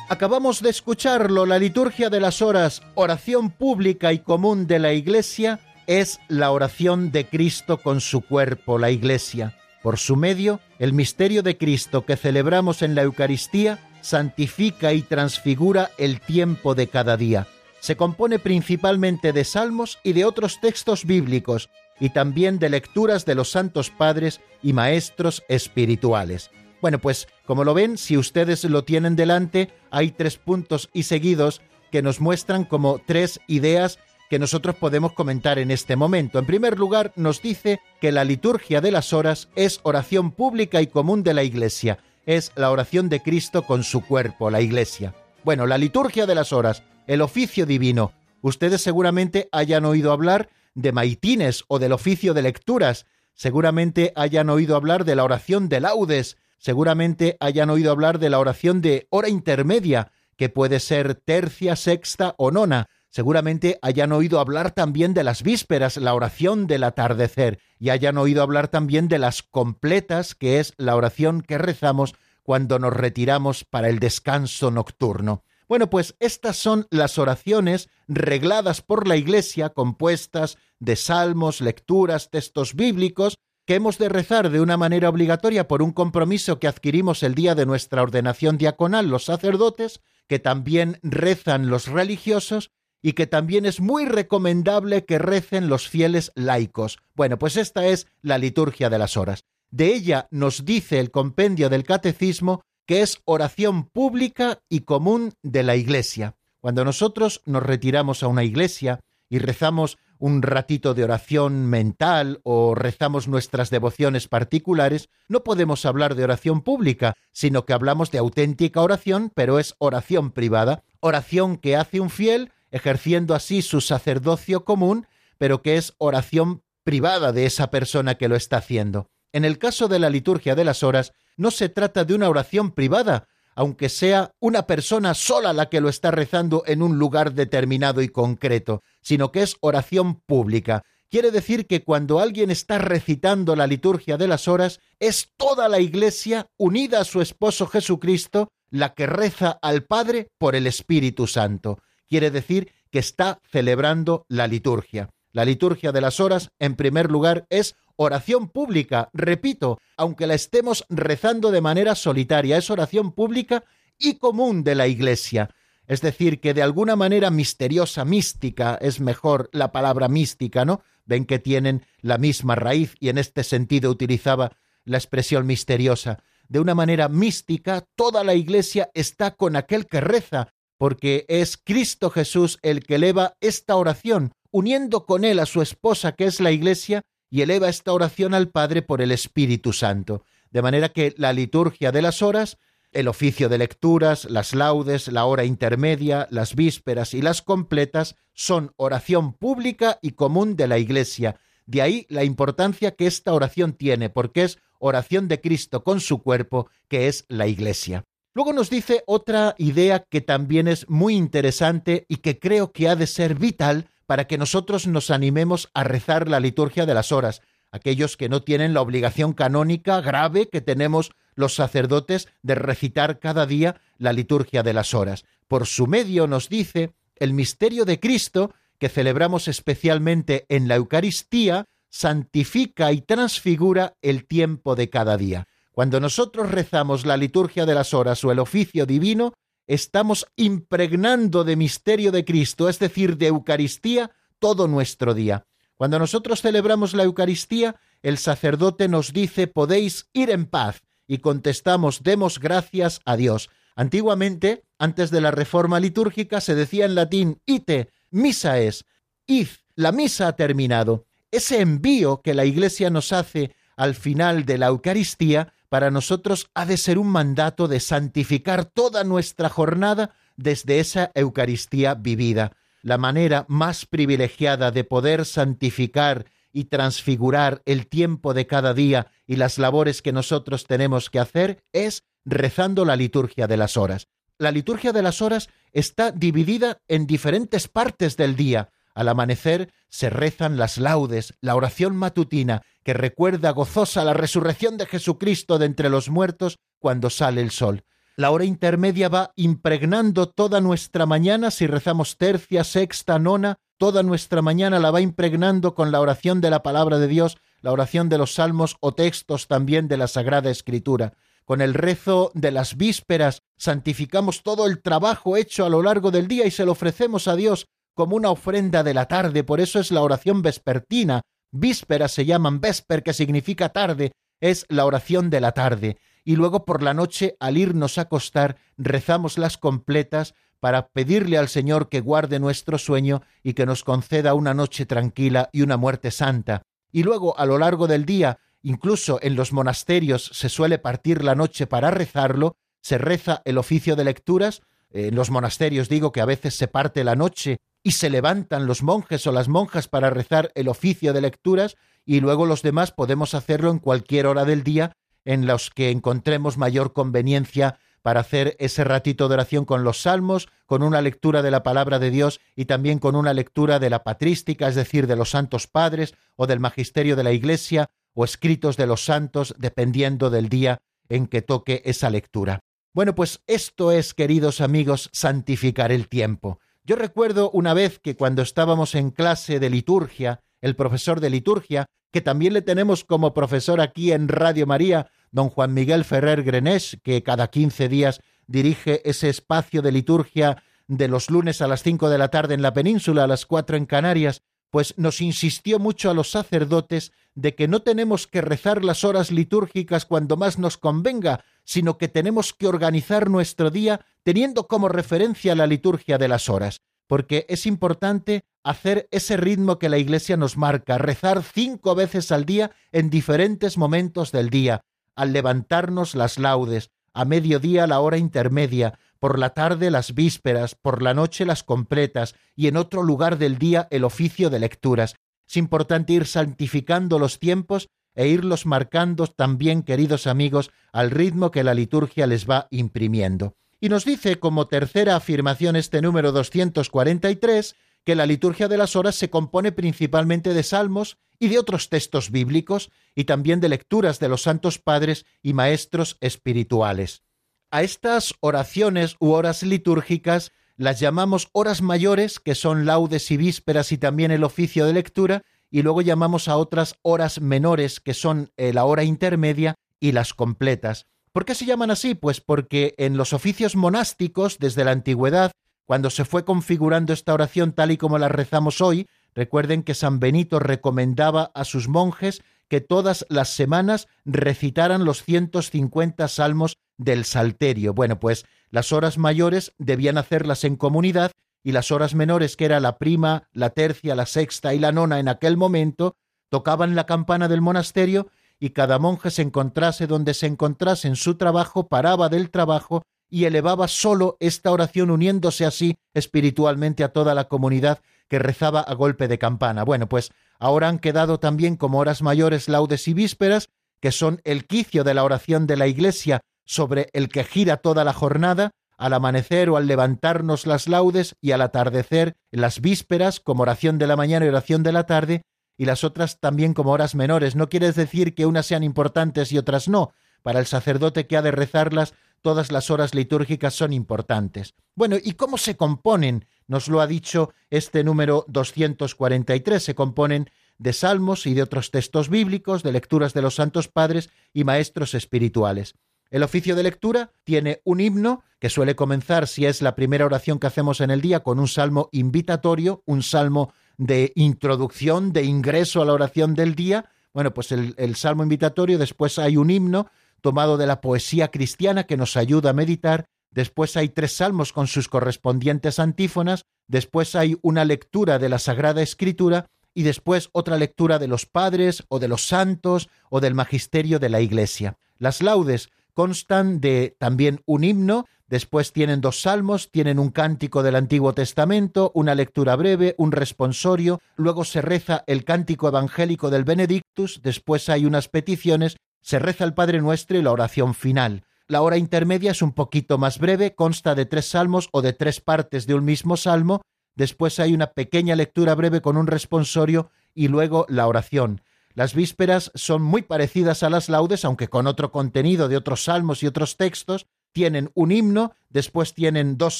Acabamos 0.09 0.63
de 0.63 0.71
escucharlo, 0.71 1.45
la 1.45 1.59
liturgia 1.59 2.09
de 2.09 2.19
las 2.19 2.41
horas, 2.41 2.81
oración 2.95 3.51
pública 3.51 4.11
y 4.11 4.17
común 4.17 4.65
de 4.65 4.79
la 4.79 4.91
Iglesia, 4.91 5.59
es 5.85 6.19
la 6.27 6.49
oración 6.49 7.11
de 7.11 7.27
Cristo 7.27 7.77
con 7.77 8.01
su 8.01 8.21
cuerpo, 8.21 8.79
la 8.79 8.89
Iglesia. 8.89 9.55
Por 9.83 9.99
su 9.99 10.15
medio, 10.15 10.61
el 10.79 10.93
misterio 10.93 11.43
de 11.43 11.59
Cristo 11.59 12.05
que 12.05 12.17
celebramos 12.17 12.81
en 12.81 12.95
la 12.95 13.03
Eucaristía 13.03 13.77
santifica 14.01 14.93
y 14.93 15.03
transfigura 15.03 15.91
el 15.99 16.21
tiempo 16.21 16.73
de 16.73 16.87
cada 16.87 17.15
día. 17.15 17.45
Se 17.79 17.95
compone 17.95 18.39
principalmente 18.39 19.31
de 19.31 19.43
salmos 19.43 19.99
y 20.01 20.13
de 20.13 20.25
otros 20.25 20.59
textos 20.59 21.05
bíblicos, 21.05 21.69
y 21.99 22.09
también 22.09 22.57
de 22.57 22.69
lecturas 22.69 23.25
de 23.25 23.35
los 23.35 23.51
santos 23.51 23.91
padres 23.91 24.41
y 24.63 24.73
maestros 24.73 25.43
espirituales. 25.49 26.49
Bueno, 26.81 26.99
pues 26.99 27.27
como 27.45 27.63
lo 27.63 27.73
ven, 27.73 27.97
si 27.97 28.17
ustedes 28.17 28.63
lo 28.63 28.83
tienen 28.83 29.15
delante, 29.15 29.71
hay 29.91 30.11
tres 30.11 30.37
puntos 30.37 30.89
y 30.93 31.03
seguidos 31.03 31.61
que 31.91 32.01
nos 32.01 32.21
muestran 32.21 32.63
como 32.63 33.01
tres 33.05 33.39
ideas 33.47 33.99
que 34.29 34.39
nosotros 34.39 34.75
podemos 34.75 35.13
comentar 35.13 35.57
en 35.57 35.71
este 35.71 35.95
momento. 35.95 36.37
En 36.39 36.45
primer 36.45 36.77
lugar, 36.77 37.11
nos 37.15 37.41
dice 37.41 37.79
que 37.99 38.11
la 38.11 38.23
liturgia 38.23 38.79
de 38.79 38.91
las 38.91 39.11
horas 39.11 39.49
es 39.55 39.79
oración 39.83 40.31
pública 40.31 40.81
y 40.81 40.87
común 40.87 41.23
de 41.23 41.33
la 41.33 41.43
Iglesia, 41.43 41.97
es 42.25 42.51
la 42.55 42.69
oración 42.69 43.09
de 43.09 43.21
Cristo 43.21 43.63
con 43.63 43.83
su 43.83 44.05
cuerpo, 44.05 44.51
la 44.51 44.61
Iglesia. 44.61 45.15
Bueno, 45.43 45.65
la 45.65 45.79
liturgia 45.79 46.27
de 46.27 46.35
las 46.35 46.53
horas, 46.53 46.83
el 47.07 47.21
oficio 47.21 47.65
divino. 47.65 48.13
Ustedes 48.41 48.81
seguramente 48.81 49.49
hayan 49.51 49.83
oído 49.83 50.11
hablar 50.11 50.49
de 50.75 50.91
maitines 50.91 51.63
o 51.67 51.79
del 51.79 51.91
oficio 51.91 52.35
de 52.35 52.43
lecturas, 52.43 53.07
seguramente 53.33 54.13
hayan 54.15 54.49
oído 54.49 54.75
hablar 54.75 55.05
de 55.05 55.15
la 55.15 55.23
oración 55.23 55.69
de 55.69 55.79
laudes, 55.79 56.37
seguramente 56.59 57.37
hayan 57.39 57.69
oído 57.69 57.91
hablar 57.91 58.19
de 58.19 58.29
la 58.29 58.39
oración 58.39 58.81
de 58.81 59.07
hora 59.09 59.29
intermedia, 59.29 60.11
que 60.37 60.49
puede 60.49 60.79
ser 60.79 61.15
tercia, 61.15 61.75
sexta 61.75 62.35
o 62.37 62.51
nona. 62.51 62.87
Seguramente 63.09 63.79
hayan 63.81 64.11
oído 64.11 64.39
hablar 64.39 64.71
también 64.71 65.13
de 65.15 65.23
las 65.23 65.41
vísperas, 65.41 65.97
la 65.97 66.13
oración 66.13 66.67
del 66.67 66.83
atardecer, 66.83 67.59
y 67.79 67.89
hayan 67.89 68.17
oído 68.17 68.43
hablar 68.43 68.67
también 68.67 69.07
de 69.07 69.17
las 69.17 69.41
completas, 69.41 70.35
que 70.35 70.59
es 70.59 70.73
la 70.77 70.95
oración 70.95 71.41
que 71.41 71.57
rezamos 71.57 72.13
cuando 72.43 72.77
nos 72.77 72.93
retiramos 72.93 73.63
para 73.63 73.89
el 73.89 73.99
descanso 73.99 74.69
nocturno. 74.69 75.43
Bueno, 75.67 75.89
pues 75.89 76.15
estas 76.19 76.57
son 76.57 76.87
las 76.89 77.19
oraciones 77.19 77.89
regladas 78.07 78.81
por 78.81 79.07
la 79.07 79.17
Iglesia, 79.17 79.69
compuestas 79.69 80.57
de 80.79 80.95
salmos, 80.95 81.61
lecturas, 81.61 82.31
textos 82.31 82.73
bíblicos, 82.73 83.37
que 83.69 83.75
hemos 83.75 83.99
de 83.99 84.09
rezar 84.09 84.49
de 84.49 84.61
una 84.61 84.77
manera 84.77 85.09
obligatoria 85.09 85.67
por 85.67 85.83
un 85.83 85.91
compromiso 85.91 86.57
que 86.57 86.67
adquirimos 86.67 87.21
el 87.21 87.35
día 87.35 87.53
de 87.53 87.67
nuestra 87.67 88.01
ordenación 88.01 88.57
diaconal 88.57 89.09
los 89.09 89.25
sacerdotes, 89.25 90.01
que 90.25 90.39
también 90.39 90.97
rezan 91.03 91.69
los 91.69 91.85
religiosos 91.85 92.71
y 93.03 93.13
que 93.13 93.27
también 93.27 93.67
es 93.67 93.79
muy 93.79 94.05
recomendable 94.05 95.05
que 95.05 95.19
recen 95.19 95.69
los 95.69 95.87
fieles 95.87 96.31
laicos. 96.33 96.97
Bueno, 97.13 97.37
pues 97.37 97.57
esta 97.57 97.85
es 97.85 98.07
la 98.23 98.39
liturgia 98.39 98.89
de 98.89 98.97
las 98.97 99.17
horas. 99.17 99.43
De 99.69 99.93
ella 99.93 100.27
nos 100.31 100.65
dice 100.65 100.99
el 100.99 101.11
compendio 101.11 101.69
del 101.69 101.83
catecismo 101.83 102.63
que 102.87 103.03
es 103.03 103.21
oración 103.25 103.83
pública 103.83 104.63
y 104.67 104.79
común 104.79 105.33
de 105.43 105.61
la 105.61 105.75
Iglesia. 105.75 106.33
Cuando 106.59 106.83
nosotros 106.83 107.43
nos 107.45 107.61
retiramos 107.61 108.23
a 108.23 108.29
una 108.29 108.43
iglesia 108.43 108.99
y 109.29 109.37
rezamos 109.37 109.99
un 110.19 110.41
ratito 110.41 110.93
de 110.93 111.03
oración 111.05 111.65
mental 111.65 112.41
o 112.43 112.75
rezamos 112.75 113.27
nuestras 113.27 113.69
devociones 113.69 114.27
particulares, 114.27 115.09
no 115.27 115.43
podemos 115.43 115.85
hablar 115.85 116.13
de 116.13 116.25
oración 116.25 116.61
pública, 116.61 117.15
sino 117.31 117.65
que 117.65 117.73
hablamos 117.73 118.11
de 118.11 118.19
auténtica 118.19 118.81
oración, 118.81 119.31
pero 119.33 119.57
es 119.57 119.75
oración 119.79 120.31
privada, 120.31 120.83
oración 120.99 121.57
que 121.57 121.77
hace 121.77 121.99
un 121.99 122.09
fiel, 122.09 122.51
ejerciendo 122.71 123.33
así 123.33 123.61
su 123.61 123.81
sacerdocio 123.81 124.65
común, 124.65 125.07
pero 125.37 125.61
que 125.61 125.77
es 125.77 125.93
oración 125.97 126.61
privada 126.83 127.31
de 127.31 127.45
esa 127.45 127.71
persona 127.71 128.15
que 128.15 128.27
lo 128.27 128.35
está 128.35 128.57
haciendo. 128.57 129.09
En 129.31 129.45
el 129.45 129.57
caso 129.57 129.87
de 129.87 129.99
la 129.99 130.09
liturgia 130.09 130.55
de 130.55 130.65
las 130.65 130.83
horas, 130.83 131.13
no 131.37 131.51
se 131.51 131.69
trata 131.69 132.03
de 132.03 132.13
una 132.13 132.29
oración 132.29 132.71
privada, 132.71 133.27
aunque 133.55 133.89
sea 133.89 134.31
una 134.39 134.67
persona 134.67 135.13
sola 135.13 135.53
la 135.53 135.69
que 135.69 135.81
lo 135.81 135.89
está 135.89 136.11
rezando 136.11 136.63
en 136.65 136.81
un 136.81 136.97
lugar 136.97 137.33
determinado 137.33 138.01
y 138.01 138.07
concreto, 138.07 138.83
sino 139.09 139.31
que 139.31 139.41
es 139.41 139.57
oración 139.61 140.21
pública. 140.21 140.83
Quiere 141.09 141.31
decir 141.31 141.65
que 141.65 141.83
cuando 141.83 142.19
alguien 142.19 142.51
está 142.51 142.77
recitando 142.77 143.55
la 143.55 143.65
liturgia 143.65 144.17
de 144.17 144.27
las 144.27 144.47
horas, 144.47 144.81
es 144.99 145.31
toda 145.35 145.67
la 145.67 145.79
Iglesia 145.79 146.45
unida 146.57 147.01
a 147.01 147.05
su 147.05 147.19
esposo 147.19 147.65
Jesucristo 147.65 148.49
la 148.69 148.93
que 148.93 149.07
reza 149.07 149.57
al 149.63 149.85
Padre 149.85 150.27
por 150.37 150.55
el 150.55 150.67
Espíritu 150.67 151.25
Santo. 151.25 151.79
Quiere 152.07 152.29
decir 152.29 152.71
que 152.91 152.99
está 152.99 153.41
celebrando 153.51 154.27
la 154.27 154.45
liturgia. 154.45 155.09
La 155.31 155.43
liturgia 155.43 155.91
de 155.91 156.01
las 156.01 156.19
horas, 156.19 156.51
en 156.59 156.75
primer 156.75 157.09
lugar, 157.09 157.47
es 157.49 157.73
oración 157.95 158.47
pública, 158.47 159.09
repito, 159.11 159.79
aunque 159.97 160.27
la 160.27 160.35
estemos 160.35 160.85
rezando 160.87 161.49
de 161.49 161.61
manera 161.61 161.95
solitaria, 161.95 162.57
es 162.57 162.69
oración 162.69 163.13
pública 163.13 163.63
y 163.97 164.19
común 164.19 164.63
de 164.63 164.75
la 164.75 164.85
Iglesia. 164.85 165.49
Es 165.89 166.01
decir, 166.01 166.39
que 166.39 166.53
de 166.53 166.61
alguna 166.61 166.95
manera 166.95 167.31
misteriosa, 167.31 168.05
mística, 168.05 168.77
es 168.79 168.99
mejor 168.99 169.49
la 169.53 169.71
palabra 169.71 170.07
mística, 170.07 170.63
¿no? 170.63 170.83
Ven 171.05 171.25
que 171.25 171.39
tienen 171.39 171.83
la 172.01 172.19
misma 172.19 172.53
raíz 172.53 172.93
y 172.99 173.09
en 173.09 173.17
este 173.17 173.43
sentido 173.43 173.89
utilizaba 173.89 174.51
la 174.85 174.99
expresión 174.99 175.47
misteriosa. 175.47 176.19
De 176.47 176.59
una 176.59 176.75
manera 176.75 177.09
mística, 177.09 177.87
toda 177.95 178.23
la 178.23 178.35
Iglesia 178.35 178.91
está 178.93 179.31
con 179.31 179.55
aquel 179.55 179.87
que 179.87 179.99
reza, 179.99 180.53
porque 180.77 181.25
es 181.27 181.57
Cristo 181.57 182.11
Jesús 182.11 182.59
el 182.61 182.85
que 182.85 182.95
eleva 182.95 183.33
esta 183.41 183.75
oración, 183.75 184.31
uniendo 184.51 185.07
con 185.07 185.25
él 185.25 185.39
a 185.39 185.47
su 185.47 185.59
esposa, 185.59 186.11
que 186.11 186.25
es 186.25 186.39
la 186.39 186.51
Iglesia, 186.51 187.01
y 187.31 187.41
eleva 187.41 187.67
esta 187.67 187.93
oración 187.93 188.35
al 188.35 188.49
Padre 188.49 188.83
por 188.83 189.01
el 189.01 189.11
Espíritu 189.11 189.73
Santo. 189.73 190.23
De 190.51 190.61
manera 190.61 190.89
que 190.89 191.15
la 191.17 191.33
liturgia 191.33 191.91
de 191.91 192.03
las 192.03 192.21
horas, 192.21 192.59
el 192.91 193.07
oficio 193.07 193.49
de 193.49 193.57
lecturas, 193.57 194.25
las 194.25 194.53
laudes, 194.53 195.07
la 195.07 195.25
hora 195.25 195.45
intermedia, 195.45 196.27
las 196.31 196.55
vísperas 196.55 197.13
y 197.13 197.21
las 197.21 197.41
completas 197.41 198.15
son 198.33 198.71
oración 198.77 199.33
pública 199.33 199.99
y 200.01 200.11
común 200.11 200.55
de 200.55 200.67
la 200.67 200.77
Iglesia. 200.77 201.39
De 201.65 201.81
ahí 201.81 202.05
la 202.09 202.23
importancia 202.23 202.91
que 202.91 203.05
esta 203.05 203.33
oración 203.33 203.73
tiene, 203.73 204.09
porque 204.09 204.43
es 204.43 204.57
oración 204.79 205.27
de 205.27 205.39
Cristo 205.39 205.83
con 205.83 205.99
su 205.99 206.23
cuerpo, 206.23 206.69
que 206.87 207.07
es 207.07 207.25
la 207.27 207.47
Iglesia. 207.47 208.05
Luego 208.33 208.53
nos 208.53 208.69
dice 208.69 209.03
otra 209.05 209.55
idea 209.57 209.99
que 209.99 210.21
también 210.21 210.67
es 210.67 210.89
muy 210.89 211.15
interesante 211.15 212.05
y 212.07 212.17
que 212.17 212.39
creo 212.39 212.71
que 212.71 212.87
ha 212.87 212.95
de 212.95 213.07
ser 213.07 213.35
vital 213.35 213.89
para 214.05 214.25
que 214.25 214.37
nosotros 214.37 214.87
nos 214.87 215.11
animemos 215.11 215.69
a 215.73 215.83
rezar 215.83 216.29
la 216.29 216.39
liturgia 216.39 216.85
de 216.85 216.93
las 216.93 217.11
horas, 217.11 217.41
aquellos 217.71 218.17
que 218.17 218.29
no 218.29 218.41
tienen 218.41 218.73
la 218.73 218.81
obligación 218.81 219.33
canónica 219.33 220.01
grave 220.01 220.47
que 220.49 220.61
tenemos 220.61 221.11
los 221.39 221.55
sacerdotes 221.55 222.27
de 222.43 222.55
recitar 222.55 223.19
cada 223.19 223.45
día 223.45 223.81
la 223.97 224.13
liturgia 224.13 224.61
de 224.61 224.73
las 224.73 224.93
horas. 224.93 225.23
Por 225.47 225.65
su 225.65 225.87
medio 225.87 226.27
nos 226.27 226.49
dice 226.49 226.93
el 227.15 227.33
misterio 227.33 227.85
de 227.85 227.99
Cristo, 227.99 228.53
que 228.77 228.89
celebramos 228.89 229.47
especialmente 229.47 230.45
en 230.49 230.67
la 230.67 230.75
Eucaristía, 230.75 231.65
santifica 231.89 232.91
y 232.91 233.01
transfigura 233.01 233.95
el 234.01 234.25
tiempo 234.25 234.75
de 234.75 234.89
cada 234.89 235.17
día. 235.17 235.47
Cuando 235.71 235.99
nosotros 235.99 236.51
rezamos 236.51 237.05
la 237.05 237.17
liturgia 237.17 237.65
de 237.65 237.73
las 237.73 237.93
horas 237.93 238.23
o 238.25 238.31
el 238.31 238.39
oficio 238.39 238.85
divino, 238.85 239.33
estamos 239.65 240.27
impregnando 240.35 241.45
de 241.45 241.55
misterio 241.55 242.11
de 242.11 242.25
Cristo, 242.25 242.67
es 242.67 242.79
decir, 242.79 243.17
de 243.17 243.27
Eucaristía, 243.27 244.11
todo 244.39 244.67
nuestro 244.67 245.13
día. 245.13 245.45
Cuando 245.77 245.99
nosotros 245.99 246.41
celebramos 246.41 246.93
la 246.93 247.03
Eucaristía, 247.03 247.77
el 248.01 248.17
sacerdote 248.17 248.89
nos 248.89 249.13
dice 249.13 249.47
podéis 249.47 250.09
ir 250.11 250.29
en 250.29 250.45
paz 250.45 250.81
y 251.09 251.17
contestamos 251.17 252.03
demos 252.03 252.39
gracias 252.39 253.01
a 253.03 253.17
Dios. 253.17 253.49
Antiguamente, 253.75 254.63
antes 254.77 255.09
de 255.09 255.19
la 255.19 255.31
reforma 255.31 255.79
litúrgica, 255.79 256.39
se 256.39 256.53
decía 256.53 256.85
en 256.85 256.95
latín 256.95 257.41
ite, 257.45 257.89
misa 258.11 258.59
es, 258.59 258.85
id, 259.25 259.47
la 259.75 259.91
misa 259.91 260.27
ha 260.27 260.35
terminado. 260.35 261.07
Ese 261.31 261.61
envío 261.61 262.21
que 262.21 262.35
la 262.35 262.45
Iglesia 262.45 262.91
nos 262.91 263.11
hace 263.11 263.55
al 263.75 263.95
final 263.95 264.45
de 264.45 264.59
la 264.59 264.67
Eucaristía, 264.67 265.53
para 265.67 265.89
nosotros 265.89 266.49
ha 266.53 266.65
de 266.65 266.77
ser 266.77 266.99
un 266.99 267.07
mandato 267.07 267.67
de 267.67 267.79
santificar 267.79 268.65
toda 268.65 269.03
nuestra 269.03 269.49
jornada 269.49 270.11
desde 270.35 270.79
esa 270.79 271.11
Eucaristía 271.15 271.95
vivida. 271.95 272.51
La 272.81 272.97
manera 272.97 273.45
más 273.47 273.85
privilegiada 273.85 274.71
de 274.71 274.83
poder 274.83 275.25
santificar 275.25 276.25
y 276.51 276.65
transfigurar 276.65 277.61
el 277.65 277.87
tiempo 277.87 278.33
de 278.33 278.47
cada 278.47 278.73
día 278.73 279.07
y 279.27 279.35
las 279.35 279.57
labores 279.57 280.01
que 280.01 280.11
nosotros 280.11 280.65
tenemos 280.65 281.09
que 281.09 281.19
hacer 281.19 281.63
es 281.73 282.03
rezando 282.25 282.85
la 282.85 282.95
liturgia 282.95 283.47
de 283.47 283.57
las 283.57 283.77
horas. 283.77 284.07
La 284.37 284.51
liturgia 284.51 284.93
de 284.93 285.01
las 285.01 285.21
horas 285.21 285.49
está 285.73 286.11
dividida 286.11 286.81
en 286.87 287.07
diferentes 287.07 287.67
partes 287.67 288.15
del 288.17 288.35
día. 288.35 288.69
Al 288.93 289.09
amanecer 289.09 289.71
se 289.89 290.09
rezan 290.09 290.57
las 290.57 290.77
laudes, 290.77 291.33
la 291.41 291.55
oración 291.55 291.95
matutina, 291.95 292.63
que 292.83 292.93
recuerda 292.93 293.51
gozosa 293.51 294.03
la 294.03 294.13
resurrección 294.13 294.77
de 294.77 294.85
Jesucristo 294.85 295.57
de 295.57 295.65
entre 295.65 295.89
los 295.89 296.09
muertos 296.09 296.57
cuando 296.79 297.09
sale 297.09 297.41
el 297.41 297.51
sol. 297.51 297.83
La 298.15 298.31
hora 298.31 298.45
intermedia 298.45 299.07
va 299.07 299.31
impregnando 299.35 300.27
toda 300.27 300.59
nuestra 300.59 301.05
mañana 301.05 301.51
si 301.51 301.67
rezamos 301.67 302.17
tercia, 302.17 302.63
sexta, 302.63 303.19
nona, 303.19 303.59
toda 303.79 304.03
nuestra 304.03 304.41
mañana 304.41 304.77
la 304.77 304.91
va 304.91 304.99
impregnando 304.99 305.73
con 305.73 305.91
la 305.91 306.01
oración 306.01 306.41
de 306.41 306.49
la 306.49 306.61
palabra 306.61 306.99
de 306.99 307.07
Dios, 307.07 307.37
la 307.61 307.71
oración 307.71 308.09
de 308.09 308.17
los 308.17 308.33
salmos 308.33 308.75
o 308.81 308.93
textos 308.93 309.47
también 309.47 309.87
de 309.87 309.95
la 309.95 310.07
Sagrada 310.07 310.51
Escritura. 310.51 311.13
Con 311.45 311.61
el 311.61 311.73
rezo 311.73 312.29
de 312.35 312.51
las 312.51 312.75
vísperas 312.75 313.41
santificamos 313.57 314.43
todo 314.43 314.67
el 314.67 314.81
trabajo 314.81 315.37
hecho 315.37 315.65
a 315.65 315.69
lo 315.69 315.81
largo 315.81 316.11
del 316.11 316.27
día 316.27 316.45
y 316.45 316.51
se 316.51 316.65
lo 316.65 316.73
ofrecemos 316.73 317.27
a 317.29 317.37
Dios 317.37 317.67
como 317.95 318.17
una 318.17 318.29
ofrenda 318.29 318.83
de 318.83 318.93
la 318.93 319.07
tarde, 319.07 319.45
por 319.45 319.61
eso 319.61 319.79
es 319.79 319.91
la 319.91 320.01
oración 320.01 320.41
vespertina. 320.41 321.21
Vísperas 321.51 322.11
se 322.11 322.25
llaman 322.25 322.59
vesper, 322.59 323.01
que 323.01 323.13
significa 323.13 323.69
tarde, 323.69 324.11
es 324.41 324.65
la 324.67 324.85
oración 324.85 325.29
de 325.29 325.39
la 325.39 325.53
tarde. 325.53 325.97
Y 326.25 326.35
luego 326.35 326.65
por 326.65 326.83
la 326.83 326.93
noche, 326.93 327.37
al 327.39 327.57
irnos 327.57 327.97
a 327.97 328.01
acostar, 328.01 328.57
rezamos 328.77 329.37
las 329.37 329.57
completas 329.57 330.35
para 330.59 330.89
pedirle 330.89 331.37
al 331.37 331.49
Señor 331.49 331.89
que 331.89 332.01
guarde 332.01 332.39
nuestro 332.39 332.77
sueño 332.77 333.21
y 333.43 333.53
que 333.53 333.65
nos 333.65 333.83
conceda 333.83 334.33
una 334.33 334.53
noche 334.53 334.85
tranquila 334.85 335.49
y 335.51 335.61
una 335.61 335.77
muerte 335.77 336.11
santa. 336.11 336.63
Y 336.91 337.03
luego, 337.03 337.37
a 337.37 337.45
lo 337.45 337.57
largo 337.57 337.87
del 337.87 338.05
día, 338.05 338.39
incluso 338.61 339.19
en 339.21 339.35
los 339.35 339.53
monasterios 339.53 340.29
se 340.33 340.49
suele 340.49 340.79
partir 340.79 341.23
la 341.23 341.35
noche 341.35 341.67
para 341.67 341.91
rezarlo, 341.91 342.55
se 342.81 342.97
reza 342.97 343.41
el 343.45 343.57
oficio 343.57 343.95
de 343.95 344.03
lecturas, 344.03 344.61
en 344.91 345.15
los 345.15 345.29
monasterios 345.29 345.87
digo 345.87 346.11
que 346.11 346.21
a 346.21 346.25
veces 346.25 346.55
se 346.55 346.67
parte 346.67 347.03
la 347.03 347.15
noche 347.15 347.59
y 347.83 347.91
se 347.91 348.09
levantan 348.09 348.65
los 348.65 348.81
monjes 348.81 349.25
o 349.27 349.31
las 349.31 349.47
monjas 349.47 349.87
para 349.87 350.09
rezar 350.09 350.51
el 350.55 350.67
oficio 350.67 351.13
de 351.13 351.21
lecturas 351.21 351.77
y 352.05 352.21
luego 352.21 352.45
los 352.45 352.63
demás 352.63 352.91
podemos 352.91 353.35
hacerlo 353.35 353.69
en 353.69 353.79
cualquier 353.79 354.25
hora 354.25 354.45
del 354.45 354.63
día 354.63 354.93
en 355.25 355.45
los 355.45 355.69
que 355.69 355.91
encontremos 355.91 356.57
mayor 356.57 356.93
conveniencia 356.93 357.77
para 358.01 358.21
hacer 358.21 358.55
ese 358.59 358.83
ratito 358.83 359.27
de 359.27 359.35
oración 359.35 359.65
con 359.65 359.83
los 359.83 360.01
salmos, 360.01 360.49
con 360.65 360.83
una 360.83 361.01
lectura 361.01 361.41
de 361.41 361.51
la 361.51 361.63
palabra 361.63 361.99
de 361.99 362.11
Dios 362.11 362.39
y 362.55 362.65
también 362.65 362.99
con 362.99 363.15
una 363.15 363.33
lectura 363.33 363.79
de 363.79 363.89
la 363.89 364.03
patrística, 364.03 364.67
es 364.67 364.75
decir, 364.75 365.07
de 365.07 365.15
los 365.15 365.31
santos 365.31 365.67
padres 365.67 366.15
o 366.35 366.47
del 366.47 366.59
magisterio 366.59 367.15
de 367.15 367.23
la 367.23 367.31
Iglesia 367.31 367.89
o 368.13 368.23
escritos 368.23 368.77
de 368.77 368.87
los 368.87 369.05
santos, 369.05 369.55
dependiendo 369.57 370.29
del 370.29 370.49
día 370.49 370.79
en 371.09 371.27
que 371.27 371.41
toque 371.41 371.81
esa 371.85 372.09
lectura. 372.09 372.59
Bueno, 372.93 373.15
pues 373.15 373.41
esto 373.47 373.91
es, 373.91 374.13
queridos 374.13 374.61
amigos, 374.61 375.09
santificar 375.13 375.91
el 375.91 376.07
tiempo. 376.07 376.59
Yo 376.83 376.95
recuerdo 376.95 377.51
una 377.51 377.73
vez 377.73 377.99
que 377.99 378.15
cuando 378.15 378.41
estábamos 378.41 378.95
en 378.95 379.11
clase 379.11 379.59
de 379.59 379.69
liturgia, 379.69 380.41
el 380.61 380.75
profesor 380.75 381.19
de 381.19 381.29
liturgia, 381.29 381.85
que 382.11 382.21
también 382.21 382.53
le 382.53 382.61
tenemos 382.61 383.03
como 383.03 383.33
profesor 383.33 383.79
aquí 383.81 384.11
en 384.11 384.27
Radio 384.27 384.65
María, 384.65 385.11
don 385.31 385.49
Juan 385.49 385.73
Miguel 385.73 386.05
Ferrer 386.05 386.43
Grenés, 386.43 386.97
que 387.03 387.23
cada 387.23 387.49
quince 387.49 387.89
días 387.89 388.21
dirige 388.47 389.01
ese 389.07 389.29
espacio 389.29 389.81
de 389.81 389.91
liturgia 389.91 390.63
de 390.87 391.07
los 391.07 391.29
lunes 391.29 391.61
a 391.61 391.67
las 391.67 391.83
cinco 391.83 392.09
de 392.09 392.17
la 392.17 392.29
tarde 392.29 392.55
en 392.55 392.61
la 392.61 392.73
península, 392.73 393.23
a 393.23 393.27
las 393.27 393.45
cuatro 393.45 393.77
en 393.77 393.85
Canarias, 393.85 394.41
pues 394.71 394.95
nos 394.97 395.21
insistió 395.21 395.79
mucho 395.79 396.09
a 396.09 396.13
los 396.13 396.31
sacerdotes 396.31 397.11
de 397.35 397.55
que 397.55 397.67
no 397.67 397.81
tenemos 397.81 398.27
que 398.27 398.41
rezar 398.41 398.83
las 398.83 399.03
horas 399.03 399.31
litúrgicas 399.31 400.05
cuando 400.05 400.37
más 400.37 400.59
nos 400.59 400.77
convenga, 400.77 401.43
sino 401.63 401.97
que 401.97 402.07
tenemos 402.07 402.53
que 402.53 402.67
organizar 402.67 403.29
nuestro 403.29 403.69
día 403.69 404.05
teniendo 404.23 404.67
como 404.67 404.89
referencia 404.89 405.55
la 405.55 405.67
liturgia 405.67 406.17
de 406.17 406.27
las 406.27 406.49
horas, 406.49 406.81
porque 407.07 407.45
es 407.49 407.65
importante 407.65 408.43
hacer 408.63 409.07
ese 409.11 409.37
ritmo 409.37 409.79
que 409.79 409.89
la 409.89 409.97
Iglesia 409.97 410.37
nos 410.37 410.57
marca, 410.57 410.97
rezar 410.97 411.43
cinco 411.43 411.95
veces 411.95 412.31
al 412.31 412.45
día 412.45 412.71
en 412.91 413.09
diferentes 413.09 413.77
momentos 413.77 414.31
del 414.31 414.49
día, 414.49 414.81
al 415.15 415.33
levantarnos 415.33 416.15
las 416.15 416.39
laudes, 416.39 416.91
a 417.13 417.25
mediodía 417.25 417.87
la 417.87 417.99
hora 417.99 418.17
intermedia, 418.17 418.99
por 419.19 419.37
la 419.37 419.49
tarde 419.51 419.91
las 419.91 420.13
vísperas, 420.13 420.75
por 420.75 421.01
la 421.01 421.13
noche 421.13 421.45
las 421.45 421.63
completas 421.63 422.35
y 422.55 422.67
en 422.67 422.77
otro 422.77 423.03
lugar 423.03 423.37
del 423.37 423.57
día 423.57 423.87
el 423.91 424.03
oficio 424.03 424.49
de 424.49 424.59
lecturas. 424.59 425.15
Es 425.47 425.57
importante 425.57 426.13
ir 426.13 426.25
santificando 426.25 427.19
los 427.19 427.39
tiempos 427.39 427.89
e 428.15 428.27
irlos 428.27 428.65
marcando 428.65 429.27
también, 429.27 429.83
queridos 429.83 430.27
amigos, 430.27 430.71
al 430.91 431.11
ritmo 431.11 431.51
que 431.51 431.63
la 431.63 431.73
liturgia 431.73 432.27
les 432.27 432.49
va 432.49 432.67
imprimiendo. 432.71 433.55
Y 433.81 433.89
nos 433.89 434.03
dice 434.03 434.39
como 434.39 434.67
tercera 434.67 435.15
afirmación 435.15 435.75
este 435.75 436.01
número 436.01 436.31
243 436.31 437.75
que 438.09 438.15
la 438.15 438.25
liturgia 438.25 438.67
de 438.67 438.75
las 438.75 438.95
horas 438.95 439.13
se 439.13 439.29
compone 439.29 439.71
principalmente 439.71 440.55
de 440.55 440.63
salmos 440.63 441.19
y 441.37 441.47
de 441.47 441.59
otros 441.59 441.89
textos 441.89 442.31
bíblicos 442.31 442.89
y 443.13 443.25
también 443.25 443.59
de 443.59 443.69
lecturas 443.69 444.19
de 444.19 444.27
los 444.27 444.41
santos 444.41 444.79
padres 444.79 445.27
y 445.43 445.53
maestros 445.53 446.17
espirituales. 446.19 447.21
A 447.69 447.83
estas 447.83 448.33
oraciones 448.39 449.15
u 449.19 449.29
horas 449.33 449.61
litúrgicas 449.61 450.51
las 450.75 450.99
llamamos 450.99 451.49
horas 451.51 451.83
mayores, 451.83 452.39
que 452.39 452.55
son 452.55 452.87
laudes 452.87 453.29
y 453.29 453.37
vísperas 453.37 453.91
y 453.91 453.99
también 453.99 454.31
el 454.31 454.43
oficio 454.43 454.87
de 454.87 454.93
lectura, 454.93 455.43
y 455.69 455.83
luego 455.83 456.01
llamamos 456.01 456.47
a 456.47 456.57
otras 456.57 456.95
horas 457.03 457.39
menores, 457.41 457.99
que 457.99 458.15
son 458.15 458.49
eh, 458.57 458.73
la 458.73 458.85
hora 458.85 459.03
intermedia 459.03 459.75
y 459.99 460.13
las 460.13 460.33
completas. 460.33 461.05
¿Por 461.31 461.45
qué 461.45 461.53
se 461.53 461.67
llaman 461.67 461.91
así? 461.91 462.15
Pues 462.15 462.41
porque 462.41 462.95
en 462.97 463.17
los 463.17 463.33
oficios 463.33 463.75
monásticos, 463.75 464.57
desde 464.57 464.83
la 464.83 464.93
antigüedad, 464.93 465.51
cuando 465.89 466.11
se 466.11 466.23
fue 466.23 466.45
configurando 466.45 467.13
esta 467.13 467.33
oración 467.33 467.71
tal 467.73 467.89
y 467.89 467.97
como 467.97 468.19
la 468.19 468.27
rezamos 468.29 468.79
hoy, 468.79 469.07
recuerden 469.33 469.81
que 469.81 469.95
San 469.95 470.19
Benito 470.19 470.59
recomendaba 470.59 471.49
a 471.55 471.65
sus 471.65 471.87
monjes 471.87 472.43
que 472.67 472.79
todas 472.79 473.25
las 473.27 473.49
semanas 473.49 474.07
recitaran 474.23 475.03
los 475.03 475.23
150 475.23 476.27
salmos 476.27 476.77
del 476.99 477.25
Salterio. 477.25 477.95
Bueno, 477.95 478.19
pues 478.19 478.45
las 478.69 478.91
horas 478.91 479.17
mayores 479.17 479.73
debían 479.79 480.19
hacerlas 480.19 480.63
en 480.63 480.75
comunidad 480.75 481.31
y 481.63 481.71
las 481.71 481.91
horas 481.91 482.13
menores, 482.13 482.55
que 482.55 482.65
era 482.65 482.79
la 482.79 482.99
prima, 482.99 483.49
la 483.51 483.71
tercia, 483.71 484.13
la 484.13 484.27
sexta 484.27 484.75
y 484.75 484.77
la 484.77 484.91
nona 484.91 485.19
en 485.19 485.27
aquel 485.27 485.57
momento, 485.57 486.17
tocaban 486.49 486.93
la 486.93 487.07
campana 487.07 487.47
del 487.47 487.61
monasterio 487.61 488.27
y 488.59 488.69
cada 488.71 488.99
monje 488.99 489.31
se 489.31 489.41
encontrase 489.41 490.05
donde 490.05 490.35
se 490.35 490.45
encontrase 490.45 491.07
en 491.07 491.15
su 491.15 491.33
trabajo, 491.33 491.87
paraba 491.87 492.29
del 492.29 492.51
trabajo 492.51 493.01
y 493.29 493.45
elevaba 493.45 493.87
solo 493.87 494.37
esta 494.39 494.71
oración 494.71 495.11
uniéndose 495.11 495.65
así 495.65 495.97
espiritualmente 496.13 497.03
a 497.03 497.13
toda 497.13 497.35
la 497.35 497.47
comunidad 497.47 497.99
que 498.27 498.39
rezaba 498.39 498.81
a 498.81 498.93
golpe 498.93 499.27
de 499.27 499.39
campana. 499.39 499.83
Bueno, 499.83 500.07
pues 500.07 500.31
ahora 500.59 500.87
han 500.87 500.99
quedado 500.99 501.39
también 501.39 501.75
como 501.75 501.99
horas 501.99 502.21
mayores 502.21 502.69
laudes 502.69 503.07
y 503.07 503.13
vísperas, 503.13 503.69
que 503.99 504.11
son 504.11 504.41
el 504.43 504.65
quicio 504.65 505.03
de 505.03 505.13
la 505.13 505.23
oración 505.23 505.67
de 505.67 505.77
la 505.77 505.87
Iglesia 505.87 506.41
sobre 506.65 507.09
el 507.13 507.29
que 507.29 507.43
gira 507.43 507.77
toda 507.77 508.03
la 508.03 508.13
jornada, 508.13 508.71
al 508.97 509.13
amanecer 509.13 509.69
o 509.69 509.77
al 509.77 509.87
levantarnos 509.87 510.67
las 510.67 510.87
laudes 510.87 511.35
y 511.41 511.51
al 511.51 511.61
atardecer 511.61 512.35
las 512.51 512.81
vísperas 512.81 513.39
como 513.39 513.63
oración 513.63 513.97
de 513.97 514.07
la 514.07 514.17
mañana 514.17 514.45
y 514.45 514.49
oración 514.49 514.83
de 514.83 514.91
la 514.91 515.05
tarde 515.05 515.41
y 515.77 515.85
las 515.85 516.03
otras 516.03 516.39
también 516.39 516.73
como 516.73 516.91
horas 516.91 517.15
menores. 517.15 517.55
No 517.55 517.69
quiere 517.69 517.91
decir 517.93 518.35
que 518.35 518.45
unas 518.45 518.65
sean 518.65 518.83
importantes 518.83 519.53
y 519.53 519.57
otras 519.57 519.87
no. 519.87 520.11
Para 520.43 520.59
el 520.59 520.65
sacerdote 520.65 521.27
que 521.27 521.37
ha 521.37 521.41
de 521.41 521.51
rezarlas, 521.51 522.13
todas 522.41 522.71
las 522.71 522.89
horas 522.89 523.13
litúrgicas 523.13 523.73
son 523.73 523.93
importantes. 523.93 524.73
Bueno, 524.95 525.17
¿y 525.21 525.33
cómo 525.33 525.57
se 525.57 525.77
componen? 525.77 526.45
Nos 526.67 526.87
lo 526.87 527.01
ha 527.01 527.07
dicho 527.07 527.53
este 527.69 528.03
número 528.03 528.45
243. 528.47 529.81
Se 529.81 529.95
componen 529.95 530.49
de 530.77 530.93
salmos 530.93 531.45
y 531.45 531.53
de 531.53 531.63
otros 531.63 531.91
textos 531.91 532.29
bíblicos, 532.29 532.83
de 532.83 532.91
lecturas 532.91 533.33
de 533.33 533.41
los 533.41 533.55
santos 533.55 533.87
padres 533.87 534.29
y 534.53 534.63
maestros 534.63 535.13
espirituales. 535.13 535.95
El 536.31 536.43
oficio 536.43 536.75
de 536.75 536.83
lectura 536.83 537.31
tiene 537.43 537.81
un 537.85 537.99
himno 537.99 538.43
que 538.59 538.69
suele 538.69 538.95
comenzar, 538.95 539.47
si 539.47 539.65
es 539.65 539.81
la 539.81 539.95
primera 539.95 540.25
oración 540.25 540.59
que 540.59 540.67
hacemos 540.67 541.01
en 541.01 541.09
el 541.09 541.21
día, 541.21 541.41
con 541.41 541.59
un 541.59 541.67
salmo 541.67 542.09
invitatorio, 542.11 543.03
un 543.05 543.23
salmo 543.23 543.73
de 543.97 544.31
introducción, 544.35 545.33
de 545.33 545.43
ingreso 545.43 546.01
a 546.01 546.05
la 546.05 546.13
oración 546.13 546.53
del 546.53 546.75
día. 546.75 547.09
Bueno, 547.33 547.53
pues 547.53 547.71
el, 547.71 547.95
el 547.97 548.15
salmo 548.15 548.43
invitatorio, 548.43 548.97
después 548.97 549.39
hay 549.39 549.57
un 549.57 549.71
himno 549.71 550.09
tomado 550.41 550.77
de 550.77 550.87
la 550.87 551.01
poesía 551.01 551.49
cristiana 551.49 552.05
que 552.05 552.17
nos 552.17 552.37
ayuda 552.37 552.71
a 552.71 552.73
meditar, 552.73 553.25
después 553.51 553.97
hay 553.97 554.09
tres 554.09 554.33
salmos 554.33 554.73
con 554.73 554.87
sus 554.87 555.07
correspondientes 555.07 555.99
antífonas, 555.99 556.65
después 556.87 557.35
hay 557.35 557.57
una 557.61 557.85
lectura 557.85 558.39
de 558.39 558.49
la 558.49 558.59
Sagrada 558.59 559.01
Escritura 559.01 559.67
y 559.93 560.03
después 560.03 560.49
otra 560.51 560.77
lectura 560.77 561.19
de 561.19 561.27
los 561.27 561.45
padres 561.45 562.03
o 562.09 562.19
de 562.19 562.27
los 562.27 562.45
santos 562.45 563.09
o 563.29 563.39
del 563.39 563.55
magisterio 563.55 564.19
de 564.19 564.29
la 564.29 564.41
Iglesia. 564.41 564.97
Las 565.17 565.41
laudes 565.41 565.89
constan 566.13 566.79
de 566.79 567.15
también 567.17 567.61
un 567.65 567.83
himno, 567.83 568.25
después 568.47 568.91
tienen 568.93 569.21
dos 569.21 569.41
salmos, 569.41 569.89
tienen 569.91 570.19
un 570.19 570.31
cántico 570.31 570.83
del 570.83 570.95
Antiguo 570.95 571.33
Testamento, 571.33 572.11
una 572.13 572.35
lectura 572.35 572.75
breve, 572.75 573.15
un 573.17 573.31
responsorio, 573.31 574.19
luego 574.35 574.65
se 574.65 574.81
reza 574.81 575.23
el 575.27 575.45
cántico 575.45 575.87
evangélico 575.87 576.49
del 576.49 576.63
Benedictus, 576.63 577.41
después 577.43 577.89
hay 577.89 578.05
unas 578.05 578.27
peticiones, 578.27 578.97
se 579.21 579.39
reza 579.39 579.63
el 579.63 579.73
Padre 579.73 580.01
Nuestro 580.01 580.37
y 580.37 580.41
la 580.41 580.51
oración 580.51 580.93
final. 580.93 581.43
La 581.67 581.81
hora 581.81 581.97
intermedia 581.97 582.51
es 582.51 582.61
un 582.61 582.71
poquito 582.71 583.17
más 583.17 583.37
breve, 583.37 583.75
consta 583.75 584.15
de 584.15 584.25
tres 584.25 584.49
salmos 584.49 584.89
o 584.91 585.01
de 585.01 585.13
tres 585.13 585.39
partes 585.39 585.85
de 585.85 585.93
un 585.93 586.03
mismo 586.05 586.35
salmo, 586.35 586.81
después 587.15 587.59
hay 587.59 587.73
una 587.73 587.91
pequeña 587.93 588.35
lectura 588.35 588.73
breve 588.75 589.01
con 589.01 589.17
un 589.17 589.27
responsorio 589.27 590.09
y 590.33 590.47
luego 590.47 590.85
la 590.89 591.07
oración. 591.07 591.61
Las 591.93 592.15
vísperas 592.15 592.71
son 592.75 593.01
muy 593.01 593.23
parecidas 593.23 593.83
a 593.83 593.89
las 593.89 594.09
laudes, 594.09 594.45
aunque 594.45 594.67
con 594.67 594.87
otro 594.87 595.11
contenido 595.11 595.67
de 595.67 595.77
otros 595.77 596.05
salmos 596.05 596.43
y 596.43 596.47
otros 596.47 596.77
textos. 596.77 597.27
Tienen 597.51 597.91
un 597.93 598.11
himno, 598.11 598.53
después 598.69 599.13
tienen 599.13 599.57
dos 599.57 599.79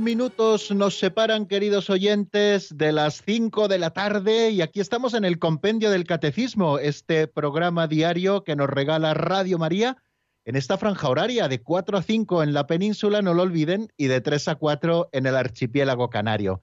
Minutos 0.00 0.70
nos 0.70 0.98
separan, 0.98 1.46
queridos 1.46 1.90
oyentes, 1.90 2.76
de 2.76 2.92
las 2.92 3.22
cinco 3.24 3.68
de 3.68 3.78
la 3.78 3.90
tarde 3.90 4.50
y 4.50 4.60
aquí 4.60 4.80
estamos 4.80 5.14
en 5.14 5.24
el 5.24 5.38
Compendio 5.38 5.90
del 5.90 6.04
Catecismo, 6.04 6.78
este 6.78 7.26
programa 7.26 7.86
diario 7.86 8.44
que 8.44 8.56
nos 8.56 8.68
regala 8.68 9.14
Radio 9.14 9.58
María 9.58 9.96
en 10.44 10.56
esta 10.56 10.78
franja 10.78 11.08
horaria 11.08 11.48
de 11.48 11.62
4 11.62 11.98
a 11.98 12.02
5 12.02 12.42
en 12.42 12.52
la 12.52 12.66
península, 12.66 13.22
no 13.22 13.34
lo 13.34 13.42
olviden, 13.42 13.88
y 13.96 14.06
de 14.06 14.20
3 14.20 14.48
a 14.48 14.54
4 14.54 15.08
en 15.12 15.26
el 15.26 15.36
archipiélago 15.36 16.08
canario. 16.10 16.62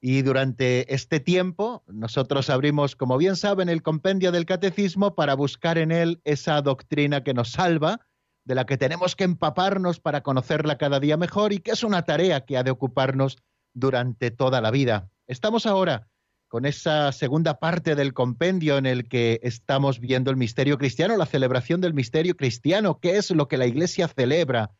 Y 0.00 0.22
durante 0.22 0.92
este 0.92 1.20
tiempo 1.20 1.84
nosotros 1.86 2.50
abrimos, 2.50 2.96
como 2.96 3.18
bien 3.18 3.36
saben, 3.36 3.68
el 3.68 3.82
Compendio 3.82 4.32
del 4.32 4.46
Catecismo 4.46 5.14
para 5.14 5.34
buscar 5.34 5.78
en 5.78 5.92
él 5.92 6.20
esa 6.24 6.60
doctrina 6.62 7.22
que 7.22 7.34
nos 7.34 7.50
salva, 7.50 8.00
de 8.44 8.54
la 8.54 8.66
que 8.66 8.76
tenemos 8.76 9.16
que 9.16 9.24
empaparnos 9.24 10.00
para 10.00 10.22
conocerla 10.22 10.78
cada 10.78 11.00
día 11.00 11.16
mejor 11.16 11.52
y 11.52 11.58
que 11.58 11.72
es 11.72 11.84
una 11.84 12.04
tarea 12.04 12.44
que 12.44 12.56
ha 12.56 12.62
de 12.62 12.70
ocuparnos 12.70 13.38
durante 13.72 14.30
toda 14.30 14.60
la 14.60 14.70
vida. 14.70 15.10
Estamos 15.26 15.66
ahora 15.66 16.08
con 16.48 16.66
esa 16.66 17.12
segunda 17.12 17.58
parte 17.58 17.94
del 17.94 18.12
compendio 18.12 18.76
en 18.76 18.84
el 18.84 19.08
que 19.08 19.40
estamos 19.42 20.00
viendo 20.00 20.30
el 20.30 20.36
misterio 20.36 20.76
cristiano, 20.76 21.16
la 21.16 21.24
celebración 21.24 21.80
del 21.80 21.94
misterio 21.94 22.36
cristiano, 22.36 22.98
qué 23.00 23.16
es 23.16 23.30
lo 23.30 23.48
que 23.48 23.56
la 23.56 23.66
Iglesia 23.66 24.06
celebra. 24.06 24.72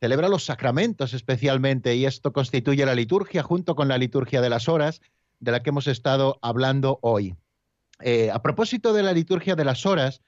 Celebra 0.00 0.28
los 0.28 0.44
sacramentos 0.44 1.14
especialmente 1.14 1.96
y 1.96 2.04
esto 2.04 2.32
constituye 2.32 2.86
la 2.86 2.94
liturgia 2.94 3.42
junto 3.42 3.74
con 3.74 3.88
la 3.88 3.98
liturgia 3.98 4.40
de 4.40 4.48
las 4.48 4.68
horas 4.68 5.00
de 5.40 5.50
la 5.50 5.60
que 5.60 5.70
hemos 5.70 5.88
estado 5.88 6.38
hablando 6.40 7.00
hoy. 7.02 7.34
Eh, 8.00 8.30
a 8.30 8.40
propósito 8.40 8.92
de 8.92 9.02
la 9.02 9.12
liturgia 9.12 9.56
de 9.56 9.64
las 9.64 9.86
horas, 9.86 10.20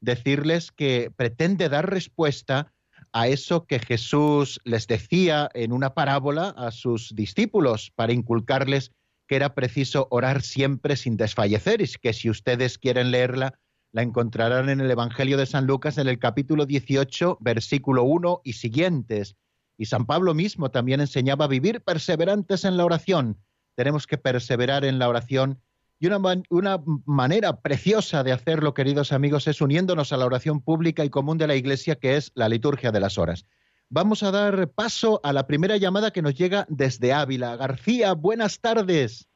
decirles 0.00 0.70
que 0.70 1.10
pretende 1.14 1.68
dar 1.68 1.90
respuesta 1.90 2.72
a 3.12 3.28
eso 3.28 3.66
que 3.66 3.78
Jesús 3.78 4.60
les 4.64 4.86
decía 4.86 5.48
en 5.54 5.72
una 5.72 5.94
parábola 5.94 6.54
a 6.56 6.70
sus 6.70 7.14
discípulos 7.14 7.92
para 7.94 8.12
inculcarles 8.12 8.92
que 9.26 9.36
era 9.36 9.54
preciso 9.54 10.08
orar 10.10 10.42
siempre 10.42 10.96
sin 10.96 11.16
desfallecer 11.16 11.82
y 11.82 11.88
que 12.00 12.12
si 12.12 12.30
ustedes 12.30 12.78
quieren 12.78 13.10
leerla, 13.10 13.58
la 13.92 14.02
encontrarán 14.02 14.68
en 14.68 14.80
el 14.80 14.90
Evangelio 14.90 15.36
de 15.36 15.46
San 15.46 15.66
Lucas 15.66 15.98
en 15.98 16.08
el 16.08 16.18
capítulo 16.18 16.66
18, 16.66 17.38
versículo 17.40 18.04
1 18.04 18.40
y 18.44 18.54
siguientes. 18.54 19.36
Y 19.76 19.86
San 19.86 20.06
Pablo 20.06 20.34
mismo 20.34 20.70
también 20.70 21.00
enseñaba 21.00 21.44
a 21.44 21.48
vivir 21.48 21.82
perseverantes 21.82 22.64
en 22.64 22.76
la 22.76 22.84
oración. 22.84 23.38
Tenemos 23.76 24.06
que 24.06 24.18
perseverar 24.18 24.84
en 24.84 24.98
la 24.98 25.08
oración 25.08 25.62
y 26.00 26.06
una, 26.06 26.18
una, 26.50 26.82
manera 27.06 27.60
preciosa 27.60 28.22
de 28.22 28.32
hacerlo, 28.32 28.74
queridos 28.74 29.12
amigos, 29.12 29.48
es 29.48 29.60
uniéndonos 29.60 30.12
a 30.12 30.16
la 30.16 30.26
oración 30.26 30.60
pública 30.60 31.04
y 31.04 31.10
común 31.10 31.38
de 31.38 31.46
la 31.46 31.56
Iglesia, 31.56 31.96
que 31.96 32.16
es 32.16 32.32
la 32.34 32.48
liturgia 32.48 32.92
de 32.92 33.00
las 33.00 33.18
horas. 33.18 33.46
Vamos 33.90 34.22
a 34.22 34.30
dar 34.30 34.68
paso 34.68 35.20
a 35.24 35.32
la 35.32 35.46
primera 35.46 35.76
llamada 35.76 36.10
que 36.10 36.22
nos 36.22 36.34
llega 36.34 36.66
desde 36.68 37.12
Ávila. 37.12 37.56
García, 37.56 38.12
buenas 38.12 38.60
tardes. 38.60 39.28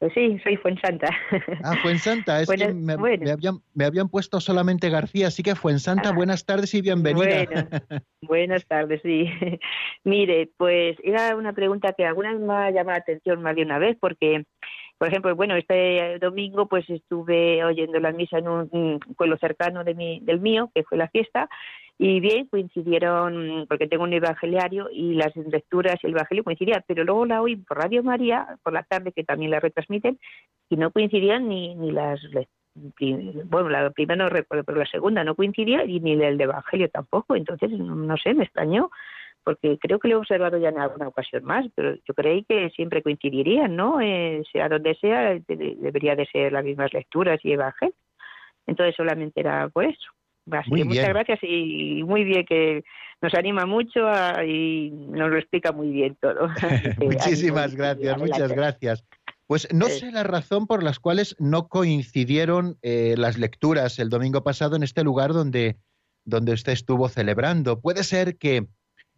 Pues 0.00 0.14
sí, 0.14 0.38
soy 0.42 0.56
Fuensanta. 0.56 1.08
Ah, 1.62 1.76
Fuensanta, 1.82 2.40
es 2.40 2.48
que 2.48 2.72
me, 2.72 2.94
habían, 2.94 3.60
me, 3.74 3.84
habían, 3.84 4.08
puesto 4.08 4.40
solamente 4.40 4.88
García, 4.88 5.26
así 5.26 5.42
que 5.42 5.54
Fuensanta, 5.54 6.08
ah, 6.08 6.12
buenas 6.12 6.46
tardes 6.46 6.72
y 6.72 6.80
bienvenida. 6.80 7.44
buenas 8.22 8.64
tardes, 8.66 9.02
sí. 9.02 9.28
Mire, 10.04 10.50
pues 10.56 10.96
era 11.04 11.36
una 11.36 11.52
pregunta 11.52 11.92
que 11.92 12.06
alguna 12.06 12.32
vez 12.32 12.40
me 12.40 12.54
ha 12.54 12.70
llamado 12.70 12.96
la 12.96 13.02
atención 13.02 13.42
más 13.42 13.54
de 13.56 13.62
una 13.62 13.78
vez, 13.78 13.98
porque 14.00 14.44
por 15.00 15.08
ejemplo, 15.08 15.34
bueno, 15.34 15.56
este 15.56 16.18
domingo 16.18 16.66
pues 16.66 16.84
estuve 16.90 17.64
oyendo 17.64 17.98
la 18.00 18.12
misa 18.12 18.36
en 18.36 18.48
un 18.48 19.00
pueblo 19.16 19.38
cercano 19.38 19.82
de 19.82 19.94
mi, 19.94 20.20
del 20.20 20.40
mío, 20.42 20.70
que 20.74 20.82
fue 20.82 20.98
la 20.98 21.08
fiesta, 21.08 21.48
y 21.96 22.20
bien 22.20 22.48
coincidieron, 22.48 23.64
porque 23.66 23.86
tengo 23.86 24.04
un 24.04 24.12
evangeliario 24.12 24.90
y 24.92 25.14
las 25.14 25.34
lecturas 25.34 25.96
y 26.02 26.06
el 26.06 26.12
evangelio 26.12 26.44
coincidían, 26.44 26.84
pero 26.86 27.02
luego 27.04 27.24
la 27.24 27.40
oí 27.40 27.56
por 27.56 27.78
Radio 27.78 28.02
María, 28.02 28.46
por 28.62 28.74
la 28.74 28.82
tarde, 28.82 29.12
que 29.12 29.24
también 29.24 29.52
la 29.52 29.60
retransmiten, 29.60 30.18
y 30.68 30.76
no 30.76 30.90
coincidían 30.90 31.48
ni, 31.48 31.74
ni 31.76 31.92
las 31.92 32.20
bueno, 33.46 33.70
la 33.70 33.88
primera 33.90 34.22
no 34.22 34.28
recuerdo, 34.28 34.64
pero 34.64 34.78
la 34.80 34.86
segunda 34.86 35.24
no 35.24 35.34
coincidía 35.34 35.82
y 35.86 36.00
ni 36.00 36.12
el 36.12 36.36
de 36.36 36.44
evangelio 36.44 36.90
tampoco, 36.90 37.36
entonces 37.36 37.70
no 37.70 38.16
sé, 38.18 38.34
me 38.34 38.44
extrañó 38.44 38.90
porque 39.50 39.78
creo 39.80 39.98
que 39.98 40.06
lo 40.06 40.14
he 40.14 40.18
observado 40.18 40.58
ya 40.58 40.68
en 40.68 40.78
alguna 40.78 41.08
ocasión 41.08 41.42
más, 41.42 41.66
pero 41.74 41.96
yo 42.06 42.14
creí 42.14 42.44
que 42.44 42.70
siempre 42.70 43.02
coincidirían, 43.02 43.74
¿no? 43.74 44.00
Eh, 44.00 44.44
sea 44.52 44.68
donde 44.68 44.94
sea, 44.94 45.40
debería 45.48 46.14
de 46.14 46.24
ser 46.26 46.52
las 46.52 46.64
mismas 46.64 46.92
lecturas 46.92 47.40
y 47.42 47.52
evangelio. 47.52 47.96
Entonces 48.68 48.94
solamente 48.94 49.40
era 49.40 49.68
por 49.68 49.86
eso. 49.86 50.08
muchas 50.46 51.08
gracias 51.08 51.40
y 51.42 52.04
muy 52.04 52.22
bien 52.22 52.46
que 52.46 52.84
nos 53.20 53.34
anima 53.34 53.66
mucho 53.66 54.08
y 54.46 54.90
nos 54.92 55.30
lo 55.30 55.36
explica 55.36 55.72
muy 55.72 55.90
bien 55.90 56.16
todo. 56.20 56.48
Muchísimas 57.00 57.74
gracias, 57.74 58.18
muchas 58.18 58.52
gracias. 58.52 59.04
Pues 59.48 59.66
no 59.74 59.86
sé 59.86 60.12
la 60.12 60.22
razón 60.22 60.68
por 60.68 60.84
las 60.84 61.00
cuales 61.00 61.34
no 61.40 61.66
coincidieron 61.66 62.78
eh, 62.82 63.16
las 63.18 63.36
lecturas 63.36 63.98
el 63.98 64.10
domingo 64.10 64.44
pasado 64.44 64.76
en 64.76 64.84
este 64.84 65.02
lugar 65.02 65.32
donde, 65.32 65.76
donde 66.24 66.52
usted 66.52 66.72
estuvo 66.72 67.08
celebrando. 67.08 67.80
Puede 67.80 68.04
ser 68.04 68.38
que 68.38 68.68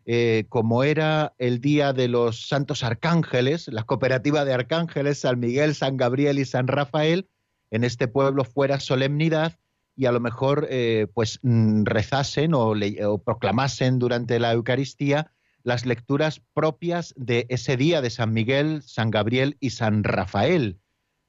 eh, 0.04 0.46
como 0.48 0.84
era 0.84 1.34
el 1.38 1.60
día 1.60 1.92
de 1.92 2.08
los 2.08 2.48
santos 2.48 2.82
arcángeles, 2.82 3.68
la 3.68 3.84
cooperativa 3.84 4.44
de 4.44 4.52
arcángeles, 4.52 5.20
San 5.20 5.38
Miguel, 5.38 5.74
San 5.74 5.96
Gabriel 5.96 6.38
y 6.38 6.44
San 6.44 6.66
Rafael, 6.66 7.28
en 7.70 7.84
este 7.84 8.08
pueblo 8.08 8.44
fuera 8.44 8.80
solemnidad 8.80 9.58
y 9.96 10.06
a 10.06 10.12
lo 10.12 10.20
mejor 10.20 10.66
eh, 10.70 11.06
pues 11.14 11.38
mm, 11.42 11.84
rezasen 11.84 12.54
o, 12.54 12.72
o 12.72 13.18
proclamasen 13.18 13.98
durante 13.98 14.38
la 14.38 14.52
Eucaristía 14.52 15.30
las 15.62 15.86
lecturas 15.86 16.40
propias 16.54 17.14
de 17.16 17.46
ese 17.48 17.76
día 17.76 18.00
de 18.00 18.10
San 18.10 18.32
Miguel, 18.32 18.82
San 18.82 19.10
Gabriel 19.10 19.56
y 19.60 19.70
San 19.70 20.02
Rafael, 20.02 20.80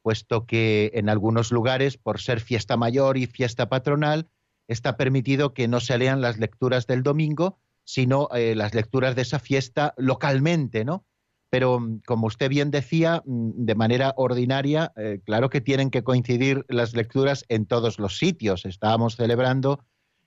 puesto 0.02 0.46
que 0.46 0.92
en 0.96 1.10
algunos 1.10 1.52
lugares, 1.52 1.98
por 1.98 2.20
ser 2.20 2.40
fiesta 2.40 2.78
mayor 2.78 3.18
y 3.18 3.28
fiesta 3.28 3.70
patronal, 3.70 4.28
está 4.68 4.98
permitido 4.98 5.54
que 5.54 5.68
no 5.68 5.80
se 5.80 5.98
lean 5.98 6.22
las 6.22 6.40
lecturas 6.40 6.88
del 6.88 7.04
domingo, 7.04 7.60
sino 7.84 8.30
eh, 8.34 8.56
las 8.56 8.74
lecturas 8.74 9.16
de 9.16 9.24
esa 9.24 9.40
fiesta 9.40 9.94
localmente, 9.98 10.86
¿no? 10.86 11.06
Pero, 11.50 11.80
mm, 11.80 12.02
como 12.06 12.28
usted 12.28 12.50
bien 12.50 12.72
decía, 12.72 13.22
mm, 13.26 13.66
de 13.66 13.76
manera 13.76 14.14
ordinaria, 14.18 14.92
eh, 14.96 15.22
claro 15.26 15.50
que 15.50 15.62
tienen 15.62 15.90
que 15.92 16.04
coincidir 16.04 16.66
las 16.68 16.94
lecturas 16.94 17.46
en 17.50 17.66
todos 17.66 18.00
los 18.00 18.18
sitios. 18.18 18.66
Estábamos 18.66 19.16
celebrando 19.16 19.84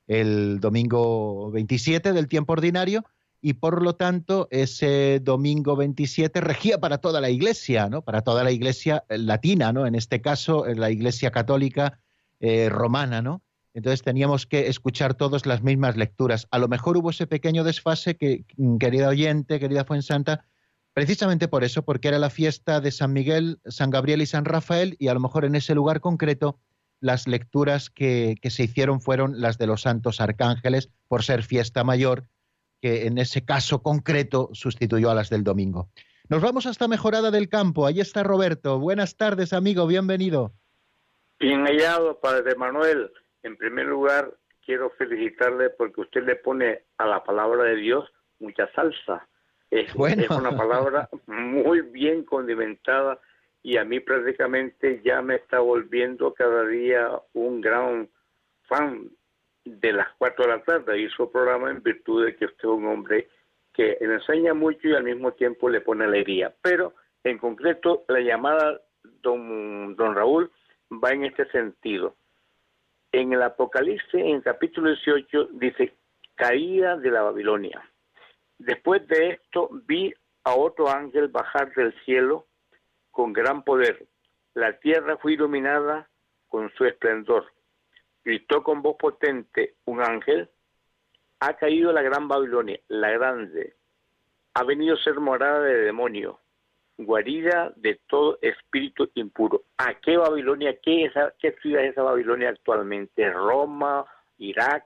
el 0.07 0.61
domingo 0.61 1.51
27 1.51 2.13
del 2.13 2.29
tiempo 2.29 2.53
ordinario 2.53 3.05
y 3.41 3.55
por 3.55 3.83
lo 3.83 3.95
tanto 3.97 4.49
ese 4.51 5.21
domingo 5.21 5.77
27 5.77 6.41
regía 6.41 6.79
para 6.79 6.99
toda 6.99 7.21
la 7.21 7.31
iglesia, 7.31 7.89
¿no? 7.89 8.03
Para 8.03 8.23
toda 8.23 8.45
la 8.45 8.53
iglesia 8.53 9.05
latina, 9.09 9.73
¿no? 9.73 9.87
En 9.87 9.95
este 9.95 10.21
caso, 10.21 10.65
la 10.67 10.91
iglesia 10.91 11.31
católica 11.31 12.01
eh, 12.41 12.69
romana, 12.69 13.23
¿no? 13.23 13.43
Entonces 13.77 14.03
teníamos 14.03 14.47
que 14.47 14.69
escuchar 14.69 15.13
todos 15.13 15.45
las 15.45 15.63
mismas 15.63 15.99
lecturas. 15.99 16.49
A 16.51 16.59
lo 16.59 16.67
mejor 16.67 16.97
hubo 16.97 17.11
ese 17.11 17.27
pequeño 17.27 17.63
desfase 17.63 18.17
que, 18.17 18.47
mm, 18.57 18.79
querida 18.79 19.11
oyente, 19.11 19.61
querida 19.61 19.85
Fuensanta, 19.85 20.47
precisamente 20.95 21.47
por 21.47 21.63
eso, 21.63 21.85
porque 21.85 22.09
era 22.09 22.19
la 22.19 22.31
fiesta 22.31 22.81
de 22.81 22.91
San 22.91 23.13
Miguel, 23.13 23.61
San 23.67 23.91
Gabriel 23.91 24.23
y 24.23 24.27
San 24.27 24.47
Rafael, 24.47 24.97
y 24.99 25.09
a 25.09 25.15
lo 25.15 25.21
mejor 25.21 25.45
en 25.45 25.57
ese 25.57 25.75
lugar 25.75 26.01
concreto 26.01 26.59
las 27.01 27.29
lecturas 27.29 27.91
que, 27.91 28.39
se 28.49 28.65
hicieron 28.65 29.03
fueron 29.03 29.43
las 29.43 29.59
de 29.59 29.67
los 29.67 29.83
santos 29.83 30.23
arcángeles, 30.23 30.89
por 31.07 31.23
ser 31.23 31.43
fiesta 31.43 31.85
mayor, 31.85 32.25
que 32.81 33.07
en 33.07 33.19
ese 33.19 33.45
caso 33.45 33.83
concreto 33.83 34.49
sustituyó 34.55 35.11
a 35.11 35.15
las 35.15 35.29
del 35.29 35.45
domingo. 35.45 35.91
Nos 36.31 36.41
vamos 36.41 36.65
hasta 36.65 36.89
Mejorada 36.89 37.31
del 37.31 37.51
Campo. 37.51 37.85
Ahí 37.85 38.01
está 38.01 38.23
Roberto. 38.23 38.79
Buenas 38.79 39.19
tardes, 39.19 39.53
amigo. 39.53 39.87
Bienvenido. 39.87 40.55
Bien 41.39 41.67
hallado, 41.67 42.19
Padre 42.19 42.55
Manuel. 42.55 43.11
En 43.47 43.57
primer 43.57 43.87
lugar, 43.87 44.35
quiero 44.65 44.91
felicitarle 44.99 45.71
porque 45.71 46.01
usted 46.01 46.25
le 46.25 46.35
pone 46.35 46.83
a 46.99 47.07
la 47.07 47.23
palabra 47.23 47.63
de 47.63 47.77
Dios 47.77 48.13
mucha 48.41 48.69
salsa. 48.73 49.29
Es, 49.71 49.95
una 49.95 50.57
palabra 50.57 51.09
muy 51.27 51.83
bien 51.83 52.25
condimentada 52.25 53.21
y 53.63 53.77
a 53.77 53.85
mí 53.85 54.01
prácticamente 54.01 55.01
ya 55.05 55.23
me 55.23 55.37
está 55.37 55.61
volviendo 55.61 56.35
cada 56.35 56.67
día 56.67 57.09
un 57.35 57.61
gran 57.61 58.09
fan 58.63 59.11
de 59.65 59.93
las 59.93 60.09
4 60.19 60.45
de 60.45 60.51
la 60.51 60.65
tarde 60.65 61.01
hizo 61.01 61.31
programa 61.31 61.71
en 61.71 61.85
virtud 61.85 62.27
de 62.27 62.35
que 62.35 62.47
usted 62.47 62.65
es 62.65 62.65
un 62.65 62.87
hombre 62.87 63.29
que 63.73 63.97
le 64.01 64.15
enseña 64.15 64.55
mucho 64.55 64.89
y 64.89 64.95
al 64.95 65.05
mismo 65.05 65.35
tiempo 65.35 65.69
le 65.69 65.83
pone 65.83 66.05
alegría. 66.05 66.53
Pero 66.63 66.95
en 67.23 67.39
concreto 67.39 68.05
la 68.09 68.19
llamada 68.19 68.81
don, 69.23 69.95
don 69.95 70.17
Raúl 70.17 70.51
va 70.91 71.13
en 71.13 71.27
este 71.27 71.49
sentido. 71.53 72.17
En 73.19 73.33
el 73.33 73.43
Apocalipsis, 73.43 74.13
en 74.13 74.43
capítulo 74.43 74.91
18, 74.91 75.49
dice, 75.53 75.95
caída 76.35 76.99
de 76.99 77.11
la 77.11 77.23
Babilonia. 77.23 77.83
Después 78.59 79.09
de 79.09 79.31
esto 79.31 79.71
vi 79.87 80.13
a 80.45 80.55
otro 80.55 80.91
ángel 80.91 81.29
bajar 81.29 81.73
del 81.73 81.95
cielo 82.05 82.45
con 83.11 83.33
gran 83.33 83.63
poder. 83.63 84.07
La 84.53 84.79
tierra 84.81 85.17
fue 85.17 85.33
iluminada 85.33 86.11
con 86.47 86.71
su 86.75 86.85
esplendor. 86.85 87.51
Gritó 88.23 88.63
con 88.63 88.83
voz 88.83 88.99
potente 88.99 89.77
un 89.87 90.03
ángel, 90.03 90.51
ha 91.41 91.55
caído 91.55 91.95
la 91.95 92.03
gran 92.03 92.29
Babilonia, 92.29 92.79
la 92.89 93.13
grande, 93.13 93.77
ha 94.53 94.63
venido 94.63 94.95
a 94.95 95.03
ser 95.03 95.15
morada 95.21 95.61
de 95.61 95.85
demonio, 95.85 96.39
guarida 96.99 97.73
de 97.77 98.01
todo 98.09 98.39
espíritu 98.41 99.11
impuro. 99.15 99.65
¿A 99.79 99.95
qué 100.01 100.17
Babilonia, 100.17 100.77
qué, 100.83 101.05
esa, 101.05 101.35
qué 101.39 101.55
ciudad 101.61 101.85
es 101.85 101.93
esa 101.93 102.03
Babilonia 102.03 102.51
actualmente? 102.51 103.31
¿Roma, 103.31 104.07
Irak? 104.39 104.85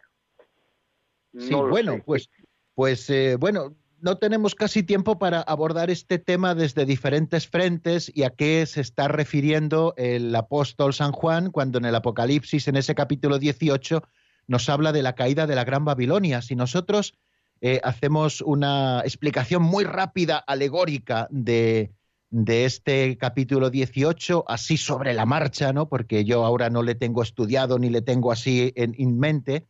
sí, 1.39 1.55
bueno, 1.55 2.03
pues, 2.05 2.29
pues 2.75 3.09
eh, 3.11 3.37
bueno, 3.39 3.77
no 4.01 4.19
tenemos 4.19 4.55
casi 4.55 4.83
tiempo 4.83 5.19
para 5.19 5.41
abordar 5.41 5.91
este 5.91 6.19
tema 6.19 6.55
desde 6.55 6.87
diferentes 6.87 7.47
frentes 7.47 8.11
y 8.13 8.25
a 8.25 8.31
qué 8.31 8.65
se 8.67 8.81
está 8.81 9.07
refiriendo 9.09 9.95
el 9.97 10.35
apóstol 10.35 10.95
San 10.95 11.13
Juan 11.13 11.51
cuando 11.51 11.79
en 11.79 11.85
el 11.85 11.95
Apocalipsis, 11.95 12.67
en 12.67 12.77
ese 12.77 12.95
capítulo 12.95 13.39
18, 13.39 14.03
nos 14.49 14.69
habla 14.69 14.93
de 14.93 15.03
la 15.03 15.15
caída 15.15 15.47
de 15.47 15.55
la 15.55 15.65
Gran 15.65 15.85
Babilonia. 15.85 16.43
Si 16.43 16.57
nosotros 16.57 17.15
eh, 17.61 17.81
hacemos 17.85 18.41
una 18.41 19.03
explicación 19.05 19.63
muy 19.63 19.85
rápida, 19.85 20.39
alegórica 20.39 21.29
de, 21.31 21.93
de 22.31 22.64
este 22.64 23.18
capítulo 23.18 23.70
18, 23.70 24.45
así 24.47 24.76
sobre 24.76 25.14
la 25.14 25.26
marcha, 25.26 25.72
¿no? 25.72 25.89
porque 25.89 26.24
yo 26.24 26.45
ahora 26.45 26.70
no 26.70 26.83
le 26.83 26.95
tengo 26.95 27.22
estudiado 27.22 27.78
ni 27.78 27.91
le 27.91 28.03
tengo 28.03 28.31
así 28.31 28.72
en, 28.76 28.95
en 28.99 29.18
mente, 29.18 29.66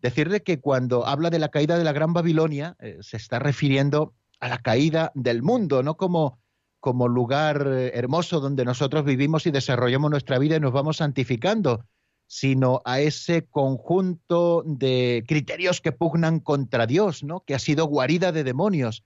decirle 0.00 0.42
que 0.42 0.60
cuando 0.60 1.06
habla 1.06 1.30
de 1.30 1.38
la 1.38 1.50
caída 1.50 1.78
de 1.78 1.84
la 1.84 1.92
Gran 1.92 2.12
Babilonia, 2.12 2.76
eh, 2.80 2.98
se 3.00 3.16
está 3.16 3.38
refiriendo 3.38 4.14
a 4.40 4.48
la 4.48 4.58
caída 4.58 5.12
del 5.14 5.42
mundo, 5.42 5.82
no 5.82 5.96
como, 5.96 6.40
como 6.80 7.06
lugar 7.06 7.66
eh, 7.66 7.92
hermoso 7.94 8.40
donde 8.40 8.64
nosotros 8.64 9.04
vivimos 9.04 9.46
y 9.46 9.50
desarrollamos 9.50 10.10
nuestra 10.10 10.38
vida 10.38 10.56
y 10.56 10.60
nos 10.60 10.72
vamos 10.72 10.96
santificando, 10.96 11.84
sino 12.26 12.80
a 12.84 13.00
ese 13.00 13.46
conjunto 13.46 14.62
de 14.66 15.24
criterios 15.28 15.80
que 15.80 15.92
pugnan 15.92 16.40
contra 16.40 16.86
Dios, 16.86 17.22
¿no? 17.22 17.40
que 17.40 17.54
ha 17.54 17.58
sido 17.58 17.86
guarida 17.86 18.32
de 18.32 18.44
demonios. 18.44 19.04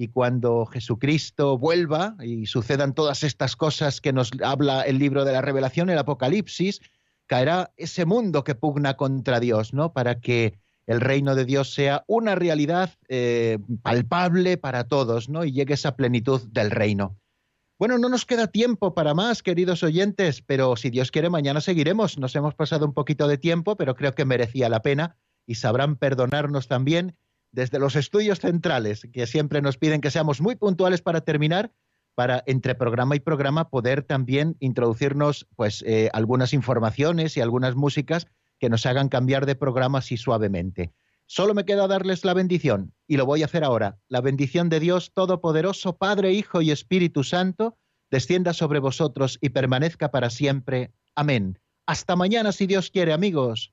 Y 0.00 0.08
cuando 0.08 0.64
Jesucristo 0.64 1.58
vuelva 1.58 2.14
y 2.22 2.46
sucedan 2.46 2.94
todas 2.94 3.24
estas 3.24 3.56
cosas 3.56 4.00
que 4.00 4.12
nos 4.12 4.30
habla 4.44 4.82
el 4.82 4.96
libro 5.00 5.24
de 5.24 5.32
la 5.32 5.42
Revelación, 5.42 5.90
el 5.90 5.98
Apocalipsis, 5.98 6.80
caerá 7.26 7.72
ese 7.76 8.04
mundo 8.06 8.44
que 8.44 8.54
pugna 8.54 8.96
contra 8.96 9.40
Dios, 9.40 9.74
¿no? 9.74 9.92
Para 9.92 10.20
que 10.20 10.60
el 10.86 11.00
reino 11.00 11.34
de 11.34 11.44
Dios 11.44 11.74
sea 11.74 12.04
una 12.06 12.36
realidad 12.36 12.94
eh, 13.08 13.58
palpable 13.82 14.56
para 14.56 14.84
todos, 14.84 15.28
¿no? 15.28 15.44
Y 15.44 15.50
llegue 15.50 15.74
esa 15.74 15.96
plenitud 15.96 16.42
del 16.52 16.70
reino. 16.70 17.16
Bueno, 17.76 17.98
no 17.98 18.08
nos 18.08 18.24
queda 18.24 18.46
tiempo 18.46 18.94
para 18.94 19.14
más, 19.14 19.42
queridos 19.42 19.82
oyentes, 19.82 20.42
pero 20.42 20.76
si 20.76 20.90
Dios 20.90 21.10
quiere, 21.10 21.28
mañana 21.28 21.60
seguiremos. 21.60 22.18
Nos 22.18 22.36
hemos 22.36 22.54
pasado 22.54 22.86
un 22.86 22.94
poquito 22.94 23.26
de 23.26 23.36
tiempo, 23.36 23.74
pero 23.74 23.96
creo 23.96 24.14
que 24.14 24.24
merecía 24.24 24.68
la 24.68 24.80
pena 24.80 25.16
y 25.44 25.56
sabrán 25.56 25.96
perdonarnos 25.96 26.68
también 26.68 27.16
desde 27.58 27.80
los 27.80 27.96
estudios 27.96 28.38
centrales, 28.38 29.08
que 29.12 29.26
siempre 29.26 29.60
nos 29.60 29.78
piden 29.78 30.00
que 30.00 30.12
seamos 30.12 30.40
muy 30.40 30.54
puntuales 30.54 31.02
para 31.02 31.22
terminar, 31.22 31.72
para 32.14 32.44
entre 32.46 32.76
programa 32.76 33.16
y 33.16 33.20
programa 33.20 33.68
poder 33.68 34.04
también 34.04 34.56
introducirnos 34.60 35.48
pues 35.56 35.82
eh, 35.84 36.08
algunas 36.12 36.52
informaciones 36.52 37.36
y 37.36 37.40
algunas 37.40 37.74
músicas 37.74 38.28
que 38.60 38.68
nos 38.70 38.86
hagan 38.86 39.08
cambiar 39.08 39.44
de 39.44 39.56
programa 39.56 39.98
así 39.98 40.16
suavemente. 40.16 40.92
Solo 41.26 41.52
me 41.52 41.64
queda 41.64 41.88
darles 41.88 42.24
la 42.24 42.32
bendición 42.32 42.94
y 43.08 43.16
lo 43.16 43.26
voy 43.26 43.42
a 43.42 43.46
hacer 43.46 43.64
ahora. 43.64 43.98
La 44.06 44.20
bendición 44.20 44.68
de 44.68 44.78
Dios 44.78 45.12
Todopoderoso, 45.12 45.96
Padre, 45.96 46.32
Hijo 46.34 46.62
y 46.62 46.70
Espíritu 46.70 47.24
Santo, 47.24 47.76
descienda 48.08 48.52
sobre 48.52 48.78
vosotros 48.78 49.36
y 49.40 49.48
permanezca 49.48 50.12
para 50.12 50.30
siempre. 50.30 50.92
Amén. 51.16 51.58
Hasta 51.86 52.14
mañana 52.14 52.52
si 52.52 52.68
Dios 52.68 52.92
quiere, 52.92 53.12
amigos. 53.12 53.72